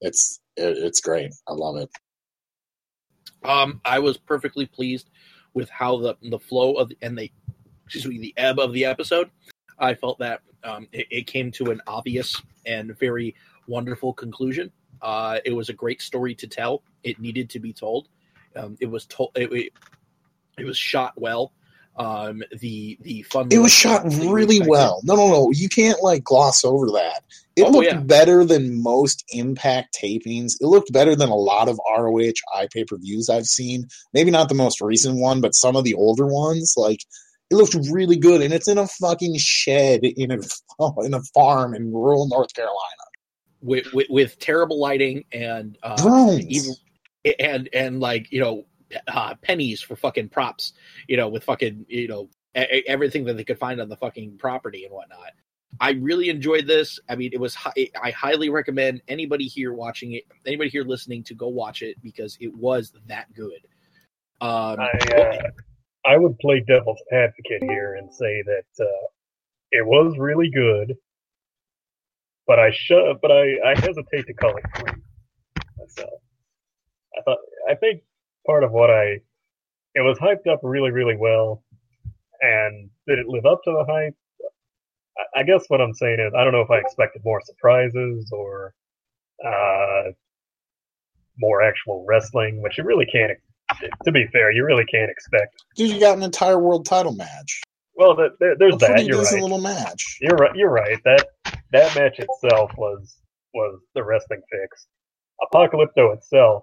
it's 0.00 0.40
it, 0.56 0.76
it's 0.76 1.00
great. 1.00 1.30
I 1.46 1.52
love 1.52 1.76
it. 1.76 1.88
Um, 3.44 3.80
I 3.84 4.00
was 4.00 4.16
perfectly 4.16 4.66
pleased 4.66 5.08
with 5.52 5.70
how 5.70 5.98
the 5.98 6.16
the 6.20 6.40
flow 6.40 6.72
of 6.72 6.90
and 7.00 7.16
the 7.16 7.30
excuse 7.84 8.08
me 8.08 8.18
the 8.18 8.34
ebb 8.36 8.58
of 8.58 8.72
the 8.72 8.86
episode. 8.86 9.30
I 9.78 9.94
felt 9.94 10.18
that 10.18 10.40
um, 10.64 10.88
it, 10.90 11.06
it 11.12 11.26
came 11.28 11.52
to 11.52 11.70
an 11.70 11.80
obvious 11.86 12.42
and 12.66 12.98
very 12.98 13.36
wonderful 13.68 14.12
conclusion. 14.12 14.72
Uh, 15.00 15.38
it 15.44 15.52
was 15.52 15.68
a 15.68 15.74
great 15.74 16.02
story 16.02 16.34
to 16.34 16.48
tell. 16.48 16.82
It 17.04 17.20
needed 17.20 17.50
to 17.50 17.60
be 17.60 17.72
told. 17.72 18.08
Um, 18.56 18.76
it 18.80 18.86
was 18.86 19.06
told. 19.06 19.30
It, 19.36 19.52
it, 19.52 19.72
it 20.58 20.64
was 20.64 20.76
shot 20.76 21.12
well. 21.14 21.52
Um, 21.96 22.42
the 22.60 22.98
the 23.02 23.22
fun. 23.22 23.48
It 23.50 23.58
was 23.58 23.72
shot 23.72 24.02
shots 24.02 24.16
that 24.18 24.24
you 24.24 24.32
really 24.32 24.60
well. 24.60 25.00
No, 25.04 25.14
no, 25.14 25.28
no. 25.28 25.50
You 25.52 25.68
can't 25.68 26.02
like 26.02 26.24
gloss 26.24 26.64
over 26.64 26.86
that. 26.92 27.22
It 27.56 27.62
Oh, 27.62 27.70
looked 27.70 27.86
yeah. 27.86 28.00
better 28.00 28.44
than 28.44 28.82
most 28.82 29.22
Impact 29.30 29.96
tapings. 30.02 30.54
It 30.60 30.66
looked 30.66 30.92
better 30.92 31.14
than 31.14 31.28
a 31.28 31.36
lot 31.36 31.68
of 31.68 31.78
ROH 31.96 32.32
iPay 32.56 32.86
per 32.88 32.96
views 32.98 33.28
I've 33.30 33.46
seen. 33.46 33.86
Maybe 34.12 34.32
not 34.32 34.48
the 34.48 34.56
most 34.56 34.80
recent 34.80 35.20
one, 35.20 35.40
but 35.40 35.54
some 35.54 35.76
of 35.76 35.84
the 35.84 35.94
older 35.94 36.26
ones. 36.26 36.74
Like 36.76 36.98
it 37.50 37.54
looked 37.54 37.76
really 37.92 38.16
good, 38.16 38.42
and 38.42 38.52
it's 38.52 38.66
in 38.66 38.78
a 38.78 38.88
fucking 38.88 39.36
shed 39.38 40.00
in 40.02 40.32
a 40.32 40.38
in 41.04 41.14
a 41.14 41.22
farm 41.32 41.74
in 41.74 41.92
rural 41.92 42.26
North 42.28 42.52
Carolina. 42.54 42.74
with, 43.60 43.86
with 43.92 44.08
with 44.10 44.38
terrible 44.40 44.80
lighting 44.80 45.24
and 45.32 45.78
uh, 45.84 46.36
even 46.48 46.74
and 47.38 47.68
and 47.72 48.00
like 48.00 48.32
you 48.32 48.40
know 48.40 48.64
uh, 49.08 49.34
pennies 49.42 49.80
for 49.80 49.96
fucking 49.96 50.28
props 50.28 50.72
you 51.08 51.16
know 51.16 51.28
with 51.28 51.44
fucking 51.44 51.84
you 51.88 52.08
know 52.08 52.28
e- 52.56 52.84
everything 52.86 53.24
that 53.24 53.36
they 53.36 53.44
could 53.44 53.58
find 53.58 53.80
on 53.80 53.88
the 53.88 53.96
fucking 53.96 54.38
property 54.38 54.84
and 54.84 54.92
whatnot. 54.92 55.32
I 55.80 55.92
really 55.92 56.28
enjoyed 56.28 56.66
this. 56.66 57.00
I 57.08 57.16
mean 57.16 57.30
it 57.32 57.40
was 57.40 57.54
hi- 57.54 57.90
i 58.00 58.10
highly 58.10 58.48
recommend 58.48 59.02
anybody 59.08 59.46
here 59.46 59.72
watching 59.72 60.12
it 60.12 60.24
anybody 60.46 60.70
here 60.70 60.84
listening 60.84 61.24
to 61.24 61.34
go 61.34 61.48
watch 61.48 61.82
it 61.82 62.00
because 62.02 62.36
it 62.40 62.54
was 62.54 62.92
that 63.06 63.32
good. 63.34 63.66
Um 64.40 64.80
I, 64.80 64.90
uh, 65.16 65.50
I 66.06 66.16
would 66.18 66.38
play 66.38 66.60
devil's 66.66 67.00
advocate 67.12 67.62
here 67.62 67.94
and 67.94 68.12
say 68.12 68.42
that 68.42 68.84
uh, 68.84 69.06
it 69.72 69.86
was 69.86 70.16
really 70.18 70.50
good, 70.50 70.96
but 72.46 72.58
I 72.58 72.70
sh- 72.72 73.16
but 73.22 73.30
I, 73.32 73.56
I 73.64 73.74
hesitate 73.74 74.26
to 74.26 74.34
call 74.34 74.54
it 74.56 74.64
great 74.78 75.02
myself. 75.78 76.20
I 77.18 77.22
thought 77.22 77.38
I 77.68 77.74
think 77.74 78.02
part 78.46 78.64
of 78.64 78.72
what 78.72 78.90
I 78.90 79.20
it 79.94 80.00
was 80.02 80.18
hyped 80.18 80.50
up 80.52 80.60
really 80.62 80.90
really 80.90 81.16
well, 81.16 81.62
and 82.40 82.90
did 83.06 83.18
it 83.18 83.26
live 83.28 83.46
up 83.46 83.60
to 83.64 83.70
the 83.70 83.84
hype? 83.88 84.14
I, 85.18 85.40
I 85.40 85.42
guess 85.44 85.64
what 85.68 85.80
I'm 85.80 85.94
saying 85.94 86.20
is 86.20 86.32
I 86.36 86.44
don't 86.44 86.52
know 86.52 86.62
if 86.62 86.70
I 86.70 86.78
expected 86.78 87.22
more 87.24 87.40
surprises 87.44 88.30
or 88.32 88.74
uh, 89.46 90.10
more 91.38 91.62
actual 91.62 92.04
wrestling, 92.08 92.62
which 92.62 92.78
you 92.78 92.84
really 92.84 93.06
can't. 93.06 93.38
To 94.04 94.12
be 94.12 94.26
fair, 94.32 94.52
you 94.52 94.64
really 94.64 94.84
can't 94.84 95.10
expect 95.10 95.56
Dude, 95.74 95.90
you 95.90 95.98
got 95.98 96.16
an 96.16 96.22
entire 96.22 96.58
world 96.58 96.86
title 96.86 97.14
match. 97.14 97.62
well, 97.96 98.14
th 98.14 98.32
there, 98.38 98.54
there's 98.58 98.74
A 98.74 98.78
that. 98.78 99.04
You're 99.04 99.22
right. 99.22 99.42
little 99.42 99.60
match. 99.60 100.18
You're 100.20 100.36
right. 100.36 100.54
You're 100.54 100.70
right. 100.70 100.98
That 101.04 101.26
that 101.72 101.94
match 101.96 102.18
itself 102.18 102.70
was 102.76 103.16
was 103.54 103.80
the 103.94 104.04
wrestling 104.04 104.42
fix. 104.50 104.86
Apocalypto 105.40 106.14
itself, 106.14 106.62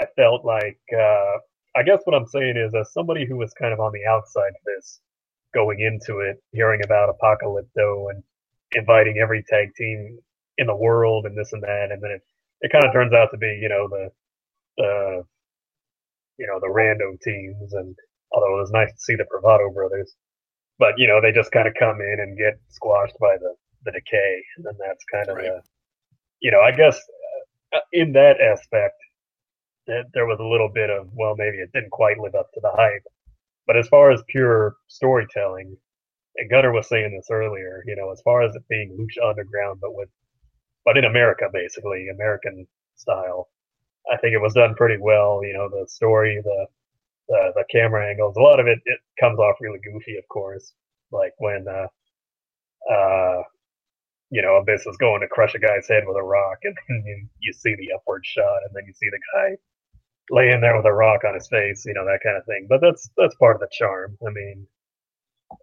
I 0.00 0.06
felt 0.16 0.44
like. 0.44 0.78
Uh, 0.96 1.38
I 1.76 1.82
guess 1.84 2.00
what 2.04 2.16
I'm 2.16 2.26
saying 2.26 2.56
is, 2.56 2.74
as 2.74 2.92
somebody 2.92 3.26
who 3.26 3.36
was 3.36 3.52
kind 3.54 3.72
of 3.72 3.80
on 3.80 3.92
the 3.92 4.06
outside 4.10 4.48
of 4.50 4.64
this, 4.66 5.00
going 5.54 5.80
into 5.80 6.20
it, 6.20 6.38
hearing 6.52 6.82
about 6.84 7.14
Apocalypto 7.14 8.10
and 8.10 8.22
inviting 8.74 9.18
every 9.18 9.44
tag 9.48 9.74
team 9.76 10.18
in 10.58 10.66
the 10.68 10.76
world 10.76 11.26
and 11.26 11.36
this 11.38 11.52
and 11.52 11.62
that, 11.62 11.90
and 11.92 12.02
then 12.02 12.12
it 12.12 12.22
it 12.62 12.72
kind 12.72 12.84
of 12.84 12.92
turns 12.92 13.12
out 13.14 13.30
to 13.32 13.38
be, 13.38 13.58
you 13.62 13.68
know, 13.68 13.88
the 13.88 14.10
the 14.78 15.24
you 16.38 16.46
know 16.46 16.60
the 16.60 16.68
rando 16.68 17.20
teams, 17.22 17.72
and 17.74 17.96
although 18.32 18.56
it 18.58 18.60
was 18.62 18.72
nice 18.72 18.92
to 18.92 19.00
see 19.00 19.16
the 19.16 19.26
Bravado 19.30 19.70
brothers. 19.72 20.14
but 20.78 20.94
you 20.98 21.06
know 21.06 21.20
they 21.20 21.32
just 21.32 21.52
kind 21.52 21.68
of 21.68 21.74
come 21.78 22.00
in 22.00 22.18
and 22.20 22.38
get 22.38 22.54
squashed 22.70 23.16
by 23.20 23.36
the 23.40 23.54
the 23.84 23.92
decay, 23.92 24.42
and 24.56 24.66
then 24.66 24.74
that's 24.80 25.04
kind 25.12 25.28
of 25.30 25.36
Right. 25.36 25.44
the, 25.44 25.62
you 26.40 26.50
know, 26.50 26.60
I 26.60 26.72
guess 26.72 26.98
uh, 27.74 27.80
in 27.92 28.12
that 28.14 28.40
aspect, 28.40 28.96
there 30.14 30.26
was 30.26 30.38
a 30.40 30.44
little 30.44 30.70
bit 30.72 30.90
of 30.90 31.08
well, 31.14 31.36
maybe 31.36 31.58
it 31.58 31.72
didn't 31.72 31.90
quite 31.90 32.18
live 32.20 32.34
up 32.36 32.50
to 32.54 32.60
the 32.60 32.72
hype, 32.72 33.04
but 33.66 33.76
as 33.76 33.88
far 33.88 34.10
as 34.12 34.22
pure 34.28 34.76
storytelling, 34.88 35.76
and 36.36 36.50
Gunnar 36.50 36.72
was 36.72 36.88
saying 36.88 37.14
this 37.16 37.28
earlier, 37.30 37.82
you 37.86 37.96
know, 37.96 38.12
as 38.12 38.20
far 38.22 38.42
as 38.42 38.54
it 38.56 38.62
being 38.68 38.96
Lucha 38.98 39.28
Underground, 39.30 39.80
but 39.80 39.94
with 39.94 40.10
but 40.84 40.98
in 40.98 41.04
America, 41.04 41.46
basically 41.52 42.08
American 42.10 42.66
style, 42.96 43.48
I 44.12 44.16
think 44.18 44.34
it 44.34 44.42
was 44.42 44.54
done 44.54 44.74
pretty 44.74 44.98
well. 45.00 45.42
You 45.44 45.54
know, 45.54 45.68
the 45.70 45.86
story, 45.88 46.40
the 46.44 46.66
the, 47.28 47.52
the 47.56 47.64
camera 47.70 48.08
angles, 48.08 48.36
a 48.36 48.42
lot 48.42 48.60
of 48.60 48.66
it 48.68 48.80
it 48.86 49.00
comes 49.20 49.38
off 49.38 49.56
really 49.60 49.80
goofy, 49.84 50.16
of 50.18 50.28
course, 50.28 50.72
like 51.12 51.32
when 51.38 51.66
uh 51.68 51.88
uh 52.92 53.42
you 54.30 54.42
know 54.42 54.56
Abyss 54.56 54.86
is 54.86 54.96
going 54.98 55.20
to 55.22 55.28
crush 55.28 55.54
a 55.54 55.58
guy's 55.60 55.88
head 55.88 56.04
with 56.06 56.16
a 56.16 56.22
rock, 56.22 56.58
and 56.64 56.76
then 56.88 57.04
you, 57.06 57.28
you 57.40 57.52
see 57.52 57.74
the 57.76 57.92
upward 57.94 58.26
shot, 58.26 58.60
and 58.66 58.74
then 58.74 58.84
you 58.86 58.94
see 58.94 59.10
the 59.10 59.20
guy 59.34 59.56
laying 60.30 60.60
there 60.60 60.76
with 60.76 60.86
a 60.86 60.92
rock 60.92 61.22
on 61.24 61.34
his 61.34 61.48
face, 61.48 61.84
you 61.86 61.94
know 61.94 62.04
that 62.04 62.20
kind 62.22 62.36
of 62.36 62.44
thing. 62.46 62.66
But 62.68 62.80
that's 62.80 63.08
that's 63.16 63.34
part 63.36 63.56
of 63.56 63.60
the 63.60 63.68
charm. 63.72 64.16
I 64.26 64.30
mean, 64.30 64.66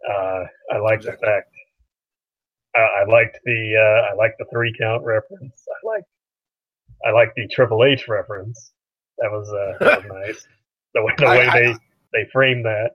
uh, 0.10 0.44
I 0.74 0.78
like 0.80 1.02
the 1.02 1.14
fact. 1.14 1.52
Uh, 2.78 2.82
I 2.82 3.06
liked 3.10 3.40
the 3.46 3.76
uh, 3.78 4.12
I 4.12 4.16
liked 4.16 4.38
the 4.40 4.46
three 4.52 4.74
count 4.80 5.04
reference. 5.04 5.64
I 5.70 5.88
liked 5.88 6.08
I 7.06 7.12
liked 7.12 7.36
the 7.36 7.48
Triple 7.48 7.84
H 7.86 8.08
reference. 8.08 8.72
That 9.20 9.32
was 9.32 9.50
uh, 9.54 9.84
that 9.86 10.04
was 10.04 10.12
nice. 10.28 10.48
The 10.94 11.04
way 11.04 11.14
the 11.18 11.26
I- 11.26 11.38
way 11.38 11.48
I- 11.48 11.60
they 11.60 11.74
they 12.14 12.30
framed 12.32 12.66
that. 12.66 12.92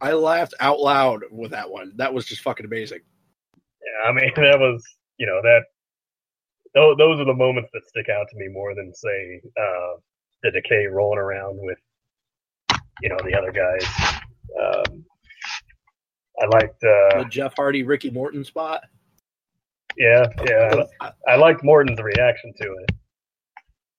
I 0.00 0.12
laughed 0.12 0.54
out 0.60 0.80
loud 0.80 1.22
with 1.30 1.52
that 1.52 1.70
one. 1.70 1.92
That 1.96 2.12
was 2.12 2.26
just 2.26 2.42
fucking 2.42 2.66
amazing. 2.66 3.00
Yeah, 3.56 4.08
I 4.10 4.12
mean 4.12 4.32
that 4.36 4.58
was 4.58 4.84
you 5.18 5.26
know 5.26 5.40
that 5.42 5.60
those 6.74 6.96
those 6.98 7.20
are 7.20 7.24
the 7.24 7.34
moments 7.34 7.70
that 7.72 7.86
stick 7.86 8.08
out 8.08 8.26
to 8.30 8.36
me 8.36 8.48
more 8.48 8.74
than 8.74 8.92
say 8.94 9.40
uh, 9.58 9.94
the 10.44 10.50
decay 10.52 10.86
rolling 10.86 11.18
around 11.18 11.58
with 11.58 11.78
you 13.02 13.08
know 13.08 13.18
the 13.24 13.36
other 13.36 13.50
guys. 13.50 13.84
Um, 14.62 15.04
I 16.40 16.46
liked 16.46 16.84
uh, 16.84 17.22
the 17.22 17.26
Jeff 17.28 17.54
Hardy, 17.56 17.82
Ricky 17.82 18.10
Morton 18.10 18.44
spot. 18.44 18.82
yeah 19.96 20.26
yeah 20.46 20.84
I 21.26 21.36
liked 21.36 21.64
Morton's 21.64 22.00
reaction 22.00 22.52
to 22.60 22.64
it. 22.64 22.90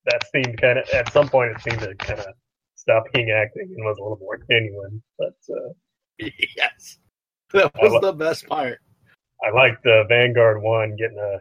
That 0.06 0.22
seemed 0.32 0.62
kind 0.62 0.80
of 0.80 0.88
at 0.90 1.12
some 1.12 1.28
point 1.28 1.52
it 1.52 1.62
seemed 1.62 1.82
to 1.82 1.96
kind 1.96 2.20
of 2.20 2.28
stop 2.76 3.04
being 3.14 3.32
acting 3.32 3.74
and 3.76 3.86
was 3.86 3.98
a 4.00 4.04
little 4.04 4.20
more 4.20 4.40
genuine. 4.50 5.02
But 5.18 5.34
uh, 5.50 5.74
yes, 6.56 7.00
that 7.54 7.72
was 7.82 7.92
li- 7.92 8.00
the 8.02 8.14
best 8.14 8.46
part. 8.48 8.80
I 9.44 9.50
liked 9.54 9.86
uh, 9.86 10.04
Vanguard 10.06 10.62
One 10.62 10.96
getting 10.96 11.18
a 11.18 11.40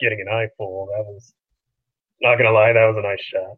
getting 0.00 0.20
an 0.20 0.28
eyeful. 0.32 0.88
That 0.96 1.04
was 1.04 1.34
not 2.22 2.36
gonna 2.38 2.52
lie, 2.52 2.72
that 2.72 2.86
was 2.86 2.96
a 2.98 3.02
nice 3.02 3.20
shot. 3.20 3.56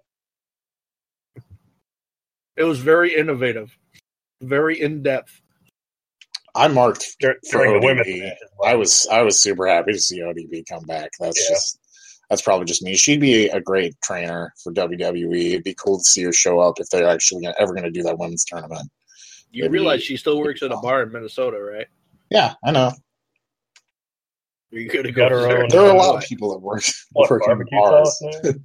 It 2.57 2.65
was 2.65 2.81
very 2.81 3.15
innovative, 3.15 3.77
very 4.43 4.81
in 4.81 5.03
depth. 5.03 5.41
I 6.55 6.69
marked 6.69 7.17
Dur- 7.21 7.39
for 7.51 7.65
during 7.65 7.83
ODB. 7.83 7.97
match 7.97 8.07
as. 8.09 8.39
I 8.65 8.75
was 8.75 9.07
I 9.11 9.23
was 9.23 9.41
super 9.41 9.67
happy 9.67 9.93
to 9.93 9.99
see 9.99 10.21
ODB 10.21 10.65
come 10.69 10.85
back. 10.85 11.11
That's 11.19 11.41
Yeah. 11.49 11.55
just 11.55 11.79
that's 12.29 12.43
probably 12.43 12.67
just 12.67 12.83
me. 12.83 12.95
She'd 12.97 13.21
be 13.21 13.49
a 13.49 13.61
great 13.61 13.95
trainer 14.03 14.53
for 14.63 14.73
WWE. 14.73 15.51
It'd 15.53 15.65
be 15.65 15.75
cool 15.75 15.99
to 15.99 16.05
see 16.05 16.23
her 16.25 16.33
show 16.33 16.61
up 16.61 16.79
if 16.79 16.89
they're 16.91 17.09
actually 17.09 17.43
gonna, 17.43 17.55
ever 17.59 17.73
going 17.73 17.85
to 17.85 17.91
do 17.91 18.03
that 18.05 18.19
women's 18.19 18.45
tournament. 18.45 18.91
You 19.51 19.65
Maybe- 19.65 19.73
realize 19.73 20.03
she 20.03 20.17
still 20.17 20.39
works 20.41 20.63
at 20.63 20.73
a 20.73 20.77
bar 20.79 21.03
in 21.03 21.13
Minnesota, 21.13 21.59
right? 21.61 21.87
Yeah, 22.31 22.55
I 22.65 22.71
know. 22.71 22.93
You 24.71 24.89
gonna 24.89 25.13
Got 25.13 25.31
her 25.33 25.41
there? 25.43 25.63
own, 25.65 25.69
There 25.69 25.81
are 25.83 25.89
a 25.89 25.91
uh, 25.91 25.95
lot 25.95 26.23
of 26.23 26.29
people 26.29 26.53
that 26.53 26.59
work 26.61 26.83
What 27.13 27.29
work 27.31 27.43
in 27.43 27.49
barbecue 27.49 27.79
bars. 27.79 28.23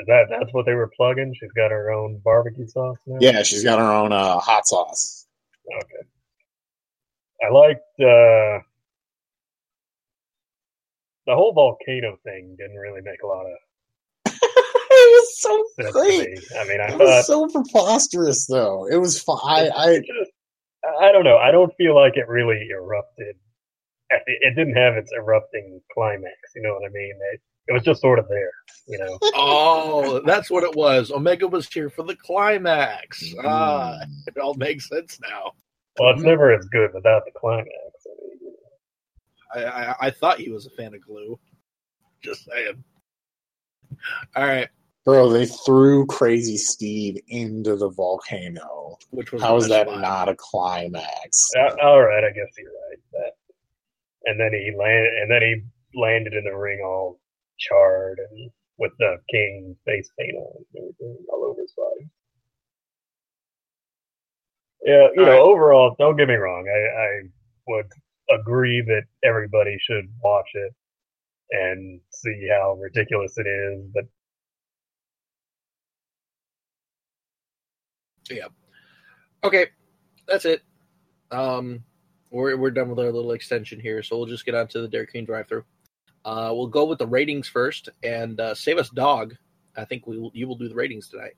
Is 0.00 0.06
that 0.06 0.26
that's 0.30 0.52
what 0.52 0.64
they 0.66 0.74
were 0.74 0.90
plugging? 0.96 1.34
She's 1.38 1.52
got 1.52 1.70
her 1.70 1.90
own 1.92 2.20
barbecue 2.24 2.66
sauce 2.66 2.96
now. 3.06 3.18
Yeah, 3.20 3.42
she's 3.42 3.62
got 3.62 3.78
her 3.78 3.92
own 3.92 4.12
uh, 4.12 4.38
hot 4.38 4.66
sauce. 4.66 5.26
Okay. 5.76 6.06
I 7.42 7.52
liked 7.52 7.80
uh, 8.00 8.60
the 11.26 11.34
whole 11.34 11.52
volcano 11.52 12.16
thing. 12.24 12.56
Didn't 12.58 12.76
really 12.76 13.02
make 13.02 13.22
a 13.22 13.26
lot 13.26 13.44
of 13.46 13.52
it 14.26 14.40
was 14.90 15.40
so 15.40 15.64
great. 15.92 16.30
me. 16.30 16.38
I 16.58 16.64
mean, 16.64 16.80
I 16.80 16.86
It 16.86 16.90
thought 16.92 17.00
was 17.00 17.26
so 17.26 17.46
preposterous, 17.48 18.46
though. 18.46 18.86
It 18.86 18.96
was 18.96 19.20
fun. 19.22 19.38
I, 19.44 19.68
I 19.70 19.96
just, 19.98 20.30
I 21.00 21.12
don't 21.12 21.24
know. 21.24 21.36
I 21.38 21.50
don't 21.50 21.74
feel 21.76 21.94
like 21.94 22.16
it 22.16 22.28
really 22.28 22.68
erupted. 22.70 23.36
It 24.10 24.56
didn't 24.56 24.74
have 24.76 24.94
its 24.96 25.12
erupting 25.16 25.80
climax. 25.94 26.34
You 26.56 26.62
know 26.62 26.74
what 26.74 26.84
I 26.84 26.92
mean? 26.92 27.14
It, 27.32 27.40
it 27.70 27.72
was 27.72 27.82
just 27.84 28.00
sort 28.00 28.18
of 28.18 28.28
there. 28.28 28.50
You 28.88 28.98
know. 28.98 29.18
Oh, 29.34 30.20
that's 30.26 30.50
what 30.50 30.64
it 30.64 30.74
was. 30.74 31.10
Omega 31.12 31.46
was 31.46 31.68
here 31.72 31.88
for 31.90 32.02
the 32.02 32.16
climax. 32.16 33.32
Ah, 33.44 33.96
Mm. 34.02 34.10
it 34.26 34.38
all 34.38 34.54
makes 34.54 34.88
sense 34.88 35.18
now. 35.22 35.52
Well, 35.98 36.10
it's 36.14 36.22
never 36.22 36.52
as 36.54 36.66
good 36.66 36.92
without 36.94 37.24
the 37.24 37.30
climax. 37.38 37.70
I 39.54 39.64
I, 39.64 39.90
I, 39.90 39.96
I 40.06 40.10
thought 40.10 40.38
he 40.40 40.50
was 40.50 40.66
a 40.66 40.70
fan 40.70 40.94
of 40.94 41.00
glue. 41.02 41.38
Just 42.22 42.44
saying. 42.44 42.82
All 44.36 44.44
right, 44.46 44.68
bro, 45.04 45.28
they 45.30 45.46
threw 45.46 46.06
Crazzy 46.06 46.56
Steve 46.58 47.18
into 47.28 47.76
the 47.76 47.88
volcano. 47.90 48.96
which 49.10 49.32
was 49.32 49.42
How 49.42 49.52
the 49.52 49.56
is 49.56 49.68
best 49.68 49.70
that 49.70 49.88
spot. 49.88 50.00
not 50.00 50.28
a 50.28 50.34
climax? 50.36 51.50
Uh, 51.56 51.74
all 51.82 52.00
right, 52.02 52.24
I 52.24 52.28
guess 52.30 52.46
you're 52.58 52.70
right. 52.70 52.98
That, 53.12 53.32
and 54.26 54.38
then 54.40 54.52
he 54.52 54.72
landed, 54.76 55.12
and 55.22 55.30
then 55.30 55.42
he 55.42 55.98
landed 55.98 56.34
in 56.34 56.44
the 56.44 56.56
ring 56.56 56.80
all 56.84 57.19
charred 57.60 58.20
and 58.30 58.50
with 58.78 58.92
the 58.98 59.18
king 59.30 59.76
face 59.86 60.10
paint 60.18 60.36
on 60.36 60.64
and 60.74 60.82
everything 60.82 61.18
all 61.32 61.44
over 61.44 61.60
his 61.60 61.72
body. 61.76 62.08
Yeah, 64.84 65.08
you 65.14 65.22
All 65.22 65.26
know, 65.26 65.32
right. 65.32 65.42
overall, 65.42 65.96
don't 65.98 66.16
get 66.16 66.28
me 66.28 66.34
wrong. 66.34 66.66
I, 66.68 67.02
I 67.02 67.28
would 67.68 67.86
agree 68.40 68.82
that 68.82 69.02
everybody 69.24 69.78
should 69.80 70.08
watch 70.22 70.48
it 70.54 70.74
and 71.50 72.00
see 72.10 72.48
how 72.50 72.74
ridiculous 72.80 73.34
it 73.36 73.46
is. 73.46 73.84
But 73.94 74.04
yeah. 78.30 78.48
Okay, 79.44 79.68
that's 80.26 80.44
it. 80.44 80.62
Um, 81.30 81.84
we're 82.30 82.56
we're 82.56 82.70
done 82.70 82.88
with 82.90 82.98
our 82.98 83.12
little 83.12 83.32
extension 83.32 83.80
here, 83.80 84.02
so 84.02 84.16
we'll 84.16 84.26
just 84.26 84.46
get 84.46 84.54
on 84.54 84.68
to 84.68 84.80
the 84.80 84.88
Dairy 84.88 85.06
Queen 85.06 85.24
drive-through. 85.24 85.64
Uh, 86.24 86.50
we'll 86.52 86.66
go 86.66 86.84
with 86.84 86.98
the 86.98 87.06
ratings 87.06 87.48
first, 87.48 87.88
and 88.02 88.38
uh, 88.40 88.54
save 88.54 88.78
us, 88.78 88.90
dog. 88.90 89.34
I 89.76 89.84
think 89.84 90.06
we 90.06 90.18
will, 90.18 90.30
you 90.34 90.46
will 90.46 90.56
do 90.56 90.68
the 90.68 90.74
ratings 90.74 91.08
tonight. 91.08 91.34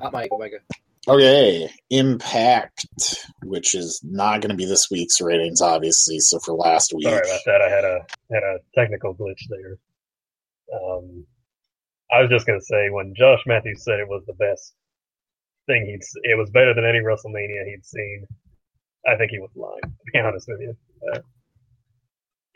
Hot 0.00 0.12
mic, 0.12 0.32
Omega. 0.32 0.58
Okay, 1.08 1.68
Impact, 1.90 2.86
which 3.42 3.74
is 3.74 4.00
not 4.04 4.40
going 4.40 4.50
to 4.50 4.56
be 4.56 4.66
this 4.66 4.88
week's 4.90 5.20
ratings, 5.20 5.60
obviously. 5.60 6.20
So 6.20 6.38
for 6.38 6.54
last 6.54 6.92
week, 6.94 7.04
sorry 7.04 7.16
about 7.18 7.40
that. 7.46 7.60
I 7.60 7.68
had 7.68 7.84
a 7.84 8.00
had 8.32 8.42
a 8.42 8.58
technical 8.74 9.14
glitch 9.14 9.48
there. 9.48 9.78
Um, 10.74 11.26
I 12.10 12.20
was 12.20 12.30
just 12.30 12.46
gonna 12.46 12.60
say 12.60 12.90
when 12.90 13.14
Josh 13.16 13.40
Matthews 13.46 13.84
said 13.84 13.98
it 13.98 14.08
was 14.08 14.22
the 14.26 14.34
best 14.34 14.74
thing 15.66 15.86
he'd, 15.86 16.02
it 16.22 16.38
was 16.38 16.50
better 16.50 16.74
than 16.74 16.84
any 16.84 16.98
WrestleMania 16.98 17.64
he'd 17.66 17.84
seen. 17.84 18.26
I 19.06 19.16
think 19.16 19.30
he 19.30 19.38
was 19.40 19.50
lying. 19.56 19.80
To 19.82 20.12
be 20.12 20.18
honest 20.24 20.48
with 20.48 20.60
you, 20.60 20.76
uh, 21.12 21.20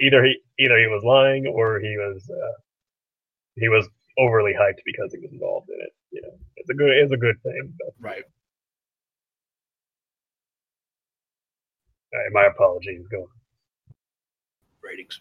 either 0.01 0.25
he 0.25 0.37
either 0.59 0.79
he 0.79 0.87
was 0.87 1.03
lying 1.05 1.47
or 1.47 1.81
he 1.81 1.97
was 1.97 2.29
uh, 2.31 2.53
he 3.57 3.69
was 3.69 3.89
overly 4.19 4.53
hyped 4.53 4.81
because 4.85 5.13
he 5.13 5.19
was 5.19 5.33
involved 5.33 5.69
in 5.71 5.81
it. 5.81 5.93
You 6.13 6.23
know, 6.23 6.39
it's 6.57 6.71
a 6.71 6.75
good 6.75 6.91
it's 6.91 7.13
a 7.13 7.17
good 7.17 7.37
thing. 7.43 7.75
But 7.79 7.95
Right. 8.01 8.23
uh, 12.15 12.31
my 12.33 12.47
apologies. 12.47 13.07
Go. 13.11 13.23
on. 13.23 13.29
Ratings. 14.83 15.21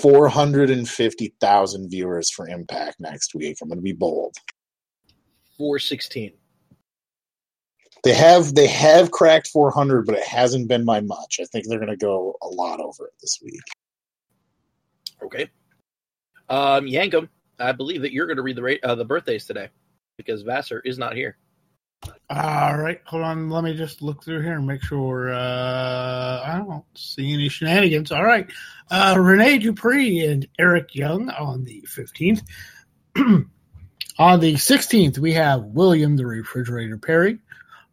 450,000 0.00 1.90
viewers 1.90 2.30
for 2.30 2.48
Impact 2.48 2.96
next 2.98 3.34
week. 3.34 3.58
I'm 3.60 3.68
going 3.68 3.76
to 3.76 3.82
be 3.82 3.92
bold. 3.92 4.34
416. 5.58 6.32
They 8.04 8.14
have 8.14 8.54
they 8.54 8.66
have 8.68 9.10
cracked 9.10 9.48
400, 9.48 10.06
but 10.06 10.14
it 10.16 10.24
hasn't 10.24 10.68
been 10.68 10.86
by 10.86 11.00
much. 11.00 11.40
I 11.40 11.44
think 11.44 11.66
they're 11.68 11.78
going 11.78 11.90
to 11.90 11.96
go 11.96 12.36
a 12.42 12.48
lot 12.48 12.80
over 12.80 13.06
it 13.06 13.12
this 13.20 13.38
week. 13.42 13.62
Okay. 15.22 15.50
Um, 16.48 16.86
Yankum, 16.86 17.28
I 17.58 17.72
believe 17.72 18.02
that 18.02 18.12
you're 18.12 18.26
going 18.26 18.38
to 18.38 18.42
read 18.42 18.56
the 18.56 18.62
ra- 18.62 18.74
uh, 18.82 18.94
the 18.94 19.04
birthdays 19.04 19.44
today 19.44 19.68
because 20.16 20.42
Vassar 20.42 20.80
is 20.80 20.98
not 20.98 21.14
here. 21.14 21.36
All 22.30 22.76
right, 22.76 23.00
hold 23.04 23.22
on. 23.22 23.50
Let 23.50 23.64
me 23.64 23.76
just 23.76 24.00
look 24.00 24.24
through 24.24 24.40
here 24.42 24.54
and 24.54 24.66
make 24.66 24.82
sure 24.82 25.32
uh, 25.32 26.42
I 26.44 26.64
don't 26.66 26.84
see 26.94 27.34
any 27.34 27.48
shenanigans. 27.48 28.10
All 28.12 28.24
right, 28.24 28.50
uh, 28.90 29.16
Renee 29.18 29.58
Dupree 29.58 30.26
and 30.26 30.48
Eric 30.58 30.94
Young 30.94 31.28
on 31.30 31.64
the 31.64 31.80
fifteenth. 31.82 32.42
on 34.18 34.40
the 34.40 34.56
sixteenth, 34.56 35.18
we 35.18 35.34
have 35.34 35.64
William 35.64 36.16
the 36.16 36.26
Refrigerator 36.26 36.96
Perry. 36.96 37.38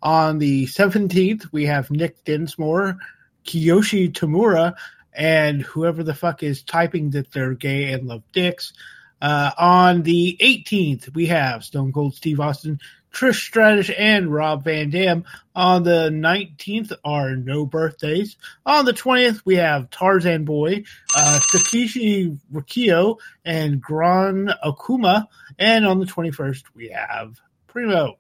On 0.01 0.39
the 0.39 0.66
seventeenth, 0.66 1.51
we 1.51 1.66
have 1.66 1.91
Nick 1.91 2.24
Dinsmore, 2.24 2.97
Kiyoshi 3.45 4.12
Tamura, 4.12 4.76
and 5.14 5.62
whoever 5.62 6.03
the 6.03 6.16
fuck 6.16 6.41
is 6.41 6.64
typing 6.64 7.12
that 7.12 7.32
they're 7.32 7.53
gay 7.53 7.91
and 7.91 8.07
love 8.07 8.24
dicks. 8.32 8.74
Uh, 9.22 9.52
on 9.58 10.04
the 10.04 10.38
18th, 10.42 11.14
we 11.14 11.28
have 11.28 11.64
Stone 11.64 11.94
Cold 11.94 12.16
Steve 12.16 12.40
Austin, 12.40 12.80
Trish 13.14 13.46
Stratus, 13.46 13.92
and 13.98 14.34
Rob 14.34 14.64
Van 14.64 14.90
Dam. 14.90 15.26
On 15.56 15.84
the 15.84 16.10
19th 16.10 16.94
are 17.04 17.36
no 17.36 17.66
birthdays. 17.66 18.38
On 18.66 18.86
the 18.86 18.94
20th, 18.94 19.42
we 19.46 19.56
have 19.58 19.90
Tarzan 19.90 20.46
Boy, 20.46 20.84
uh, 21.16 21.40
Takeshi 21.52 22.38
Rikio, 22.52 23.18
and 23.46 23.82
Gran 23.82 24.52
Okuma. 24.64 25.28
And 25.60 25.86
on 25.86 26.00
the 26.00 26.06
21st, 26.06 26.64
we 26.74 26.90
have 26.90 27.40
Primo. 27.68 28.18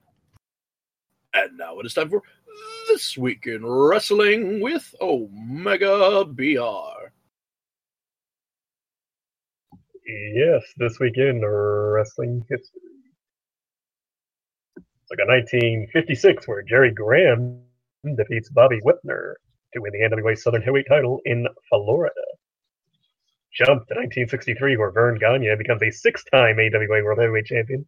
And 1.33 1.57
now 1.57 1.79
it 1.79 1.85
is 1.85 1.93
time 1.93 2.09
for 2.09 2.21
This 2.89 3.17
Week 3.17 3.47
in 3.47 3.65
Wrestling 3.65 4.59
with 4.59 4.93
Omega 5.01 6.25
BR. 6.25 7.11
Yes, 10.05 10.63
this 10.77 10.99
weekend 10.99 11.43
wrestling 11.45 12.43
history. 12.49 12.81
It's 14.75 15.11
like 15.11 15.19
a 15.19 15.29
1956 15.29 16.47
where 16.47 16.63
Jerry 16.63 16.91
Graham 16.91 17.61
defeats 18.17 18.49
Bobby 18.49 18.79
Whitner 18.81 19.35
to 19.73 19.79
win 19.79 19.91
the 19.93 19.99
NWA 19.99 20.37
Southern 20.37 20.61
Heavyweight 20.61 20.87
title 20.89 21.21
in 21.25 21.47
Florida. 21.69 22.13
Jump 23.53 23.87
to 23.87 23.95
1963 23.95 24.77
where 24.77 24.91
Verne 24.91 25.19
Gagne 25.19 25.55
becomes 25.57 25.83
a 25.83 25.91
six-time 25.91 26.57
AWA 26.57 27.03
World 27.03 27.19
Heavyweight 27.19 27.45
Champion, 27.45 27.85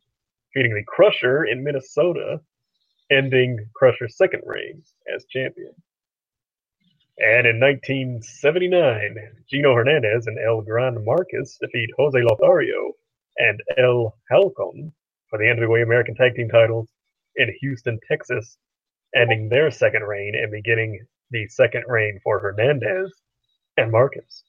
defeating 0.53 0.75
the 0.75 0.83
Crusher 0.83 1.45
in 1.45 1.63
Minnesota, 1.63 2.39
ending 3.09 3.57
Crusher's 3.73 4.17
second 4.17 4.43
reign 4.45 4.83
as 5.13 5.25
champion. 5.29 5.73
And 7.17 7.45
in 7.45 7.59
1979, 7.59 9.17
Gino 9.49 9.75
Hernandez 9.75 10.27
and 10.27 10.37
El 10.39 10.61
Gran 10.61 11.03
Marquez 11.05 11.57
defeat 11.61 11.89
Jose 11.97 12.19
Lothario 12.19 12.93
and 13.37 13.59
El 13.77 14.17
Halcon 14.31 14.91
for 15.29 15.37
the 15.39 15.45
NWA 15.45 15.83
American 15.83 16.15
Tag 16.15 16.35
Team 16.35 16.49
titles 16.49 16.89
in 17.35 17.53
Houston, 17.61 17.99
Texas, 18.07 18.57
ending 19.15 19.49
their 19.49 19.69
second 19.69 20.03
reign 20.03 20.33
and 20.35 20.51
beginning 20.51 20.99
the 21.31 21.47
second 21.47 21.83
reign 21.87 22.19
for 22.23 22.39
Hernandez 22.39 23.11
and 23.77 23.91
Marquez. 23.91 24.43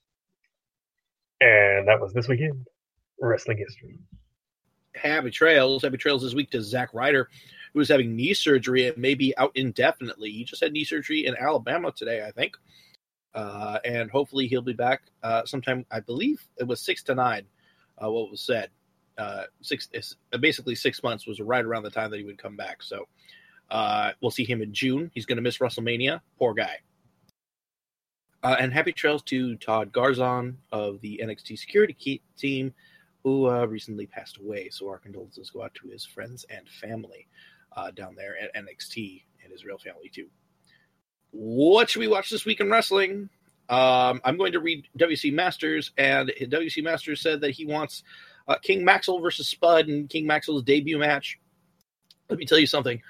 And 1.40 1.86
that 1.88 2.00
was 2.00 2.12
this 2.12 2.28
weekend. 2.28 2.66
Wrestling 3.20 3.58
history. 3.58 3.98
Happy 4.94 5.30
Trails. 5.30 5.82
Happy 5.82 5.96
Trails 5.96 6.22
this 6.22 6.34
week 6.34 6.50
to 6.50 6.62
Zack 6.62 6.92
Ryder, 6.94 7.28
who 7.74 7.80
is 7.80 7.88
having 7.88 8.14
knee 8.14 8.32
surgery 8.32 8.86
and 8.86 8.96
may 8.96 9.14
be 9.14 9.36
out 9.36 9.52
indefinitely. 9.56 10.30
He 10.30 10.44
just 10.44 10.62
had 10.62 10.72
knee 10.72 10.84
surgery 10.84 11.26
in 11.26 11.36
Alabama 11.36 11.92
today, 11.92 12.24
I 12.24 12.30
think. 12.30 12.56
Uh, 13.34 13.78
and 13.84 14.10
hopefully 14.10 14.46
he'll 14.46 14.62
be 14.62 14.72
back 14.72 15.02
uh, 15.24 15.44
sometime, 15.44 15.84
I 15.90 15.98
believe 15.98 16.40
it 16.56 16.68
was 16.68 16.80
six 16.80 17.02
to 17.04 17.16
nine, 17.16 17.46
uh, 18.02 18.10
what 18.10 18.30
was 18.30 18.40
said. 18.40 18.70
Uh, 19.18 19.44
six, 19.60 19.88
basically 20.40 20.76
six 20.76 21.02
months 21.02 21.26
was 21.26 21.40
right 21.40 21.64
around 21.64 21.82
the 21.82 21.90
time 21.90 22.10
that 22.12 22.18
he 22.18 22.24
would 22.24 22.38
come 22.38 22.56
back. 22.56 22.82
So 22.82 23.06
uh, 23.70 24.12
we'll 24.20 24.30
see 24.30 24.44
him 24.44 24.62
in 24.62 24.72
June. 24.72 25.10
He's 25.12 25.26
going 25.26 25.36
to 25.36 25.42
miss 25.42 25.58
WrestleMania. 25.58 26.20
Poor 26.38 26.54
guy. 26.54 26.78
Uh, 28.44 28.56
and 28.60 28.72
happy 28.72 28.92
trails 28.92 29.22
to 29.22 29.56
Todd 29.56 29.90
Garzon 29.90 30.56
of 30.70 31.00
the 31.00 31.20
NXT 31.24 31.58
security 31.58 32.22
team, 32.36 32.74
who 33.24 33.48
uh, 33.48 33.64
recently 33.64 34.06
passed 34.06 34.36
away. 34.36 34.68
So 34.68 34.88
our 34.88 34.98
condolences 34.98 35.50
go 35.50 35.62
out 35.62 35.74
to 35.76 35.88
his 35.88 36.04
friends 36.04 36.44
and 36.50 36.68
family 36.68 37.26
uh, 37.76 37.90
down 37.90 38.14
there 38.14 38.36
at 38.38 38.54
NXT 38.54 39.22
and 39.42 39.52
his 39.52 39.64
real 39.64 39.78
family 39.78 40.10
too. 40.12 40.28
What 41.30 41.90
should 41.90 42.00
we 42.00 42.08
watch 42.08 42.30
this 42.30 42.44
week 42.44 42.60
in 42.60 42.70
wrestling? 42.70 43.28
Um, 43.68 44.20
I'm 44.24 44.36
going 44.36 44.52
to 44.52 44.60
read 44.60 44.86
WC 44.98 45.32
Masters, 45.32 45.92
and 45.96 46.30
WC 46.40 46.82
Masters 46.84 47.20
said 47.20 47.40
that 47.40 47.52
he 47.52 47.64
wants 47.64 48.02
uh, 48.46 48.56
King 48.56 48.84
Maxwell 48.84 49.20
versus 49.20 49.48
Spud 49.48 49.88
in 49.88 50.06
King 50.06 50.26
Maxwell's 50.26 50.62
debut 50.62 50.98
match. 50.98 51.38
Let 52.28 52.38
me 52.38 52.44
tell 52.44 52.58
you 52.58 52.66
something. 52.66 53.00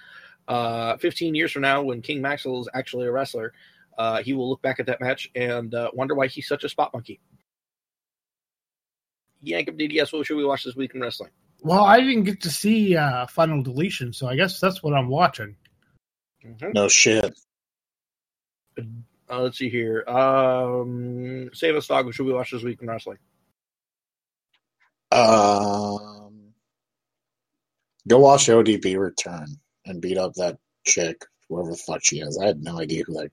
Uh, 0.47 0.97
15 0.99 1.35
years 1.35 1.53
from 1.53 1.63
now, 1.63 1.83
when 1.83 2.03
King 2.03 2.21
Maxwell 2.23 2.61
is 2.61 2.69
actually 2.73 3.07
a 3.07 3.13
wrestler, 3.13 3.53
uh, 3.99 4.23
he 4.23 4.33
will 4.33 4.49
look 4.49 4.63
back 4.63 4.81
at 4.81 4.87
that 4.87 5.01
match 5.01 5.31
and 5.35 5.75
uh, 5.75 5.91
wonder 5.93 6.15
why 6.15 6.27
he's 6.27 6.49
such 6.49 6.65
a 6.65 6.69
spot 6.69 6.93
monkey. 6.93 7.21
Yankum 9.45 9.79
DDS, 9.79 10.13
what 10.13 10.27
should 10.27 10.37
we 10.37 10.45
watch 10.45 10.65
this 10.65 10.77
week 10.77 10.95
in 10.95 11.01
wrestling? 11.01 11.31
Well, 11.65 11.83
I 11.83 12.01
didn't 12.01 12.25
get 12.25 12.43
to 12.43 12.51
see 12.51 12.95
uh, 12.95 13.27
Final 13.27 13.63
Deletion, 13.63 14.13
so 14.13 14.29
I 14.29 14.37
guess 14.37 14.61
that's 14.61 14.83
what 14.83 14.93
I'm 14.93 15.09
watching. 15.09 15.57
Mm-hmm. 16.45 16.73
No 16.73 16.89
shit. 16.89 17.35
Uh, 18.79 19.41
let's 19.41 19.57
see 19.57 19.71
here. 19.71 20.05
Um, 20.07 21.49
Save 21.55 21.77
us, 21.77 21.87
dog. 21.87 22.05
What 22.05 22.15
should 22.15 22.27
we 22.27 22.35
watch 22.35 22.51
this 22.51 22.63
week 22.63 22.83
in 22.83 22.89
wrestling? 22.89 23.17
Um, 25.11 26.53
go 28.07 28.19
watch 28.19 28.47
ODB 28.49 28.99
return 28.99 29.47
and 29.87 30.03
beat 30.03 30.19
up 30.19 30.35
that 30.35 30.59
chick, 30.85 31.25
whoever 31.49 31.71
the 31.71 31.77
fuck 31.79 32.05
she 32.05 32.21
is. 32.21 32.39
I 32.39 32.47
had 32.47 32.63
no 32.63 32.79
idea 32.79 33.05
who 33.07 33.15
that. 33.15 33.31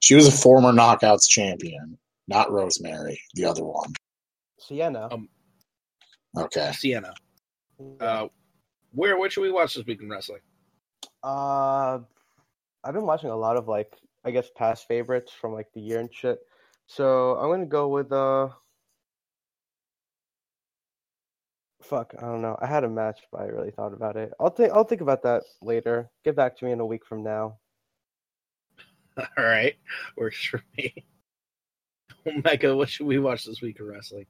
She 0.00 0.14
was 0.14 0.26
a 0.26 0.32
former 0.32 0.72
Knockouts 0.72 1.26
champion, 1.26 1.96
not 2.28 2.50
Rosemary, 2.50 3.20
the 3.32 3.46
other 3.46 3.64
one. 3.64 3.94
Sienna. 4.58 5.08
Um, 5.10 5.28
Okay. 6.36 6.72
Sienna. 6.72 7.14
Uh, 8.00 8.28
where? 8.92 9.16
What 9.18 9.32
should 9.32 9.42
we 9.42 9.52
watch 9.52 9.74
this 9.74 9.86
week 9.86 10.00
in 10.00 10.08
wrestling? 10.08 10.40
Uh, 11.22 11.98
I've 12.84 12.94
been 12.94 13.06
watching 13.06 13.30
a 13.30 13.36
lot 13.36 13.56
of 13.56 13.68
like 13.68 13.92
I 14.24 14.30
guess 14.30 14.48
past 14.56 14.88
favorites 14.88 15.32
from 15.32 15.52
like 15.52 15.68
the 15.74 15.80
year 15.80 16.00
and 16.00 16.12
shit. 16.12 16.38
So 16.86 17.36
I'm 17.36 17.50
gonna 17.50 17.66
go 17.66 17.88
with 17.88 18.12
uh. 18.12 18.48
Fuck, 21.82 22.14
I 22.18 22.22
don't 22.22 22.40
know. 22.40 22.56
I 22.62 22.66
had 22.66 22.84
a 22.84 22.88
match, 22.88 23.20
but 23.30 23.42
I 23.42 23.46
really 23.46 23.70
thought 23.70 23.92
about 23.92 24.16
it. 24.16 24.32
I'll 24.40 24.50
think. 24.50 24.72
I'll 24.72 24.84
think 24.84 25.02
about 25.02 25.22
that 25.24 25.42
later. 25.60 26.10
Get 26.24 26.34
back 26.36 26.56
to 26.58 26.64
me 26.64 26.72
in 26.72 26.80
a 26.80 26.86
week 26.86 27.04
from 27.04 27.22
now. 27.22 27.58
All 29.18 29.44
right, 29.44 29.74
works 30.16 30.42
for 30.44 30.62
me. 30.76 30.94
Omega, 32.26 32.74
what 32.74 32.88
should 32.88 33.06
we 33.06 33.18
watch 33.18 33.44
this 33.44 33.60
week 33.60 33.78
in 33.80 33.86
wrestling? 33.86 34.26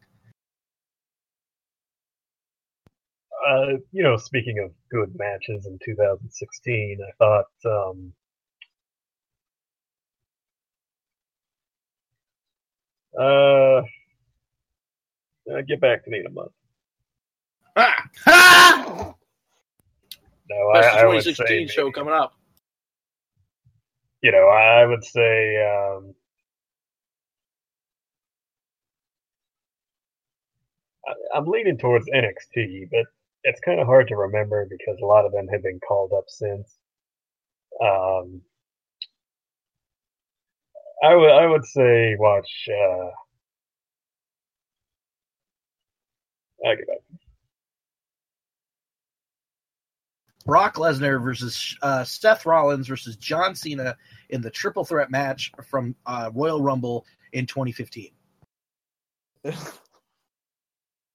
Uh, 3.47 3.76
you 3.92 4.03
know, 4.03 4.16
speaking 4.16 4.59
of 4.61 4.72
good 4.90 5.14
matches 5.18 5.66
in 5.66 5.78
2016, 5.84 6.99
I 7.07 7.12
thought 7.18 7.47
um, 7.66 8.12
uh, 13.18 13.82
uh, 15.53 15.61
get 15.68 15.80
back 15.80 16.05
to 16.05 16.11
me 16.11 16.20
in 16.20 16.26
a 16.26 16.30
month. 16.30 16.53
Ah! 17.76 18.05
Ha! 18.24 19.14
No, 20.51 20.72
Best 20.74 20.95
I, 20.95 21.01
of 21.01 21.01
I 21.01 21.07
would 21.07 21.22
say 21.34 21.66
2016 21.66 21.68
show 21.68 21.82
maybe. 21.84 21.92
coming 21.92 22.14
up. 22.14 22.34
You 24.22 24.32
know, 24.32 24.47
I 24.49 24.84
would 24.84 25.05
say 25.05 25.57
um, 25.64 26.14
I- 31.07 31.38
I'm 31.38 31.47
leaning 31.47 31.78
towards 31.78 32.07
NXT, 32.11 32.88
but 32.90 33.07
it's 33.45 33.61
kind 33.61 33.80
of 33.80 33.86
hard 33.86 34.09
to 34.09 34.16
remember 34.16 34.66
because 34.68 34.99
a 35.03 35.07
lot 35.07 35.24
of 35.26 35.32
them 35.32 35.47
have 35.49 35.62
been 35.62 35.80
called 35.86 36.12
up 36.16 36.24
since. 36.28 36.76
Um, 37.82 38.42
I 41.03 41.14
would 41.14 41.30
I 41.30 41.47
would 41.47 41.64
say 41.66 42.16
watch. 42.18 42.68
Uh, 42.68 43.11
I 46.68 46.74
give 46.76 46.88
up. 46.90 47.03
Brock 50.47 50.74
Lesnar 50.76 51.22
versus 51.22 51.76
uh, 51.82 52.05
Seth 52.05 52.45
Rollins 52.45 52.86
versus 52.86 53.16
John 53.16 53.55
Cena 53.55 53.97
in 54.28 54.42
the 54.42 54.51
triple 54.51 54.84
threat 54.84 55.11
match 55.11 55.53
from 55.68 55.97
uh, 56.07 56.30
Royal 56.34 56.61
Rumble 56.61 57.07
in 57.32 57.47
2015. 57.47 58.11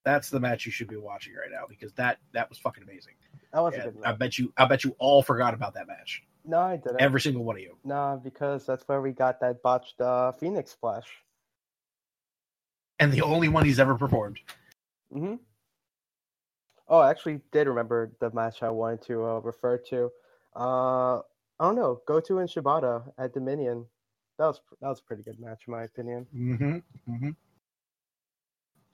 That's 0.09 0.31
the 0.31 0.39
match 0.39 0.65
you 0.65 0.71
should 0.71 0.87
be 0.87 0.97
watching 0.97 1.33
right 1.35 1.51
now 1.51 1.65
because 1.69 1.93
that 1.93 2.17
that 2.33 2.49
was 2.49 2.57
fucking 2.57 2.81
amazing. 2.81 3.13
that 3.53 3.59
was 3.59 3.75
a 3.75 3.81
good 3.81 3.95
I 4.03 4.13
bet 4.13 4.39
you 4.39 4.51
I 4.57 4.65
bet 4.65 4.83
you 4.83 4.95
all 4.97 5.21
forgot 5.21 5.53
about 5.53 5.75
that 5.75 5.87
match. 5.87 6.23
No, 6.43 6.59
I 6.59 6.77
didn't. 6.77 6.99
Every 6.99 7.21
single 7.21 7.43
one 7.43 7.57
of 7.57 7.61
you. 7.61 7.77
Nah, 7.83 8.15
because 8.15 8.65
that's 8.65 8.87
where 8.87 9.01
we 9.01 9.11
got 9.11 9.39
that 9.41 9.61
botched 9.61 10.01
uh, 10.01 10.31
Phoenix 10.31 10.71
splash. 10.71 11.05
And 12.99 13.13
the 13.13 13.21
only 13.21 13.49
one 13.49 13.65
he's 13.65 13.79
ever 13.79 13.93
performed. 13.95 14.39
hmm 15.13 15.35
Oh, 16.87 16.97
I 16.97 17.11
actually 17.11 17.41
did 17.51 17.67
remember 17.67 18.11
the 18.19 18.31
match 18.31 18.63
I 18.63 18.71
wanted 18.71 19.03
to 19.03 19.23
uh, 19.23 19.39
refer 19.41 19.77
to. 19.89 20.11
Uh, 20.55 21.17
I 21.17 21.21
don't 21.59 21.75
know, 21.75 22.01
Goto 22.07 22.39
and 22.39 22.49
Shibata 22.49 23.03
at 23.19 23.35
Dominion. 23.35 23.85
That 24.39 24.47
was 24.47 24.61
that 24.81 24.87
was 24.87 25.01
a 25.01 25.03
pretty 25.03 25.21
good 25.21 25.39
match 25.39 25.61
in 25.67 25.71
my 25.73 25.83
opinion. 25.83 26.25
Mm-hmm. 26.35 26.77
mm-hmm. 27.13 27.29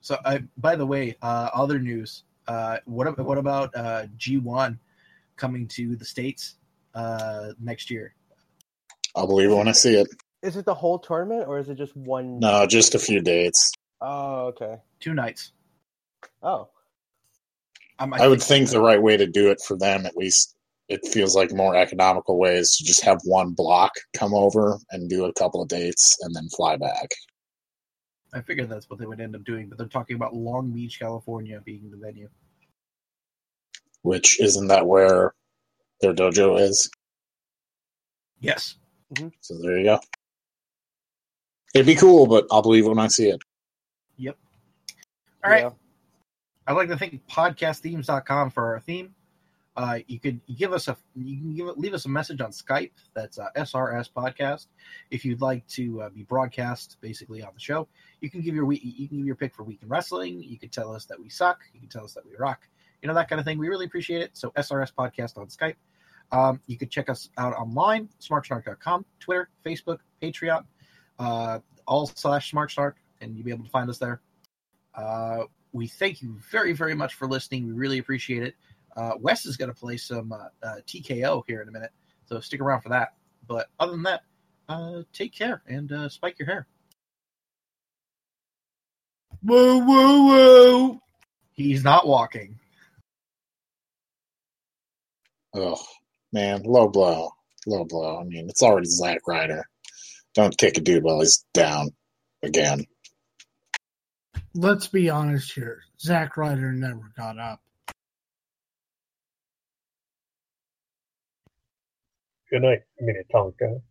So, 0.06 0.16
I, 0.24 0.44
by 0.56 0.76
the 0.76 0.86
way, 0.86 1.16
uh, 1.20 1.50
other 1.52 1.80
news. 1.80 2.22
Uh, 2.46 2.78
what 2.84 3.18
what 3.18 3.38
about 3.38 3.74
uh, 3.74 4.06
G1 4.16 4.78
coming 5.34 5.66
to 5.66 5.96
the 5.96 6.04
states 6.04 6.58
uh, 6.94 7.54
next 7.58 7.90
year? 7.90 8.14
I'll 9.16 9.26
believe 9.26 9.50
it 9.50 9.54
when 9.56 9.66
I 9.66 9.72
see 9.72 9.96
it. 9.96 10.06
Is 10.42 10.56
it 10.56 10.64
the 10.64 10.74
whole 10.74 11.00
tournament 11.00 11.48
or 11.48 11.58
is 11.58 11.68
it 11.70 11.74
just 11.74 11.96
one? 11.96 12.38
No, 12.38 12.68
just 12.68 12.94
a 12.94 13.00
few 13.00 13.20
dates. 13.20 13.72
Oh, 14.00 14.46
okay. 14.52 14.76
Two 15.00 15.12
nights. 15.12 15.50
Oh, 16.40 16.68
Um, 17.98 18.14
I 18.14 18.28
would 18.28 18.40
think 18.40 18.70
the 18.70 18.80
right 18.80 19.02
way 19.02 19.16
to 19.16 19.26
do 19.26 19.50
it 19.50 19.60
for 19.60 19.76
them, 19.76 20.06
at 20.06 20.16
least, 20.16 20.54
it 20.88 21.04
feels 21.08 21.34
like 21.34 21.52
more 21.52 21.74
economical 21.74 22.38
way 22.38 22.58
is 22.58 22.76
to 22.76 22.84
just 22.84 23.02
have 23.04 23.18
one 23.24 23.54
block 23.54 23.90
come 24.16 24.34
over 24.34 24.78
and 24.92 25.10
do 25.10 25.24
a 25.24 25.32
couple 25.32 25.60
of 25.60 25.66
dates 25.66 26.16
and 26.22 26.32
then 26.32 26.48
fly 26.50 26.76
back. 26.76 27.10
I 28.36 28.42
figured 28.42 28.68
that's 28.68 28.90
what 28.90 28.98
they 28.98 29.06
would 29.06 29.20
end 29.20 29.34
up 29.34 29.44
doing, 29.44 29.68
but 29.68 29.78
they're 29.78 29.86
talking 29.86 30.14
about 30.14 30.34
Long 30.34 30.70
Beach, 30.70 30.98
California, 30.98 31.60
being 31.64 31.90
the 31.90 31.96
venue. 31.96 32.28
Which 34.02 34.40
isn't 34.40 34.68
that 34.68 34.86
where 34.86 35.32
their 36.02 36.12
dojo 36.12 36.60
is? 36.60 36.90
Yes. 38.40 38.76
Mm-hmm. 39.14 39.28
So 39.40 39.58
there 39.62 39.78
you 39.78 39.84
go. 39.84 40.00
It'd 41.74 41.86
be 41.86 41.94
cool, 41.94 42.26
but 42.26 42.46
I'll 42.50 42.62
believe 42.62 42.84
it 42.84 42.88
when 42.88 42.98
I 42.98 43.06
see 43.06 43.30
it. 43.30 43.40
Yep. 44.18 44.36
All 45.42 45.50
right. 45.50 45.62
yeah. 45.62 45.70
I'd 46.66 46.72
like 46.72 46.88
to 46.88 46.98
thank 46.98 47.26
podcastthemes.com 47.28 48.50
for 48.50 48.74
our 48.74 48.80
theme. 48.80 49.14
Uh, 49.76 49.98
you 50.06 50.18
could 50.18 50.40
give 50.56 50.72
us 50.72 50.88
a 50.88 50.96
you 51.14 51.36
can 51.36 51.54
give 51.54 51.66
leave 51.76 51.92
us 51.92 52.06
a 52.06 52.08
message 52.08 52.40
on 52.40 52.50
Skype. 52.50 52.92
That's 53.14 53.38
uh, 53.38 53.48
SRS 53.56 54.10
Podcast. 54.10 54.68
If 55.10 55.24
you'd 55.24 55.42
like 55.42 55.66
to 55.68 56.02
uh, 56.02 56.08
be 56.08 56.22
broadcast 56.22 56.96
basically 57.02 57.42
on 57.42 57.50
the 57.52 57.60
show, 57.60 57.86
you 58.20 58.30
can 58.30 58.40
give 58.40 58.54
your 58.54 58.64
week, 58.64 58.80
you 58.82 59.06
can 59.06 59.18
give 59.18 59.26
your 59.26 59.36
pick 59.36 59.54
for 59.54 59.64
week 59.64 59.80
in 59.82 59.88
wrestling. 59.88 60.42
You 60.42 60.58
can 60.58 60.70
tell 60.70 60.94
us 60.94 61.04
that 61.06 61.20
we 61.20 61.28
suck. 61.28 61.60
You 61.74 61.80
can 61.80 61.90
tell 61.90 62.04
us 62.04 62.14
that 62.14 62.24
we 62.24 62.34
rock. 62.38 62.66
You 63.02 63.08
know 63.08 63.14
that 63.14 63.28
kind 63.28 63.38
of 63.38 63.44
thing. 63.44 63.58
We 63.58 63.68
really 63.68 63.84
appreciate 63.84 64.22
it. 64.22 64.30
So 64.32 64.50
SRS 64.50 64.94
Podcast 64.94 65.36
on 65.36 65.48
Skype. 65.48 65.76
Um, 66.32 66.60
you 66.66 66.78
can 66.78 66.88
check 66.88 67.10
us 67.10 67.28
out 67.36 67.52
online, 67.52 68.08
smarksnark.com, 68.20 69.04
Twitter, 69.20 69.48
Facebook, 69.64 69.98
Patreon, 70.22 70.64
uh, 71.18 71.60
all 71.86 72.06
slash 72.06 72.50
smartsnark, 72.50 72.94
and 73.20 73.36
you'll 73.36 73.44
be 73.44 73.52
able 73.52 73.64
to 73.64 73.70
find 73.70 73.88
us 73.90 73.98
there. 73.98 74.20
Uh, 74.94 75.44
we 75.72 75.86
thank 75.86 76.22
you 76.22 76.36
very, 76.50 76.72
very 76.72 76.94
much 76.94 77.14
for 77.14 77.28
listening. 77.28 77.66
We 77.66 77.72
really 77.72 77.98
appreciate 77.98 78.42
it. 78.42 78.54
Uh, 78.96 79.12
Wes 79.20 79.44
is 79.44 79.56
going 79.56 79.70
to 79.70 79.78
play 79.78 79.98
some 79.98 80.32
uh, 80.32 80.48
uh, 80.62 80.76
TKO 80.86 81.42
here 81.46 81.60
in 81.60 81.68
a 81.68 81.72
minute, 81.72 81.90
so 82.24 82.40
stick 82.40 82.60
around 82.60 82.80
for 82.80 82.88
that. 82.88 83.14
But 83.46 83.68
other 83.78 83.92
than 83.92 84.04
that, 84.04 84.22
uh, 84.68 85.02
take 85.12 85.32
care 85.34 85.62
and 85.66 85.92
uh, 85.92 86.08
spike 86.08 86.38
your 86.38 86.46
hair. 86.46 86.66
Woo 89.42 89.78
woo 89.78 90.26
woo. 90.26 91.00
He's 91.52 91.84
not 91.84 92.06
walking. 92.06 92.58
Oh 95.54 95.80
man, 96.32 96.62
low 96.64 96.88
blow, 96.88 97.30
low 97.66 97.84
blow. 97.84 98.18
I 98.18 98.24
mean, 98.24 98.48
it's 98.48 98.62
already 98.62 98.88
Zack 98.88 99.20
Ryder. 99.26 99.68
Don't 100.34 100.56
kick 100.56 100.78
a 100.78 100.80
dude 100.80 101.02
while 101.02 101.20
he's 101.20 101.44
down 101.54 101.90
again. 102.42 102.84
Let's 104.54 104.88
be 104.88 105.10
honest 105.10 105.52
here. 105.52 105.82
Zack 106.00 106.36
Ryder 106.36 106.72
never 106.72 107.12
got 107.16 107.38
up. 107.38 107.60
Good 112.56 112.62
night, 112.62 112.84
Minnetonka. 113.02 113.82